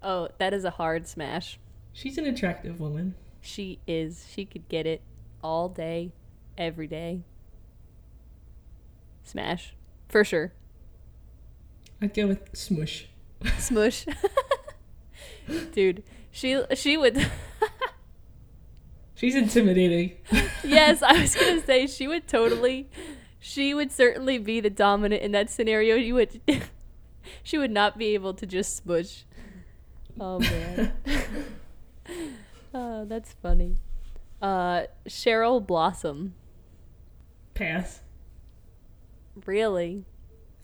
Oh, 0.03 0.27
that 0.37 0.53
is 0.53 0.65
a 0.65 0.69
hard 0.71 1.07
smash. 1.07 1.57
She's 1.93 2.17
an 2.17 2.25
attractive 2.25 2.79
woman. 2.79 3.15
She 3.39 3.79
is. 3.87 4.27
She 4.29 4.43
could 4.43 4.67
get 4.67 4.85
it 4.85 5.01
all 5.41 5.69
day, 5.69 6.11
every 6.57 6.87
day. 6.87 7.21
Smash. 9.23 9.75
For 10.09 10.25
sure. 10.25 10.51
I'd 12.01 12.13
go 12.13 12.27
with 12.27 12.53
Smush. 12.53 13.07
Smush. 13.57 14.05
Dude, 15.71 16.03
she 16.31 16.61
she 16.73 16.97
would 16.97 17.29
She's 19.15 19.35
intimidating. 19.35 20.17
Yes, 20.65 21.01
I 21.01 21.19
was 21.19 21.35
going 21.35 21.59
to 21.59 21.65
say 21.65 21.87
she 21.87 22.07
would 22.07 22.25
totally 22.25 22.89
she 23.45 23.73
would 23.73 23.91
certainly 23.91 24.37
be 24.37 24.61
the 24.61 24.69
dominant 24.69 25.21
in 25.21 25.33
that 25.33 25.49
scenario. 25.49 25.95
You 25.95 26.13
would 26.13 26.39
she 27.43 27.57
would 27.57 27.71
not 27.71 27.97
be 27.97 28.13
able 28.13 28.33
to 28.35 28.45
just 28.45 28.77
smush. 28.77 29.25
Oh 30.17 30.39
man. 30.39 30.93
oh, 32.73 33.03
that's 33.03 33.33
funny. 33.33 33.75
Uh 34.41 34.83
Cheryl 35.09 35.65
Blossom. 35.65 36.35
Pass. 37.53 37.99
Really? 39.45 40.05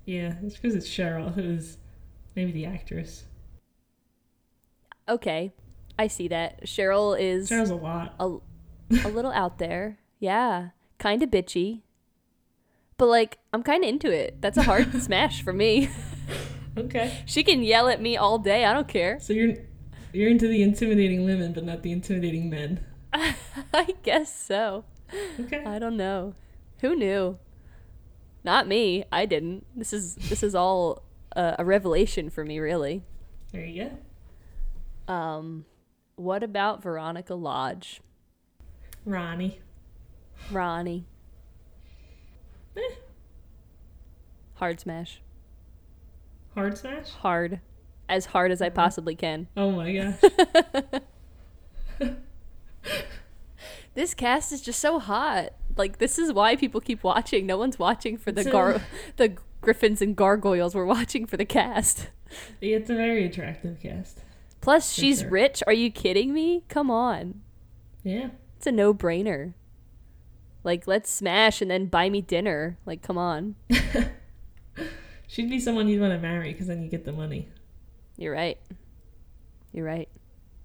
Yeah, 0.05 0.35
it's 0.41 0.55
because 0.55 0.73
it's 0.73 0.87
Cheryl, 0.87 1.33
who's 1.33 1.79
maybe 2.33 2.53
the 2.53 2.65
actress. 2.65 3.25
Okay. 5.09 5.51
I 5.97 6.07
see 6.07 6.29
that. 6.29 6.65
Cheryl 6.65 7.19
is 7.19 7.49
Cheryl's 7.49 7.71
a 7.71 7.75
lot. 7.75 8.15
a, 8.21 8.37
a 9.05 9.09
little 9.09 9.33
out 9.33 9.57
there. 9.57 9.99
Yeah. 10.17 10.69
Kind 10.97 11.21
of 11.21 11.29
bitchy. 11.29 11.81
But 12.99 13.07
like 13.07 13.39
I'm 13.51 13.63
kind 13.63 13.83
of 13.83 13.89
into 13.89 14.11
it. 14.11 14.39
That's 14.41 14.57
a 14.57 14.63
hard 14.63 14.93
smash 15.01 15.41
for 15.41 15.53
me. 15.53 15.89
Okay. 16.77 17.23
She 17.25 17.43
can 17.43 17.63
yell 17.63 17.87
at 17.87 18.01
me 18.01 18.15
all 18.15 18.37
day. 18.37 18.65
I 18.65 18.73
don't 18.73 18.87
care. 18.87 19.19
So 19.19 19.33
you're 19.33 19.55
you're 20.13 20.29
into 20.29 20.47
the 20.47 20.61
intimidating 20.61 21.25
women, 21.25 21.53
but 21.53 21.63
not 21.63 21.81
the 21.81 21.91
intimidating 21.91 22.49
men. 22.49 22.85
I 23.13 23.95
guess 24.03 24.33
so. 24.35 24.83
Okay. 25.39 25.63
I 25.63 25.79
don't 25.79 25.97
know. 25.97 26.35
Who 26.81 26.95
knew? 26.95 27.39
Not 28.43 28.67
me. 28.67 29.05
I 29.11 29.25
didn't. 29.25 29.65
This 29.75 29.93
is 29.93 30.15
this 30.15 30.43
is 30.43 30.53
all 30.53 31.03
uh, 31.35 31.55
a 31.57 31.65
revelation 31.65 32.29
for 32.29 32.43
me, 32.43 32.59
really. 32.59 33.03
There 33.53 33.63
you 33.65 33.89
go. 35.07 35.13
Um, 35.13 35.65
what 36.15 36.43
about 36.43 36.83
Veronica 36.83 37.33
Lodge, 37.33 38.01
Ronnie. 39.05 39.59
Ronnie? 40.51 41.05
Eh, 42.77 42.81
Hard 44.55 44.79
smash. 44.79 45.21
hard 46.55 46.77
smash? 46.77 47.09
Hard, 47.11 47.59
as 48.07 48.27
hard 48.27 48.51
as 48.51 48.61
I 48.61 48.69
possibly 48.69 49.15
can. 49.15 49.47
Oh 49.55 49.71
my 49.71 49.93
gosh. 49.93 50.21
This 53.95 54.13
cast 54.13 54.51
is 54.53 54.61
just 54.61 54.79
so 54.79 54.99
hot. 54.99 55.49
Like 55.75 55.97
this 55.97 56.17
is 56.19 56.31
why 56.31 56.55
people 56.55 56.79
keep 56.79 57.03
watching. 57.03 57.45
No 57.45 57.57
one's 57.57 57.77
watching 57.79 58.17
for 58.17 58.31
the 58.31 58.43
gar- 58.45 58.81
the 59.17 59.35
griffins 59.61 60.01
and 60.01 60.15
gargoyles. 60.15 60.73
We're 60.75 60.85
watching 60.85 61.25
for 61.25 61.35
the 61.37 61.43
cast. 61.45 62.07
it's 62.61 62.89
a 62.89 62.95
very 62.95 63.25
attractive 63.25 63.79
cast. 63.81 64.19
Plus, 64.61 64.93
she's 64.93 65.21
sure. 65.21 65.29
rich. 65.29 65.63
Are 65.67 65.73
you 65.73 65.89
kidding 65.91 66.31
me? 66.33 66.63
Come 66.69 66.89
on. 66.91 67.41
Yeah. 68.03 68.29
It's 68.57 68.67
a 68.67 68.71
no 68.71 68.93
brainer. 68.93 69.53
Like, 70.69 70.85
let's 70.85 71.09
smash 71.09 71.63
and 71.63 71.71
then 71.71 71.87
buy 71.87 72.11
me 72.11 72.21
dinner. 72.21 72.77
Like, 72.85 73.01
come 73.01 73.17
on. 73.17 73.55
She'd 75.27 75.49
be 75.49 75.59
someone 75.59 75.87
you'd 75.87 75.99
want 75.99 76.13
to 76.13 76.19
marry 76.19 76.51
because 76.51 76.67
then 76.67 76.83
you 76.83 76.87
get 76.87 77.05
the 77.05 77.11
money. 77.11 77.49
You're 78.17 78.33
right. 78.33 78.59
You're 79.73 79.87
right. 79.87 80.07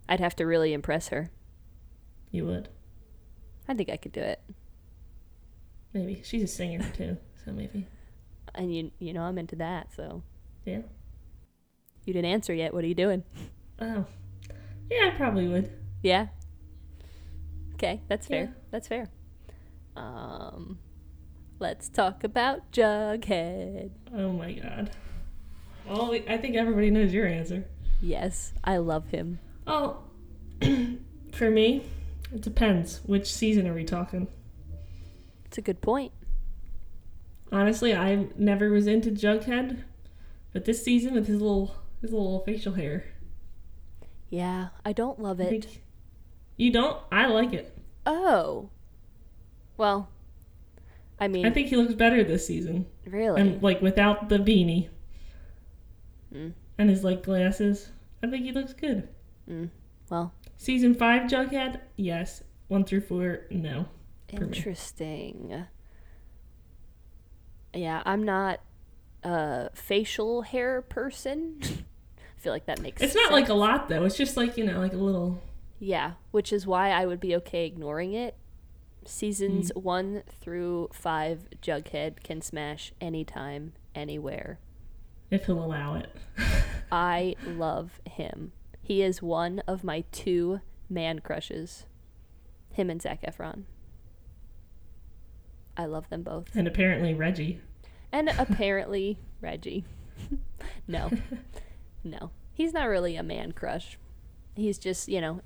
I'd 0.07 0.20
have 0.20 0.36
to 0.36 0.44
really 0.44 0.74
impress 0.74 1.09
her. 1.09 1.30
You 2.30 2.44
would. 2.44 2.68
I 3.66 3.72
think 3.72 3.88
I 3.88 3.96
could 3.96 4.12
do 4.12 4.20
it. 4.20 4.42
Maybe. 5.94 6.20
She's 6.22 6.42
a 6.42 6.46
singer 6.46 6.84
too, 6.94 7.16
so 7.42 7.52
maybe. 7.52 7.86
And 8.55 8.76
you, 8.76 8.90
you 8.98 9.14
know, 9.14 9.22
I'm 9.22 9.38
into 9.38 9.57
that. 9.57 9.88
So 9.96 10.22
Yeah. 10.66 10.82
you 12.05 12.12
didn't 12.12 12.30
answer 12.30 12.52
yet. 12.52 12.74
What 12.74 12.84
are 12.84 12.88
you 12.88 12.94
doing? 12.94 13.24
Oh. 13.80 14.05
Yeah, 14.90 15.12
I 15.14 15.16
probably 15.16 15.48
would. 15.48 15.72
Yeah. 16.02 16.26
Okay, 17.76 18.02
that's 18.07 18.26
fair. 18.26 18.42
Yeah. 18.44 18.50
That's 18.70 18.86
fair. 18.86 19.09
Um, 19.97 20.78
let's 21.59 21.88
talk 21.88 22.24
about 22.24 22.70
Jughead. 22.72 23.90
Oh 24.14 24.32
my 24.32 24.53
god. 24.53 24.90
Well, 25.88 26.11
we- 26.11 26.26
I 26.28 26.36
think 26.38 26.57
everybody 26.57 26.90
knows 26.90 27.12
your 27.12 27.26
answer. 27.26 27.64
Yes, 28.01 28.53
I 28.64 28.78
love 28.78 29.09
him. 29.09 29.38
Oh, 29.66 29.99
for 31.32 31.51
me, 31.51 31.84
it 32.32 32.40
depends. 32.40 33.01
Which 33.07 33.32
season 33.32 33.66
are 33.66 33.74
we 33.74 33.84
talking? 33.84 34.28
It's 35.47 35.59
a 35.59 35.62
good 35.62 35.80
point. 35.80 36.12
Honestly, 37.53 37.95
I 37.95 38.26
never 38.36 38.70
was 38.70 38.86
into 38.86 39.11
Jughead, 39.11 39.84
but 40.53 40.64
this 40.64 40.82
season 40.82 41.14
with 41.14 41.26
his 41.28 41.40
little 41.40 41.76
his 42.01 42.12
little 42.12 42.40
facial 42.40 42.72
hair, 42.74 43.05
Yeah, 44.28 44.68
I 44.84 44.92
don't 44.92 45.20
love 45.20 45.40
it. 45.40 45.68
you 46.57 46.70
don't. 46.72 46.99
I 47.12 47.26
like 47.26 47.53
it. 47.53 47.76
Oh. 48.05 48.70
Well, 49.77 50.09
I 51.20 51.29
mean, 51.29 51.47
I 51.47 51.51
think 51.51 51.68
he 51.68 51.77
looks 51.77 51.95
better 51.95 52.22
this 52.25 52.47
season, 52.47 52.87
really. 53.07 53.41
and 53.41 53.62
like 53.62 53.81
without 53.83 54.29
the 54.29 54.39
beanie 54.39 54.89
Mm, 56.35 56.53
and 56.79 56.91
his 56.91 57.05
like 57.05 57.22
glasses. 57.22 57.91
I 58.22 58.27
think 58.27 58.45
he 58.45 58.53
looks 58.53 58.72
good. 58.72 59.09
mm. 59.49 59.70
Well, 60.11 60.33
Season 60.57 60.95
five 60.95 61.31
Jughead, 61.31 61.81
yes. 61.97 62.43
One 62.68 62.85
through 62.85 63.03
four, 63.03 63.43
no. 63.51 63.87
Interesting. 64.29 65.64
Yeah, 67.72 68.03
I'm 68.05 68.22
not 68.25 68.61
a 69.22 69.70
facial 69.75 70.43
hair 70.43 70.83
person. 70.83 71.59
I 71.62 72.41
feel 72.41 72.53
like 72.53 72.66
that 72.66 72.81
makes 72.81 73.03
It's 73.03 73.14
not 73.14 73.25
sense. 73.25 73.33
like 73.33 73.49
a 73.49 73.55
lot 73.55 73.89
though. 73.89 74.05
It's 74.05 74.16
just 74.16 74.37
like 74.37 74.57
you 74.57 74.64
know, 74.64 74.79
like 74.79 74.93
a 74.93 74.97
little. 74.97 75.43
Yeah, 75.79 76.12
which 76.31 76.53
is 76.53 76.66
why 76.66 76.91
I 76.91 77.05
would 77.07 77.20
be 77.20 77.35
okay 77.37 77.66
ignoring 77.66 78.12
it 78.14 78.37
Seasons 79.07 79.70
hmm. 79.74 79.80
one 79.80 80.22
through 80.40 80.90
five, 80.92 81.48
Jughead 81.62 82.22
can 82.22 82.40
smash 82.40 82.92
anytime, 83.00 83.72
anywhere. 83.94 84.59
If 85.30 85.46
he'll 85.46 85.64
allow 85.64 85.94
it. 85.94 86.14
I 86.92 87.34
love 87.46 88.00
him. 88.07 88.52
He 88.82 89.02
is 89.02 89.22
one 89.22 89.61
of 89.66 89.82
my 89.82 90.05
two 90.12 90.61
man 90.88 91.20
crushes. 91.20 91.86
Him 92.72 92.90
and 92.90 93.00
Zac 93.00 93.22
Efron. 93.22 93.64
I 95.76 95.86
love 95.86 96.09
them 96.09 96.22
both. 96.22 96.55
And 96.55 96.68
apparently 96.68 97.14
Reggie. 97.14 97.61
And 98.12 98.28
apparently 98.38 99.18
Reggie. 99.40 99.84
no. 100.86 101.11
No. 102.07 102.32
He's 102.52 102.74
not 102.74 102.84
really 102.84 103.16
a 103.16 103.22
man 103.22 103.52
crush. 103.52 103.98
He's 104.55 104.76
just, 104.76 105.09
you 105.09 105.22
know, 105.22 105.40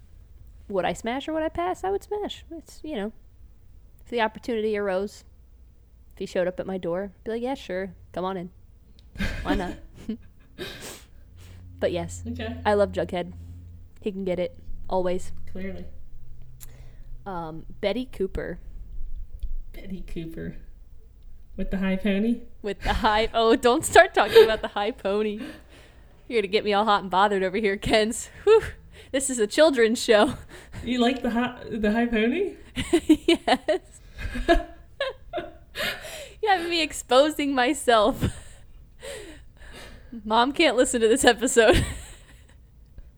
would 0.68 0.84
I 0.84 0.92
smash 0.92 1.28
or 1.28 1.32
would 1.32 1.44
I 1.44 1.48
pass? 1.48 1.84
I 1.84 1.90
would 1.92 2.02
smash. 2.02 2.44
It's, 2.50 2.80
you 2.82 2.96
know, 2.96 3.12
if 4.09 4.11
the 4.12 4.22
opportunity 4.22 4.74
arose, 4.74 5.22
if 6.14 6.18
he 6.18 6.24
showed 6.24 6.48
up 6.48 6.59
at 6.59 6.66
my 6.66 6.78
door, 6.78 7.12
I'd 7.14 7.24
be 7.24 7.30
like, 7.32 7.42
yeah, 7.42 7.52
sure, 7.52 7.92
come 8.14 8.24
on 8.24 8.38
in. 8.38 8.50
Why 9.42 9.54
not? 9.54 9.74
but 11.78 11.92
yes, 11.92 12.22
Okay. 12.26 12.56
I 12.64 12.72
love 12.72 12.92
Jughead. 12.92 13.34
He 14.00 14.11
can 14.11 14.24
get 14.24 14.38
it 14.38 14.56
always. 14.88 15.32
Clearly. 15.52 15.84
Um, 17.26 17.66
Betty 17.82 18.06
Cooper 18.06 18.59
Betty 19.74 20.00
Cooper. 20.06 20.56
With 21.59 21.70
the 21.70 21.76
high 21.76 21.96
pony? 21.96 22.40
with 22.62 22.80
the 22.80 22.94
high. 22.94 23.28
Oh, 23.34 23.56
don't 23.56 23.84
start 23.84 24.14
talking 24.14 24.42
about 24.42 24.62
the 24.62 24.68
high 24.68 24.90
pony. 24.92 25.38
You're 26.28 26.40
gonna 26.40 26.50
get 26.50 26.64
me 26.64 26.72
all 26.72 26.86
hot 26.86 27.02
and 27.02 27.11
bothered 27.11 27.42
over 27.42 27.59
here, 27.59 27.76
Kens. 27.76 28.30
Whew. 28.44 28.62
This 29.11 29.30
is 29.30 29.38
a 29.38 29.46
children's 29.46 30.02
show. 30.02 30.34
You 30.84 31.00
like 31.00 31.22
the 31.22 31.30
high, 31.30 31.62
the 31.70 31.92
high 31.92 32.06
pony? 32.06 32.54
yes. 33.26 34.00
you 36.42 36.48
have 36.48 36.68
me 36.68 36.82
exposing 36.82 37.54
myself. 37.54 38.22
Mom 40.24 40.52
can't 40.52 40.76
listen 40.76 41.00
to 41.00 41.09
this 41.09 41.24
episode. 41.24 41.84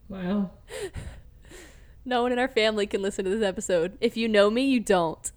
Wow. 0.09 0.51
no 2.03 2.21
one 2.23 2.33
in 2.33 2.39
our 2.39 2.49
family 2.49 2.85
can 2.85 3.01
listen 3.01 3.23
to 3.23 3.31
this 3.31 3.41
episode. 3.41 3.97
If 4.01 4.17
you 4.17 4.27
know 4.27 4.49
me, 4.49 4.63
you 4.63 4.81
don't. 4.81 5.31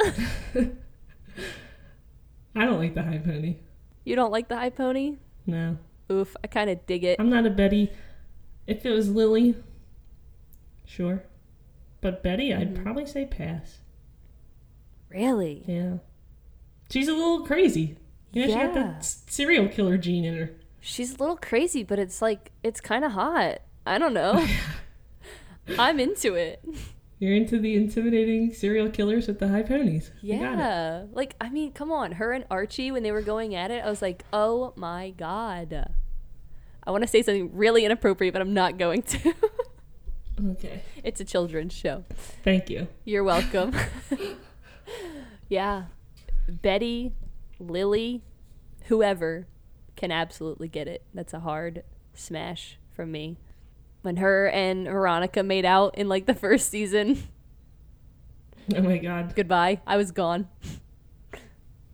I 2.56 2.64
don't 2.64 2.78
like 2.78 2.94
the 2.96 3.04
high 3.04 3.18
pony. 3.18 3.58
you 4.04 4.16
don't 4.16 4.32
like 4.32 4.48
the 4.48 4.56
high 4.56 4.70
pony? 4.70 5.18
No. 5.46 5.78
Oof, 6.10 6.34
I 6.42 6.48
kind 6.48 6.70
of 6.70 6.84
dig 6.86 7.04
it. 7.04 7.20
I'm 7.20 7.30
not 7.30 7.46
a 7.46 7.50
Betty. 7.50 7.92
If 8.66 8.84
it 8.84 8.90
was 8.90 9.08
Lili, 9.10 9.54
sure. 10.84 11.24
But 12.00 12.22
Betty, 12.22 12.52
I'd 12.52 12.74
Mhm. 12.74 12.82
probably 12.82 13.06
say 13.06 13.24
pass. 13.26 13.80
Really? 15.08 15.64
Yeah. 15.66 15.98
She's 16.90 17.08
a 17.08 17.14
little 17.14 17.44
crazy. 17.46 17.96
Yeah, 18.32 18.46
she 18.46 18.52
got 18.54 18.74
that 18.74 19.04
serial 19.04 19.68
killer 19.68 19.96
gene 19.96 20.24
in 20.24 20.36
her. 20.36 20.50
She's 20.80 21.14
a 21.14 21.18
little 21.18 21.36
crazy, 21.36 21.82
but 21.82 21.98
it's 21.98 22.20
like 22.20 22.50
it's 22.62 22.80
kind 22.80 23.04
of 23.04 23.12
hot. 23.12 23.58
I 23.86 23.98
don't 23.98 24.12
know. 24.14 24.44
I'm 25.78 25.98
into 26.00 26.34
it. 26.34 26.62
You're 27.20 27.34
into 27.34 27.58
the 27.58 27.74
intimidating 27.74 28.52
serial 28.52 28.90
killers 28.90 29.28
with 29.28 29.38
the 29.38 29.48
high 29.48 29.62
ponies. 29.62 30.10
You 30.20 30.38
got 30.38 30.54
it. 30.54 30.58
Yeah. 30.58 31.04
Like, 31.12 31.36
I 31.40 31.48
mean, 31.48 31.72
come 31.72 31.90
on. 31.92 32.12
Her 32.12 32.32
and 32.32 32.44
Archie, 32.50 32.90
when 32.90 33.02
they 33.02 33.12
were 33.12 33.22
going 33.22 33.54
at 33.54 33.70
it, 33.70 33.82
I 33.84 33.88
was 33.88 34.02
like, 34.02 34.24
oh 34.32 34.74
my 34.76 35.10
God. 35.10 35.90
I 36.86 36.90
want 36.90 37.02
to 37.02 37.08
say 37.08 37.22
something 37.22 37.56
really 37.56 37.84
inappropriate, 37.84 38.34
but 38.34 38.42
I'm 38.42 38.52
not 38.52 38.76
going 38.78 39.02
to. 39.02 39.32
Okay. 40.50 40.82
it's 41.02 41.20
a 41.20 41.24
children's 41.24 41.72
show. 41.72 42.04
Thank 42.42 42.68
you. 42.70 42.88
You're 43.04 43.24
welcome. 43.24 43.74
yeah. 45.48 45.84
Betty, 46.48 47.12
Lili, 47.58 48.22
whoever 48.86 49.46
can 49.96 50.10
absolutely 50.10 50.68
get 50.68 50.88
it. 50.88 51.02
That's 51.14 51.32
a 51.32 51.40
hard 51.40 51.84
smash 52.14 52.78
from 52.92 53.12
me. 53.12 53.36
When 54.02 54.16
her 54.16 54.48
and 54.48 54.86
Veronica 54.86 55.42
made 55.42 55.64
out 55.64 55.96
in 55.96 56.08
like 56.08 56.26
the 56.26 56.34
first 56.34 56.68
season, 56.68 57.22
Oh 58.74 58.82
my 58.82 58.98
god. 58.98 59.34
goodbye. 59.34 59.80
I 59.86 59.96
was 59.96 60.10
gone. 60.10 60.48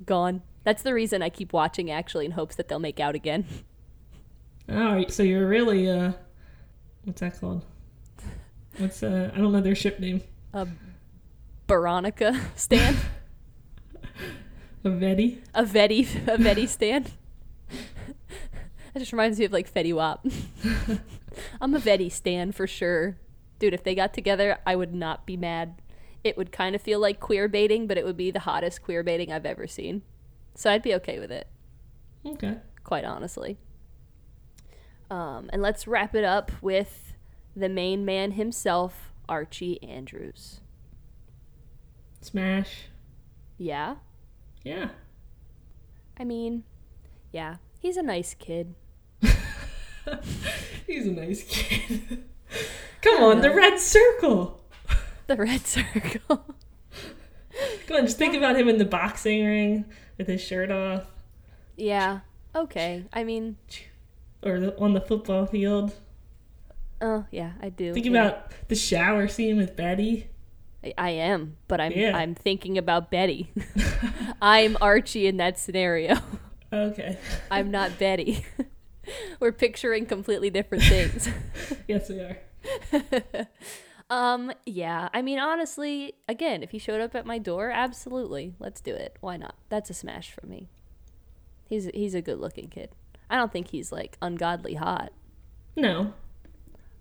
gone. 0.04 0.42
That's 0.64 0.82
the 0.82 0.94
reason 0.94 1.22
I 1.22 1.28
keep 1.28 1.52
watching 1.52 1.90
actually 1.90 2.24
in 2.26 2.32
hopes 2.32 2.56
that 2.56 2.68
they'll 2.68 2.78
make 2.80 3.00
out 3.00 3.14
again. 3.14 3.44
All 4.68 4.76
right. 4.76 5.10
So 5.10 5.22
you're 5.22 5.46
really 5.46 5.88
uh, 5.90 6.12
what's 7.04 7.20
that 7.20 7.38
called? 7.40 7.64
What's 8.78 9.02
uh? 9.02 9.30
I 9.34 9.38
don't 9.38 9.52
know 9.52 9.60
their 9.60 9.74
ship 9.74 9.98
name. 10.00 10.22
A 10.52 10.66
Veronica 11.68 12.40
stand? 12.56 12.96
A 14.84 14.88
Betty. 14.90 15.42
A 15.54 15.62
Vetty 15.62 16.06
a 16.26 16.38
Vetty 16.38 16.66
stand? 16.66 17.10
that 17.68 18.98
just 18.98 19.12
reminds 19.12 19.38
me 19.38 19.44
of 19.44 19.52
like 19.52 19.72
Fetty 19.72 19.94
Wap. 19.94 20.24
I'm 21.60 21.74
a 21.74 21.78
Vetty 21.78 22.10
stand 22.10 22.54
for 22.54 22.66
sure. 22.66 23.18
Dude, 23.58 23.74
if 23.74 23.84
they 23.84 23.94
got 23.94 24.14
together, 24.14 24.58
I 24.66 24.76
would 24.76 24.94
not 24.94 25.26
be 25.26 25.36
mad. 25.36 25.82
It 26.24 26.38
would 26.38 26.50
kind 26.50 26.74
of 26.74 26.80
feel 26.80 26.98
like 26.98 27.20
queer 27.20 27.46
baiting, 27.46 27.86
but 27.86 27.98
it 27.98 28.04
would 28.06 28.16
be 28.16 28.30
the 28.30 28.40
hottest 28.40 28.82
queer 28.82 29.02
baiting 29.02 29.30
I've 29.30 29.44
ever 29.44 29.66
seen. 29.66 30.02
So 30.54 30.70
I'd 30.70 30.82
be 30.82 30.94
okay 30.94 31.18
with 31.18 31.30
it. 31.30 31.46
Okay. 32.24 32.56
quite 32.82 33.04
honestly. 33.04 33.58
Um, 35.10 35.50
and 35.52 35.60
let's 35.60 35.86
wrap 35.86 36.14
it 36.14 36.24
up 36.24 36.52
with 36.62 37.09
the 37.54 37.68
main 37.68 38.04
man 38.04 38.32
himself, 38.32 39.12
Archie 39.28 39.82
Andrews. 39.82 40.60
Smash. 42.20 42.84
Yeah? 43.58 43.96
Yeah. 44.64 44.90
I 46.18 46.24
mean, 46.24 46.64
yeah, 47.32 47.56
he's 47.78 47.96
a 47.96 48.02
nice 48.02 48.34
kid. 48.34 48.74
He's 50.86 51.06
a 51.06 51.12
nice 51.12 51.44
kid. 51.44 52.24
Come 53.02 53.22
on, 53.22 53.40
the 53.42 53.50
red 53.50 53.78
circle. 53.78 54.60
The 55.26 55.36
red 55.36 55.66
circle. 55.66 56.56
Come 57.86 57.96
on, 57.96 58.06
just 58.06 58.18
think 58.18 58.34
about 58.34 58.56
him 58.56 58.68
in 58.68 58.78
the 58.78 58.84
boxing 58.84 59.44
ring 59.44 59.84
with 60.18 60.26
his 60.26 60.40
shirt 60.40 60.70
off, 60.70 61.06
yeah, 61.80 62.20
okay. 62.54 63.06
I 63.10 63.24
mean, 63.24 63.56
or 64.42 64.60
the, 64.60 64.78
on 64.78 64.92
the 64.92 65.00
football 65.00 65.46
field. 65.46 65.94
Oh, 67.00 67.24
yeah, 67.30 67.52
I 67.60 67.68
do. 67.68 67.92
Think 67.94 68.06
yeah. 68.06 68.12
about 68.12 68.52
the 68.68 68.74
shower 68.74 69.28
scene 69.28 69.56
with 69.56 69.76
Betty. 69.76 70.28
I- 70.84 70.94
I 70.96 71.10
am, 71.10 71.56
but 71.68 71.80
I'm 71.80 71.92
Yeah. 71.92 72.16
I'm 72.16 72.34
thinking 72.34 72.78
about 72.78 73.10
Betty. 73.10 73.52
I'm 74.42 74.76
Archie 74.80 75.26
in 75.26 75.36
that 75.38 75.58
scenario. 75.58 76.16
Okay. 76.72 77.18
I'm 77.50 77.70
not 77.70 77.98
Betty. 77.98 78.44
We're 79.40 79.52
picturing 79.52 80.06
completely 80.06 80.50
different 80.50 80.84
things. 80.84 81.28
yes, 81.88 82.08
we 82.08 82.20
are. 82.20 82.38
Um, 84.10 84.52
yeah. 84.66 85.08
I 85.14 85.22
mean, 85.22 85.38
honestly, 85.38 86.14
again, 86.28 86.62
if 86.64 86.72
he 86.72 86.78
showed 86.78 87.00
up 87.00 87.14
at 87.14 87.24
my 87.24 87.38
door, 87.38 87.70
absolutely. 87.70 88.54
Let's 88.58 88.80
do 88.80 88.92
it. 88.92 89.16
Why 89.20 89.36
not? 89.36 89.54
That's 89.68 89.88
a 89.88 89.94
smash 89.94 90.32
for 90.32 90.44
me. 90.46 90.68
He's 91.68 91.88
he's 91.94 92.14
a 92.14 92.20
good-looking 92.20 92.68
kid. 92.68 92.90
I 93.30 93.36
don't 93.36 93.52
think 93.52 93.68
he's 93.68 93.92
like 93.92 94.18
ungodly 94.20 94.74
hot. 94.74 95.12
No. 95.76 96.14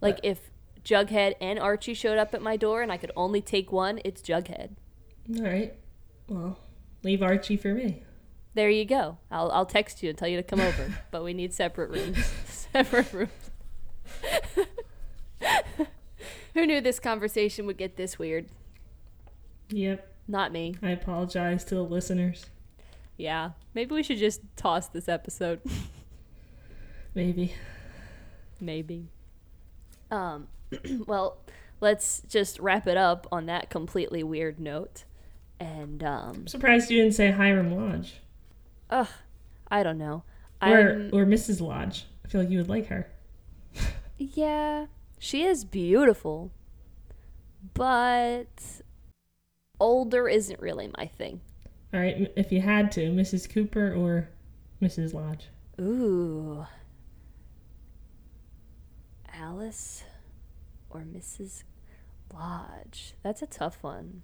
Like 0.01 0.19
if 0.23 0.51
Jughead 0.83 1.35
and 1.41 1.59
Archie 1.59 1.93
showed 1.93 2.17
up 2.17 2.33
at 2.33 2.41
my 2.41 2.57
door 2.57 2.81
and 2.81 2.91
I 2.91 2.97
could 2.97 3.11
only 3.15 3.41
take 3.41 3.71
one, 3.71 3.99
it's 4.03 4.21
Jughead. 4.21 4.71
All 5.37 5.43
right. 5.43 5.73
Well, 6.27 6.59
leave 7.03 7.21
Archie 7.21 7.57
for 7.57 7.73
me. 7.73 8.03
There 8.53 8.69
you 8.69 8.85
go. 8.85 9.17
I'll 9.31 9.51
I'll 9.51 9.65
text 9.65 10.01
you 10.01 10.09
and 10.09 10.17
tell 10.17 10.27
you 10.27 10.37
to 10.37 10.43
come 10.43 10.59
over, 10.59 10.97
but 11.11 11.23
we 11.23 11.33
need 11.33 11.53
separate 11.53 11.91
rooms. 11.91 12.17
separate 12.73 13.13
rooms. 13.13 13.51
Who 16.53 16.65
knew 16.65 16.81
this 16.81 16.99
conversation 16.99 17.65
would 17.67 17.77
get 17.77 17.95
this 17.95 18.17
weird? 18.17 18.47
Yep. 19.69 20.05
Not 20.27 20.51
me. 20.51 20.75
I 20.81 20.91
apologize 20.91 21.63
to 21.65 21.75
the 21.75 21.83
listeners. 21.83 22.47
Yeah. 23.17 23.51
Maybe 23.73 23.93
we 23.93 24.03
should 24.03 24.17
just 24.17 24.41
toss 24.55 24.87
this 24.87 25.07
episode. 25.07 25.61
Maybe. 27.15 27.53
Maybe. 28.59 29.09
Um, 30.11 30.47
well, 31.07 31.37
let's 31.81 32.21
just 32.27 32.59
wrap 32.59 32.87
it 32.87 32.97
up 32.97 33.27
on 33.31 33.45
that 33.47 33.69
completely 33.69 34.23
weird 34.23 34.59
note. 34.59 35.05
And, 35.59 36.03
um, 36.03 36.29
I'm 36.35 36.47
surprised 36.47 36.89
you 36.89 37.01
didn't 37.01 37.15
say 37.15 37.31
Hiram 37.31 37.75
Lodge 37.75 38.21
ugh, 38.89 39.07
I 39.69 39.83
don't 39.83 39.97
know. 39.97 40.23
or 40.61 40.67
I'm, 40.67 41.09
or 41.13 41.25
Mrs. 41.25 41.61
Lodge. 41.61 42.05
I 42.25 42.27
feel 42.27 42.41
like 42.41 42.49
you 42.49 42.57
would 42.57 42.69
like 42.69 42.87
her. 42.87 43.09
yeah, 44.17 44.87
she 45.17 45.43
is 45.43 45.63
beautiful, 45.65 46.51
but 47.73 48.81
older 49.79 50.27
isn't 50.27 50.59
really 50.59 50.91
my 50.97 51.05
thing. 51.05 51.41
All 51.93 51.99
right. 51.99 52.31
If 52.35 52.51
you 52.51 52.61
had 52.61 52.91
to, 52.93 53.09
Mrs. 53.09 53.49
Cooper 53.49 53.93
or 53.93 54.29
Mrs. 54.81 55.13
Lodge. 55.13 55.47
Ooh. 55.81 56.65
Alice 59.39 60.03
or 60.89 61.01
Mrs. 61.01 61.63
Lodge? 62.33 63.13
That's 63.23 63.41
a 63.41 63.47
tough 63.47 63.77
one. 63.81 64.23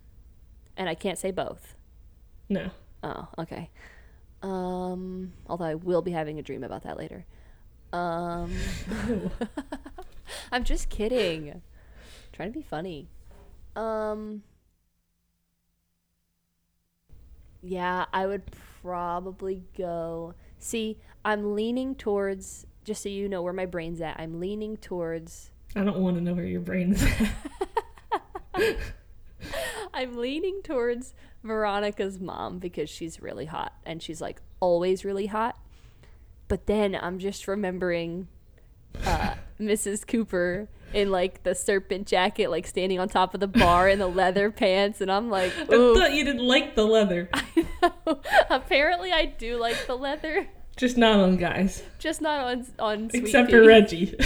And 0.75 0.89
I 0.89 0.95
can't 0.95 1.17
say 1.17 1.31
both. 1.31 1.75
No. 2.49 2.69
Oh, 3.01 3.27
okay. 3.37 3.69
Um, 4.41 5.33
although 5.47 5.65
I 5.65 5.75
will 5.75 6.01
be 6.01 6.11
having 6.11 6.37
a 6.37 6.41
dream 6.41 6.63
about 6.63 6.83
that 6.83 6.97
later. 6.97 7.25
Um, 7.93 8.53
I'm 10.51 10.63
just 10.63 10.89
kidding. 10.89 11.61
trying 12.33 12.51
to 12.51 12.59
be 12.59 12.63
funny. 12.63 13.07
Um, 13.75 14.43
yeah, 17.61 18.05
I 18.11 18.25
would 18.27 18.43
probably 18.81 19.63
go. 19.77 20.33
See, 20.59 20.97
I'm 21.23 21.55
leaning 21.55 21.95
towards. 21.95 22.67
Just 22.85 23.03
so 23.03 23.09
you 23.09 23.27
know 23.27 23.41
where 23.41 23.51
my 23.51 23.65
brain's 23.65 23.99
at, 23.99 24.17
I'm 24.19 24.39
leaning 24.39 24.77
towards. 24.77 25.49
I 25.75 25.83
don't 25.83 25.99
want 25.99 26.15
to 26.15 26.23
know 26.23 26.33
where 26.33 26.45
your 26.45 26.61
brain's 26.61 27.03
at. 27.03 28.77
I'm 29.93 30.15
leaning 30.15 30.61
towards 30.63 31.13
Veronica's 31.43 32.19
mom 32.19 32.59
because 32.59 32.89
she's 32.89 33.21
really 33.21 33.45
hot 33.45 33.73
and 33.85 34.01
she's 34.01 34.21
like 34.21 34.41
always 34.59 35.03
really 35.03 35.25
hot. 35.25 35.57
But 36.47 36.67
then 36.67 36.95
I'm 36.95 37.19
just 37.19 37.47
remembering 37.47 38.27
uh, 39.03 39.35
Mrs. 39.59 40.05
Cooper 40.07 40.67
in 40.93 41.11
like 41.11 41.43
the 41.43 41.55
serpent 41.55 42.07
jacket, 42.07 42.49
like 42.49 42.67
standing 42.67 42.99
on 42.99 43.09
top 43.09 43.33
of 43.33 43.39
the 43.39 43.47
bar 43.47 43.89
in 43.89 43.99
the 43.99 44.07
leather 44.07 44.51
pants, 44.51 45.01
and 45.01 45.11
I'm 45.11 45.29
like, 45.29 45.51
I 45.57 45.65
thought 45.65 46.13
you 46.13 46.23
didn't 46.23 46.47
like 46.47 46.75
the 46.75 46.85
leather. 46.85 47.29
I 47.33 47.65
Apparently, 48.49 49.11
I 49.11 49.25
do 49.25 49.57
like 49.57 49.87
the 49.87 49.95
leather, 49.95 50.47
Just 50.77 50.97
not 50.97 51.19
on 51.19 51.37
guys. 51.37 51.83
just 51.99 52.21
not 52.21 52.45
on 52.45 52.65
on 52.79 53.09
Except 53.13 53.49
for 53.49 53.65
Reggie. 53.65 54.15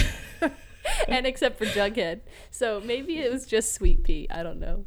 and 1.08 1.26
except 1.26 1.58
for 1.58 1.66
Jughead. 1.66 2.20
So 2.50 2.80
maybe 2.84 3.18
it 3.18 3.30
was 3.30 3.46
just 3.46 3.74
Sweet 3.74 4.02
Pea. 4.02 4.26
I 4.30 4.42
don't 4.42 4.58
know. 4.58 4.84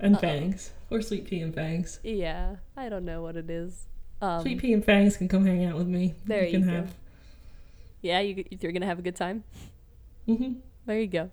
and 0.00 0.18
Fangs. 0.18 0.72
Or 0.90 1.00
Sweet 1.02 1.26
Pea 1.26 1.40
and 1.40 1.54
Fangs. 1.54 2.00
Yeah, 2.02 2.56
I 2.76 2.88
don't 2.88 3.04
know 3.04 3.22
what 3.22 3.36
it 3.36 3.48
is. 3.50 3.86
Um, 4.20 4.42
Sweet 4.42 4.58
Pea 4.58 4.72
and 4.72 4.84
Fangs 4.84 5.16
can 5.16 5.28
come 5.28 5.44
hang 5.46 5.64
out 5.64 5.76
with 5.76 5.88
me. 5.88 6.14
There 6.24 6.44
you 6.44 6.60
can 6.60 6.68
go. 6.68 6.86
Yeah, 8.00 8.20
you 8.20 8.44
you're 8.50 8.72
gonna 8.72 8.86
have 8.86 8.98
a 8.98 9.02
good 9.02 9.16
time. 9.16 9.44
hmm 10.26 10.54
There 10.86 10.98
you 11.00 11.06
go. 11.06 11.30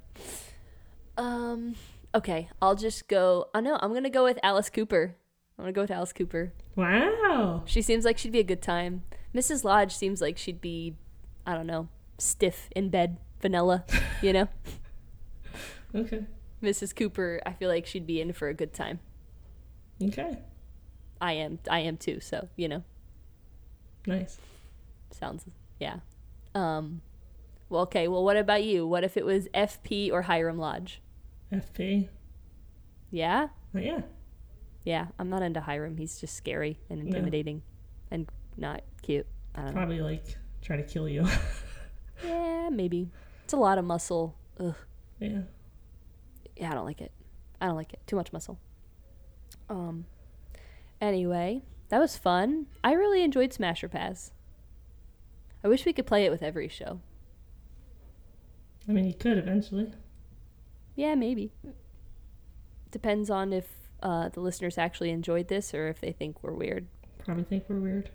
Um. 1.18 1.76
Okay, 2.16 2.50
I'll 2.62 2.76
just 2.76 3.08
go. 3.08 3.48
I 3.54 3.62
know 3.62 3.78
I'm 3.82 3.94
gonna 3.94 4.10
go 4.10 4.24
with 4.24 4.40
Alice 4.42 4.70
Cooper. 4.70 5.16
I'm 5.58 5.64
gonna 5.64 5.74
go 5.74 5.82
with 5.82 5.92
Alice 5.92 6.14
Cooper. 6.14 6.54
Wow. 6.76 7.64
She 7.66 7.82
seems 7.82 8.06
like 8.06 8.18
she'd 8.18 8.32
be 8.32 8.40
a 8.40 8.44
good 8.44 8.62
time. 8.62 9.04
Mrs. 9.34 9.64
Lodge 9.64 9.96
seems 9.96 10.22
like 10.22 10.38
she'd 10.38 10.60
be, 10.62 10.96
I 11.46 11.54
don't 11.54 11.68
know, 11.68 11.88
stiff 12.18 12.70
in 12.76 12.90
bed, 12.90 13.18
vanilla. 13.42 13.86
You 14.22 14.34
know. 14.34 14.48
Okay. 15.96 16.24
Mrs. 16.62 16.96
Cooper, 16.96 17.42
I 17.48 17.54
feel 17.54 17.68
like 17.68 17.88
she'd 17.88 18.06
be 18.06 18.22
in 18.22 18.32
for 18.32 18.48
a 18.48 18.54
good 18.54 18.74
time. 18.74 19.00
Okay. 20.04 20.38
I 21.20 21.34
am. 21.34 21.58
I 21.68 21.80
am 21.80 21.98
too. 21.98 22.20
So 22.20 22.48
you 22.56 22.68
know, 22.68 22.84
Nice. 24.06 24.38
sounds 25.10 25.46
yeah. 25.80 25.98
Um. 26.54 27.02
Well, 27.70 27.82
okay. 27.84 28.08
Well, 28.08 28.24
what 28.24 28.38
about 28.38 28.64
you? 28.64 28.86
What 28.86 29.04
if 29.04 29.18
it 29.18 29.26
was 29.26 29.48
FP 29.48 30.12
or 30.12 30.22
Hiram 30.22 30.60
Lodge? 30.60 31.02
FP. 31.52 32.08
Yeah. 33.10 33.48
Oh, 33.76 33.80
yeah. 33.80 34.02
Yeah, 34.86 35.08
I'm 35.18 35.30
not 35.32 35.42
into 35.42 35.62
Hiram. 35.62 35.98
He's 35.98 36.20
just 36.20 36.36
scary 36.36 36.80
and 36.90 37.00
No. 37.04 37.08
intimidating 37.08 37.64
and 38.12 38.28
not 38.60 38.82
cute. 39.02 39.26
I 39.56 39.60
don't 39.62 39.68
know. 39.68 39.74
Probably 39.74 40.02
like 40.02 40.24
try 40.62 40.78
to 40.78 40.84
kill 40.84 41.08
you. 41.08 41.26
Yeah, 42.22 42.70
maybe. 42.70 43.10
It's 43.46 43.54
a 43.54 43.58
lot 43.58 43.78
of 43.78 43.86
muscle. 43.86 44.36
Ugh. 44.60 44.76
yeah. 45.20 45.44
Yeah, 46.58 46.72
I 46.72 46.74
don't 46.74 46.84
like 46.86 47.00
it. 47.00 47.14
I 47.62 47.66
don't 47.66 47.78
like 47.78 47.94
it. 47.94 48.02
Too 48.08 48.18
much 48.18 48.34
muscle. 48.34 48.60
Um. 49.70 50.06
Anyway, 51.00 51.62
that 51.88 52.00
was 52.00 52.18
fun. 52.18 52.66
I 52.84 52.92
really 52.92 53.24
enjoyed 53.24 53.54
Smash 53.54 53.84
or 53.84 53.88
Pass. 53.88 54.32
I 55.64 55.70
wish 55.70 55.86
we 55.86 55.94
could 55.94 56.06
play 56.06 56.26
it 56.26 56.30
with 56.30 56.44
every 56.44 56.68
show. 56.68 57.00
I 58.88 58.92
mean, 58.92 59.06
you 59.06 59.14
could 59.14 59.38
eventually. 59.38 59.94
Yeah, 60.96 61.16
maybe. 61.16 61.54
Depends 62.92 63.30
on 63.30 63.54
if 63.54 63.70
uh, 64.04 64.28
the 64.30 64.42
listeners 64.42 64.78
actually 64.78 65.12
enjoyed 65.12 65.48
this 65.48 65.74
or 65.74 65.88
if 65.88 66.02
they 66.02 66.12
think 66.12 66.44
we're 66.44 66.54
weird. 66.54 66.88
Probably 67.24 67.44
think 67.46 67.64
we're 67.70 67.80
weird. 67.80 68.10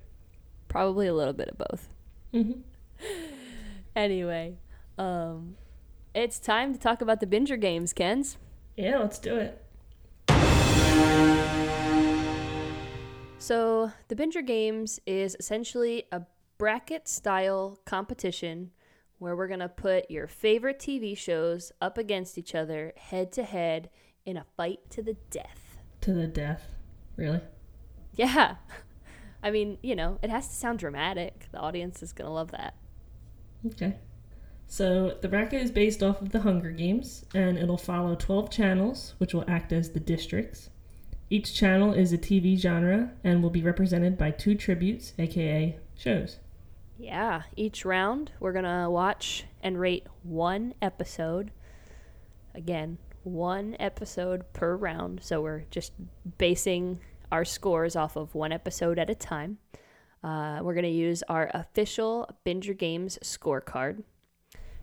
Probably 0.75 1.07
a 1.07 1.15
little 1.15 1.33
bit 1.33 1.51
of 1.51 1.57
both. 1.57 1.89
hmm 2.33 2.51
Anyway, 3.95 4.57
um, 4.99 5.55
it's 6.17 6.41
time 6.41 6.73
to 6.73 6.81
talk 6.81 7.01
about 7.01 7.21
the 7.21 7.27
Binger 7.27 7.61
games, 7.61 7.93
Kens. 7.93 8.39
Yeah, 8.77 8.99
let's 8.99 9.21
do 9.21 9.37
it. 9.37 9.65
So, 13.39 13.93
the 14.09 14.17
Binger 14.17 14.45
Games 14.45 14.99
is 15.07 15.37
essentially 15.39 16.09
a 16.11 16.23
bracket 16.59 17.07
style 17.07 17.79
competition 17.85 18.73
where 19.19 19.37
we're 19.37 19.47
going 19.47 19.61
to 19.61 19.69
put 19.69 20.11
your 20.11 20.27
favorite 20.27 20.81
TV 20.81 21.17
shows 21.17 21.71
up 21.81 21.99
against 21.99 22.37
each 22.37 22.53
other, 22.53 22.95
head 22.97 23.31
to 23.35 23.45
head, 23.45 23.91
in 24.27 24.37
a 24.37 24.45
fight 24.57 24.81
to 24.91 25.05
the 25.05 25.15
death. 25.31 25.79
To 26.01 26.13
the 26.13 26.27
death. 26.27 26.67
Really? 27.15 27.43
Yeah. 28.17 28.57
I 29.45 29.51
mean, 29.51 29.77
you 29.83 29.95
know, 29.95 30.19
it 30.23 30.31
has 30.31 30.49
to 30.49 30.55
sound 30.55 30.79
dramatic. 30.79 31.49
The 31.53 31.59
audience 31.59 32.03
is 32.03 32.13
going 32.15 32.27
to 32.27 32.33
love 32.33 32.51
that. 32.53 32.75
Okay. 33.67 33.97
So 34.67 35.19
the 35.21 35.29
bracket 35.29 35.63
is 35.63 35.71
based 35.71 36.03
off 36.03 36.23
of 36.23 36.31
the 36.31 36.41
Hunger 36.41 36.71
Games, 36.71 37.27
and 37.35 37.59
it'll 37.59 37.77
follow 37.77 38.15
12 38.15 38.51
channels, 38.51 39.15
which 39.19 39.35
will 39.35 39.45
act 39.47 39.71
as 39.71 39.91
the 39.91 40.01
districts. 40.01 40.71
Each 41.29 41.55
channel 41.55 41.93
is 41.93 42.11
a 42.13 42.19
TV 42.19 42.59
genre 42.59 43.13
and 43.23 43.43
will 43.43 43.51
be 43.51 43.63
represented 43.63 44.17
by 44.17 44.31
two 44.31 44.55
tributes, 44.55 45.13
aka 45.19 45.79
shows. 45.95 46.39
Yeah, 46.99 47.43
each 47.55 47.85
round 47.85 48.33
we're 48.41 48.53
going 48.53 48.65
to 48.65 48.89
watch 48.89 49.45
and 49.63 49.79
rate 49.79 50.07
one 50.23 50.73
episode. 50.81 51.51
Again, 52.55 52.97
one 53.25 53.77
episode 53.79 54.51
per 54.55 54.75
round. 54.75 55.21
So 55.23 55.43
we're 55.43 55.65
just 55.71 55.93
basing 56.39 57.01
our 57.35 57.45
scores 57.45 57.97
off 57.97 58.15
of 58.15 58.33
one 58.37 58.53
episode 58.53 58.97
at 58.97 59.11
a 59.11 59.15
time. 59.15 59.59
Uh, 60.23 60.61
we're 60.63 60.73
going 60.73 60.85
to 60.85 60.89
use 60.89 61.21
our 61.29 61.51
official 61.53 62.31
Binger 62.47 62.79
Games 62.79 63.19
scorecard. 63.25 64.05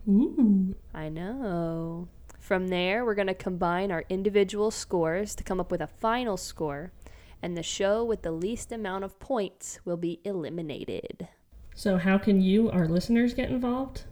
Ooh. 0.06 0.74
I 0.92 1.08
know. 1.08 2.08
From 2.38 2.68
there, 2.68 3.06
we're 3.06 3.14
going 3.14 3.28
to 3.28 3.34
combine 3.34 3.90
our 3.90 4.04
individual 4.10 4.70
scores 4.70 5.34
to 5.36 5.42
come 5.42 5.60
up 5.60 5.70
with 5.70 5.80
a 5.80 5.86
final 5.86 6.36
score, 6.36 6.92
and 7.40 7.56
the 7.56 7.62
show 7.62 8.04
with 8.04 8.20
the 8.20 8.32
least 8.32 8.70
amount 8.70 9.04
of 9.04 9.18
points 9.18 9.80
will 9.86 9.96
be 9.96 10.20
eliminated. 10.22 11.28
So, 11.74 11.96
how 11.96 12.18
can 12.18 12.42
you, 12.42 12.70
our 12.70 12.86
listeners, 12.86 13.32
get 13.32 13.48
involved? 13.48 14.02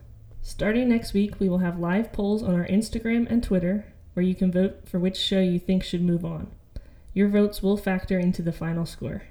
Starting 0.41 0.89
next 0.89 1.13
week, 1.13 1.39
we 1.39 1.47
will 1.47 1.59
have 1.59 1.77
live 1.77 2.11
polls 2.11 2.41
on 2.41 2.55
our 2.55 2.65
Instagram 2.65 3.29
and 3.29 3.43
Twitter 3.43 3.85
where 4.15 4.25
you 4.25 4.33
can 4.33 4.51
vote 4.51 4.89
for 4.89 4.97
which 4.97 5.17
show 5.17 5.39
you 5.39 5.59
think 5.59 5.83
should 5.83 6.01
move 6.01 6.25
on. 6.25 6.49
Your 7.13 7.27
votes 7.27 7.61
will 7.61 7.77
factor 7.77 8.17
into 8.17 8.41
the 8.41 8.53
final 8.53 8.85
score. 8.85 9.23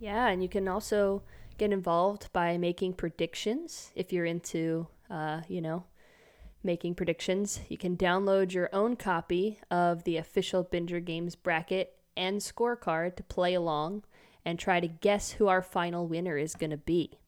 Yeah, 0.00 0.28
and 0.28 0.42
you 0.42 0.48
can 0.48 0.66
also 0.66 1.22
get 1.58 1.72
involved 1.72 2.32
by 2.32 2.56
making 2.56 2.94
predictions 2.94 3.92
if 3.94 4.12
you're 4.12 4.24
into, 4.24 4.88
uh, 5.10 5.42
you 5.46 5.60
know, 5.60 5.84
making 6.64 6.94
predictions. 6.94 7.60
You 7.68 7.78
can 7.78 7.96
download 7.96 8.52
your 8.52 8.68
own 8.72 8.96
copy 8.96 9.58
of 9.70 10.04
the 10.04 10.16
official 10.16 10.64
Binger 10.64 11.04
Games 11.04 11.36
bracket 11.36 11.96
and 12.16 12.40
scorecard 12.40 13.16
to 13.16 13.22
play 13.22 13.54
along 13.54 14.04
and 14.44 14.58
try 14.58 14.80
to 14.80 14.88
guess 14.88 15.32
who 15.32 15.48
our 15.48 15.62
final 15.62 16.06
winner 16.06 16.36
is 16.36 16.54
going 16.54 16.70
to 16.70 16.76
be. 16.76 17.18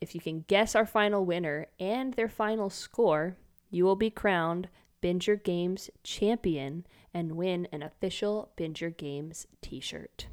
If 0.00 0.14
you 0.14 0.20
can 0.20 0.44
guess 0.46 0.74
our 0.74 0.86
final 0.86 1.24
winner 1.24 1.66
and 1.80 2.14
their 2.14 2.28
final 2.28 2.68
score, 2.68 3.36
you 3.70 3.84
will 3.84 3.96
be 3.96 4.10
crowned 4.10 4.68
Binger 5.02 5.42
Games 5.42 5.90
champion 6.02 6.86
and 7.14 7.32
win 7.36 7.68
an 7.72 7.82
official 7.82 8.50
Binger 8.58 8.94
Games 8.94 9.46
t 9.62 9.80
shirt. 9.80 10.26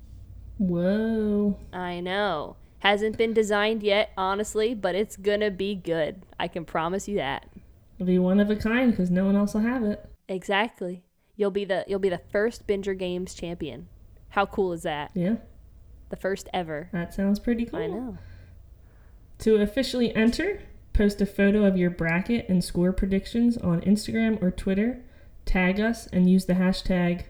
Whoa. 0.57 1.57
I 1.71 1.99
know. 2.01 2.57
Hasn't 2.79 3.17
been 3.17 3.33
designed 3.33 3.83
yet, 3.83 4.09
honestly, 4.17 4.73
but 4.73 4.95
it's 4.95 5.15
gonna 5.15 5.51
be 5.51 5.75
good. 5.75 6.23
I 6.39 6.47
can 6.47 6.65
promise 6.65 7.07
you 7.07 7.15
that. 7.17 7.45
It'll 7.95 8.07
be 8.07 8.17
one 8.19 8.39
of 8.39 8.49
a 8.49 8.55
kind 8.55 8.91
because 8.91 9.11
no 9.11 9.25
one 9.25 9.35
else 9.35 9.53
will 9.53 9.61
have 9.61 9.83
it. 9.83 10.03
Exactly. 10.27 11.03
You'll 11.35 11.51
be 11.51 11.65
the 11.65 11.85
you'll 11.87 11.99
be 11.99 12.09
the 12.09 12.21
first 12.31 12.65
Binger 12.67 12.97
Games 12.97 13.33
champion. 13.35 13.87
How 14.29 14.45
cool 14.45 14.73
is 14.73 14.83
that? 14.83 15.11
Yeah, 15.13 15.35
The 16.09 16.15
first 16.15 16.47
ever. 16.53 16.89
that 16.93 17.13
sounds 17.13 17.39
pretty 17.39 17.65
cool. 17.65 17.79
I 17.79 17.87
know. 17.87 18.17
To 19.39 19.55
officially 19.61 20.15
enter, 20.15 20.61
post 20.93 21.19
a 21.21 21.25
photo 21.25 21.65
of 21.65 21.77
your 21.77 21.89
bracket 21.89 22.47
and 22.47 22.63
score 22.63 22.93
predictions 22.93 23.57
on 23.57 23.81
Instagram 23.81 24.41
or 24.41 24.49
Twitter, 24.51 25.01
tag 25.45 25.79
us, 25.79 26.07
and 26.07 26.29
use 26.29 26.45
the 26.45 26.53
hashtag 26.53 27.25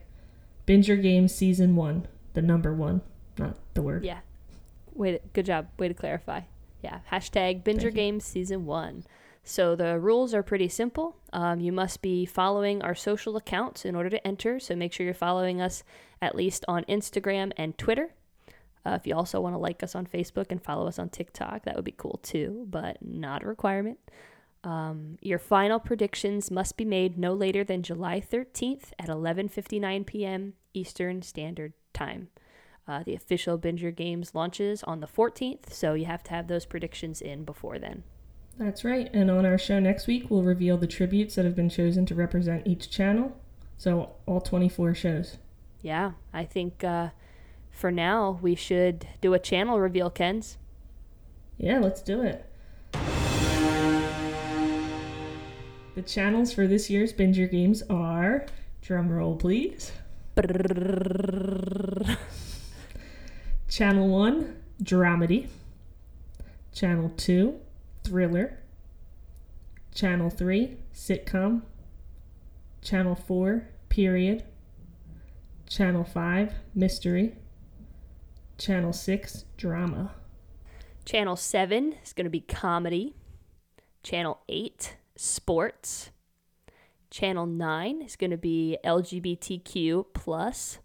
Binger 0.68 1.02
Games 1.02 1.34
Season 1.34 1.76
1, 1.76 2.08
the 2.34 2.42
number 2.42 2.74
one, 2.74 3.02
not 3.38 3.58
the 3.74 3.82
word. 3.82 4.04
Yeah. 4.04 4.20
Way 4.94 5.14
to, 5.14 5.20
good 5.34 5.46
job. 5.46 5.68
Way 5.78 5.88
to 5.88 5.94
clarify. 5.94 6.42
Yeah. 6.82 7.00
Hashtag 7.12 7.64
Binger. 7.64 7.94
Games 7.94 8.26
Season 8.26 8.66
1. 8.66 9.04
So 9.44 9.76
the 9.76 10.00
rules 10.00 10.34
are 10.34 10.44
pretty 10.44 10.68
simple. 10.68 11.18
Um, 11.34 11.60
you 11.60 11.72
must 11.72 12.02
be 12.02 12.26
following 12.26 12.82
our 12.82 12.94
social 12.94 13.38
accounts 13.38 13.86
in 13.86 13.96
order 13.96 14.10
to 14.10 14.26
enter. 14.28 14.60
So 14.60 14.76
make 14.76 14.94
sure 14.94 15.06
you're 15.06 15.16
following 15.16 15.62
us 15.62 15.84
at 16.22 16.36
least 16.36 16.64
on 16.68 16.84
Instagram 16.86 17.52
and 17.58 17.78
Twitter. 17.78 18.14
Uh, 18.86 18.92
if 18.92 19.06
you 19.06 19.16
also 19.16 19.42
want 19.42 19.54
to 19.54 19.60
like 19.60 19.84
us 19.84 19.96
on 19.96 20.06
Facebook 20.06 20.48
and 20.50 20.62
follow 20.62 20.88
us 20.88 21.00
on 21.00 21.10
TikTok, 21.10 21.66
that 21.66 21.76
would 21.76 21.86
be 21.86 21.94
cool 21.96 22.20
too, 22.24 22.66
but 22.70 22.98
not 23.02 23.44
a 23.44 23.48
requirement. 23.48 24.00
Um, 24.64 25.18
your 25.22 25.40
final 25.40 25.80
predictions 25.80 26.52
must 26.52 26.78
be 26.78 26.86
made 26.86 27.18
no 27.18 27.34
later 27.34 27.64
than 27.64 27.82
July 27.82 28.22
13th 28.22 28.92
at 29.00 29.08
11:59 29.08 30.06
p.m. 30.06 30.54
Eastern 30.74 31.22
Standard 31.22 31.74
Time. 31.94 32.30
Uh, 32.88 33.04
the 33.04 33.16
official 33.16 33.58
Binger 33.58 33.96
Games 33.96 34.36
launches 34.36 34.84
on 34.84 35.00
the 35.00 35.08
14th, 35.08 35.72
so 35.72 35.94
you 35.94 36.06
have 36.06 36.24
to 36.24 36.32
have 36.32 36.48
those 36.48 36.66
predictions 36.66 37.22
in 37.22 37.44
before 37.44 37.80
then. 37.80 38.04
That's 38.58 38.84
right. 38.84 39.10
And 39.14 39.32
on 39.32 39.46
our 39.46 39.58
show 39.58 39.80
next 39.80 40.08
week, 40.08 40.30
we'll 40.30 40.44
reveal 40.44 40.78
the 40.78 40.88
tributes 40.88 41.36
that 41.36 41.46
have 41.46 41.56
been 41.56 41.70
chosen 41.70 42.06
to 42.08 42.16
represent 42.16 42.68
each 42.68 42.90
channel. 42.90 43.36
So 43.78 44.12
all 44.28 44.42
24 44.42 44.94
shows. 44.94 45.38
Yeah, 45.82 46.12
I 46.34 46.46
think 46.46 46.84
uh, 46.84 47.10
for 47.72 47.92
now 47.92 48.38
we 48.42 48.54
should 48.54 49.08
do 49.22 49.34
a 49.34 49.40
channel 49.40 49.80
reveal, 49.80 50.10
Kens. 50.10 50.58
Yeah, 51.58 51.80
let's 51.80 52.02
do 52.02 52.22
it. 52.22 52.46
The 55.94 56.02
channels 56.02 56.54
for 56.54 56.68
this 56.68 56.90
year's 56.90 57.12
Binger 57.12 57.52
Games 57.52 57.84
are, 57.90 58.46
drum 58.82 59.10
roll 59.10 59.36
please. 59.36 59.92
Channel 63.70 64.08
1, 64.08 64.56
Dramedy. 64.82 65.48
Channel 66.74 67.12
2, 67.18 67.60
Thriller. 68.06 68.60
Channel 69.94 70.30
3, 70.30 70.78
Sitcom. 70.94 71.64
Channel 72.82 73.16
4, 73.16 73.68
Period. 73.90 74.44
Channel 75.68 76.06
5, 76.06 76.54
Mystery. 76.74 77.36
Channel 78.58 78.94
6, 78.94 79.44
Drama. 79.58 80.12
Channel 81.04 81.36
7 81.36 81.96
is 82.02 82.14
going 82.14 82.26
to 82.26 82.30
be 82.30 82.40
comedy. 82.40 83.14
Channel 84.04 84.40
8, 84.48 84.96
sports. 85.22 86.10
Channel 87.12 87.46
9 87.46 88.02
is 88.02 88.16
going 88.16 88.32
to 88.32 88.38
be 88.38 88.78
LGBTQ 88.84 90.06
plus. 90.14 90.80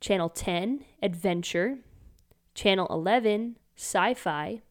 Channel 0.00 0.28
10, 0.30 0.84
adventure. 1.02 1.78
Channel 2.54 2.86
11, 2.90 3.56
sci 3.76 4.14
fi. 4.14 4.62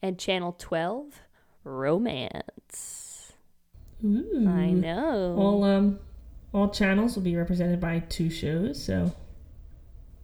And 0.00 0.18
channel 0.18 0.54
12, 0.56 1.20
romance. 1.64 3.32
Ooh. 4.04 4.46
I 4.48 4.70
know. 4.70 5.36
All 5.38 5.64
um 5.64 6.00
all 6.52 6.68
channels 6.68 7.14
will 7.14 7.22
be 7.22 7.36
represented 7.36 7.80
by 7.80 8.00
two 8.00 8.28
shows, 8.28 8.82
so 8.82 9.12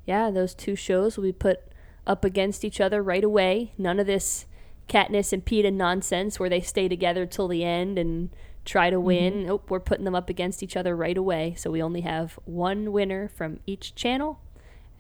yeah, 0.05 0.31
those 0.31 0.55
two 0.55 0.75
shows 0.75 1.17
will 1.17 1.25
be 1.25 1.33
put 1.33 1.61
up 2.07 2.25
against 2.25 2.65
each 2.65 2.81
other 2.81 3.03
right 3.03 3.23
away. 3.23 3.73
None 3.79 4.01
of 4.01 4.07
this 4.07 4.47
Katniss 4.89 5.33
and 5.33 5.45
Peeta 5.45 5.73
nonsense 5.73 6.41
where 6.41 6.49
they 6.49 6.61
stay 6.61 6.89
together 6.89 7.27
till 7.27 7.49
the 7.49 7.65
end 7.65 7.99
and 7.99 8.31
try 8.65 8.91
to 8.91 9.01
win. 9.01 9.35
Mm-hmm. 9.35 9.47
Nope, 9.47 9.71
we're 9.71 9.81
putting 9.81 10.05
them 10.05 10.15
up 10.15 10.29
against 10.29 10.63
each 10.63 10.77
other 10.77 10.97
right 10.97 11.17
away. 11.17 11.55
So 11.57 11.71
we 11.71 11.83
only 11.83 12.03
have 12.03 12.39
one 12.45 12.93
winner 12.93 13.29
from 13.29 13.61
each 13.67 13.95
channel, 13.95 14.41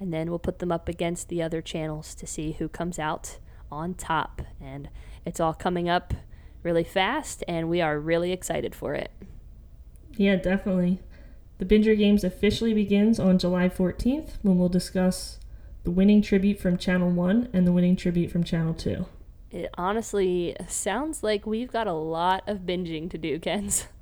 and 0.00 0.12
then 0.12 0.30
we'll 0.30 0.38
put 0.38 0.58
them 0.58 0.72
up 0.72 0.88
against 0.88 1.28
the 1.28 1.42
other 1.42 1.60
channels 1.62 2.14
to 2.16 2.26
see 2.26 2.52
who 2.52 2.68
comes 2.68 2.98
out 2.98 3.38
on 3.70 3.94
top. 3.94 4.42
And 4.60 4.88
it's 5.24 5.40
all 5.40 5.54
coming 5.54 5.88
up 5.88 6.14
really 6.62 6.84
fast, 6.84 7.44
and 7.46 7.68
we 7.68 7.80
are 7.80 7.98
really 7.98 8.32
excited 8.32 8.74
for 8.74 8.94
it. 8.94 9.10
yeah, 10.16 10.36
definitely. 10.36 11.00
The 11.58 11.64
Binger 11.64 11.96
Games 11.98 12.22
officially 12.22 12.72
begins 12.72 13.18
on 13.18 13.38
July 13.38 13.68
14th 13.68 14.34
when 14.42 14.58
we'll 14.58 14.68
discuss 14.68 15.38
the 15.82 15.90
winning 15.90 16.22
tribute 16.22 16.60
from 16.60 16.76
Channel 16.78 17.10
1 17.10 17.48
and 17.52 17.66
the 17.66 17.72
winning 17.72 17.96
tribute 17.96 18.30
from 18.30 18.44
Channel 18.44 18.74
2. 18.74 19.06
It 19.50 19.70
honestly 19.74 20.54
sounds 20.66 21.22
like 21.22 21.46
we've 21.46 21.72
got 21.72 21.86
a 21.86 21.92
lot 21.92 22.44
of 22.46 22.60
binging 22.60 23.10
to 23.10 23.18
do, 23.18 23.38
Kens. 23.38 23.88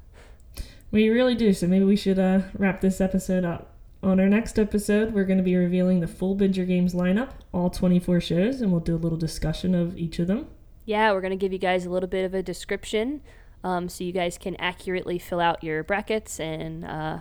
We 0.93 1.09
really 1.09 1.35
do, 1.35 1.53
so 1.53 1.67
maybe 1.67 1.85
we 1.85 1.97
should 1.97 2.19
uh, 2.19 2.43
wrap 2.57 2.81
this 2.81 3.01
episode 3.01 3.45
up. 3.45 3.73
On 4.03 4.21
our 4.21 4.29
next 4.29 4.57
episode, 4.57 5.13
we're 5.13 5.25
going 5.25 5.39
to 5.39 5.43
be 5.45 5.57
revealing 5.57 5.99
the 5.99 6.07
full 6.07 6.37
Binger 6.37 6.67
Games 6.67 6.95
lineup, 6.95 7.31
all 7.53 7.71
24 7.71 8.21
shows, 8.21 8.61
and 8.61 8.71
we'll 8.71 8.81
do 8.81 8.95
a 8.95 8.97
little 8.97 9.19
discussion 9.19 9.75
of 9.75 9.99
each 9.99 10.21
of 10.21 10.29
them. 10.29 10.47
Yeah, 10.85 11.11
we're 11.11 11.21
going 11.21 11.33
to 11.33 11.37
give 11.37 11.53
you 11.53 11.59
guys 11.59 11.85
a 11.85 11.91
little 11.91 12.09
bit 12.09 12.25
of 12.25 12.35
a 12.35 12.43
description 12.43 13.21
um, 13.65 13.89
so 13.89 14.05
you 14.05 14.13
guys 14.13 14.39
can 14.39 14.55
accurately 14.57 15.19
fill 15.19 15.41
out 15.41 15.65
your 15.65 15.83
brackets 15.83 16.39
and 16.39 16.85
uh, 16.85 17.19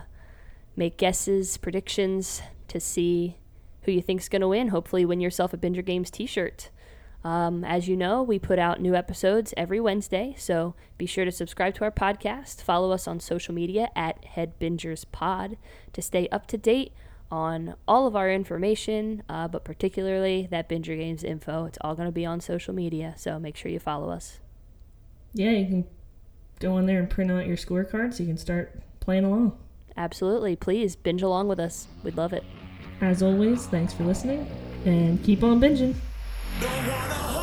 make 0.76 0.96
guesses, 0.96 1.56
predictions 1.56 2.42
to 2.68 2.78
see 2.78 3.36
who 3.82 3.90
you 3.90 4.00
think's 4.00 4.28
going 4.28 4.42
to 4.42 4.48
win. 4.48 4.68
Hopefully, 4.68 5.04
win 5.04 5.20
yourself 5.20 5.52
a 5.52 5.56
Binger 5.56 5.84
Games 5.84 6.10
t 6.10 6.24
shirt. 6.24 6.70
Um, 7.24 7.64
as 7.64 7.88
you 7.88 7.96
know, 7.96 8.22
we 8.22 8.38
put 8.38 8.58
out 8.58 8.80
new 8.80 8.94
episodes 8.94 9.52
every 9.56 9.80
Wednesday, 9.80 10.34
so 10.38 10.74
be 10.96 11.06
sure 11.06 11.24
to 11.24 11.32
subscribe 11.32 11.74
to 11.74 11.84
our 11.84 11.90
podcast. 11.90 12.62
Follow 12.62 12.92
us 12.92 13.08
on 13.08 13.18
social 13.18 13.52
media 13.52 13.88
at 13.96 14.24
HeadBingersPod 14.36 15.56
to 15.92 16.02
stay 16.02 16.28
up 16.28 16.46
to 16.46 16.56
date 16.56 16.92
on 17.30 17.74
all 17.88 18.06
of 18.06 18.14
our 18.14 18.30
information, 18.30 19.22
uh, 19.28 19.48
but 19.48 19.64
particularly 19.64 20.46
that 20.50 20.68
Binger 20.68 20.96
Games 20.96 21.24
info. 21.24 21.64
It's 21.64 21.78
all 21.80 21.96
going 21.96 22.06
to 22.06 22.12
be 22.12 22.24
on 22.24 22.40
social 22.40 22.72
media, 22.74 23.14
so 23.16 23.38
make 23.38 23.56
sure 23.56 23.70
you 23.70 23.80
follow 23.80 24.10
us. 24.10 24.38
Yeah, 25.34 25.50
you 25.50 25.66
can 25.66 25.84
go 26.60 26.74
on 26.74 26.86
there 26.86 27.00
and 27.00 27.10
print 27.10 27.30
out 27.30 27.46
your 27.46 27.56
scorecard 27.56 28.14
so 28.14 28.22
you 28.22 28.28
can 28.28 28.38
start 28.38 28.80
playing 29.00 29.24
along. 29.24 29.58
Absolutely. 29.96 30.56
Please 30.56 30.94
binge 30.94 31.22
along 31.22 31.48
with 31.48 31.58
us. 31.58 31.88
We'd 32.02 32.16
love 32.16 32.32
it. 32.32 32.44
As 33.00 33.22
always, 33.22 33.66
thanks 33.66 33.92
for 33.92 34.04
listening, 34.04 34.48
and 34.84 35.22
keep 35.24 35.42
on 35.42 35.60
binging. 35.60 35.94
Don't 36.58 36.88
wanna 36.88 37.35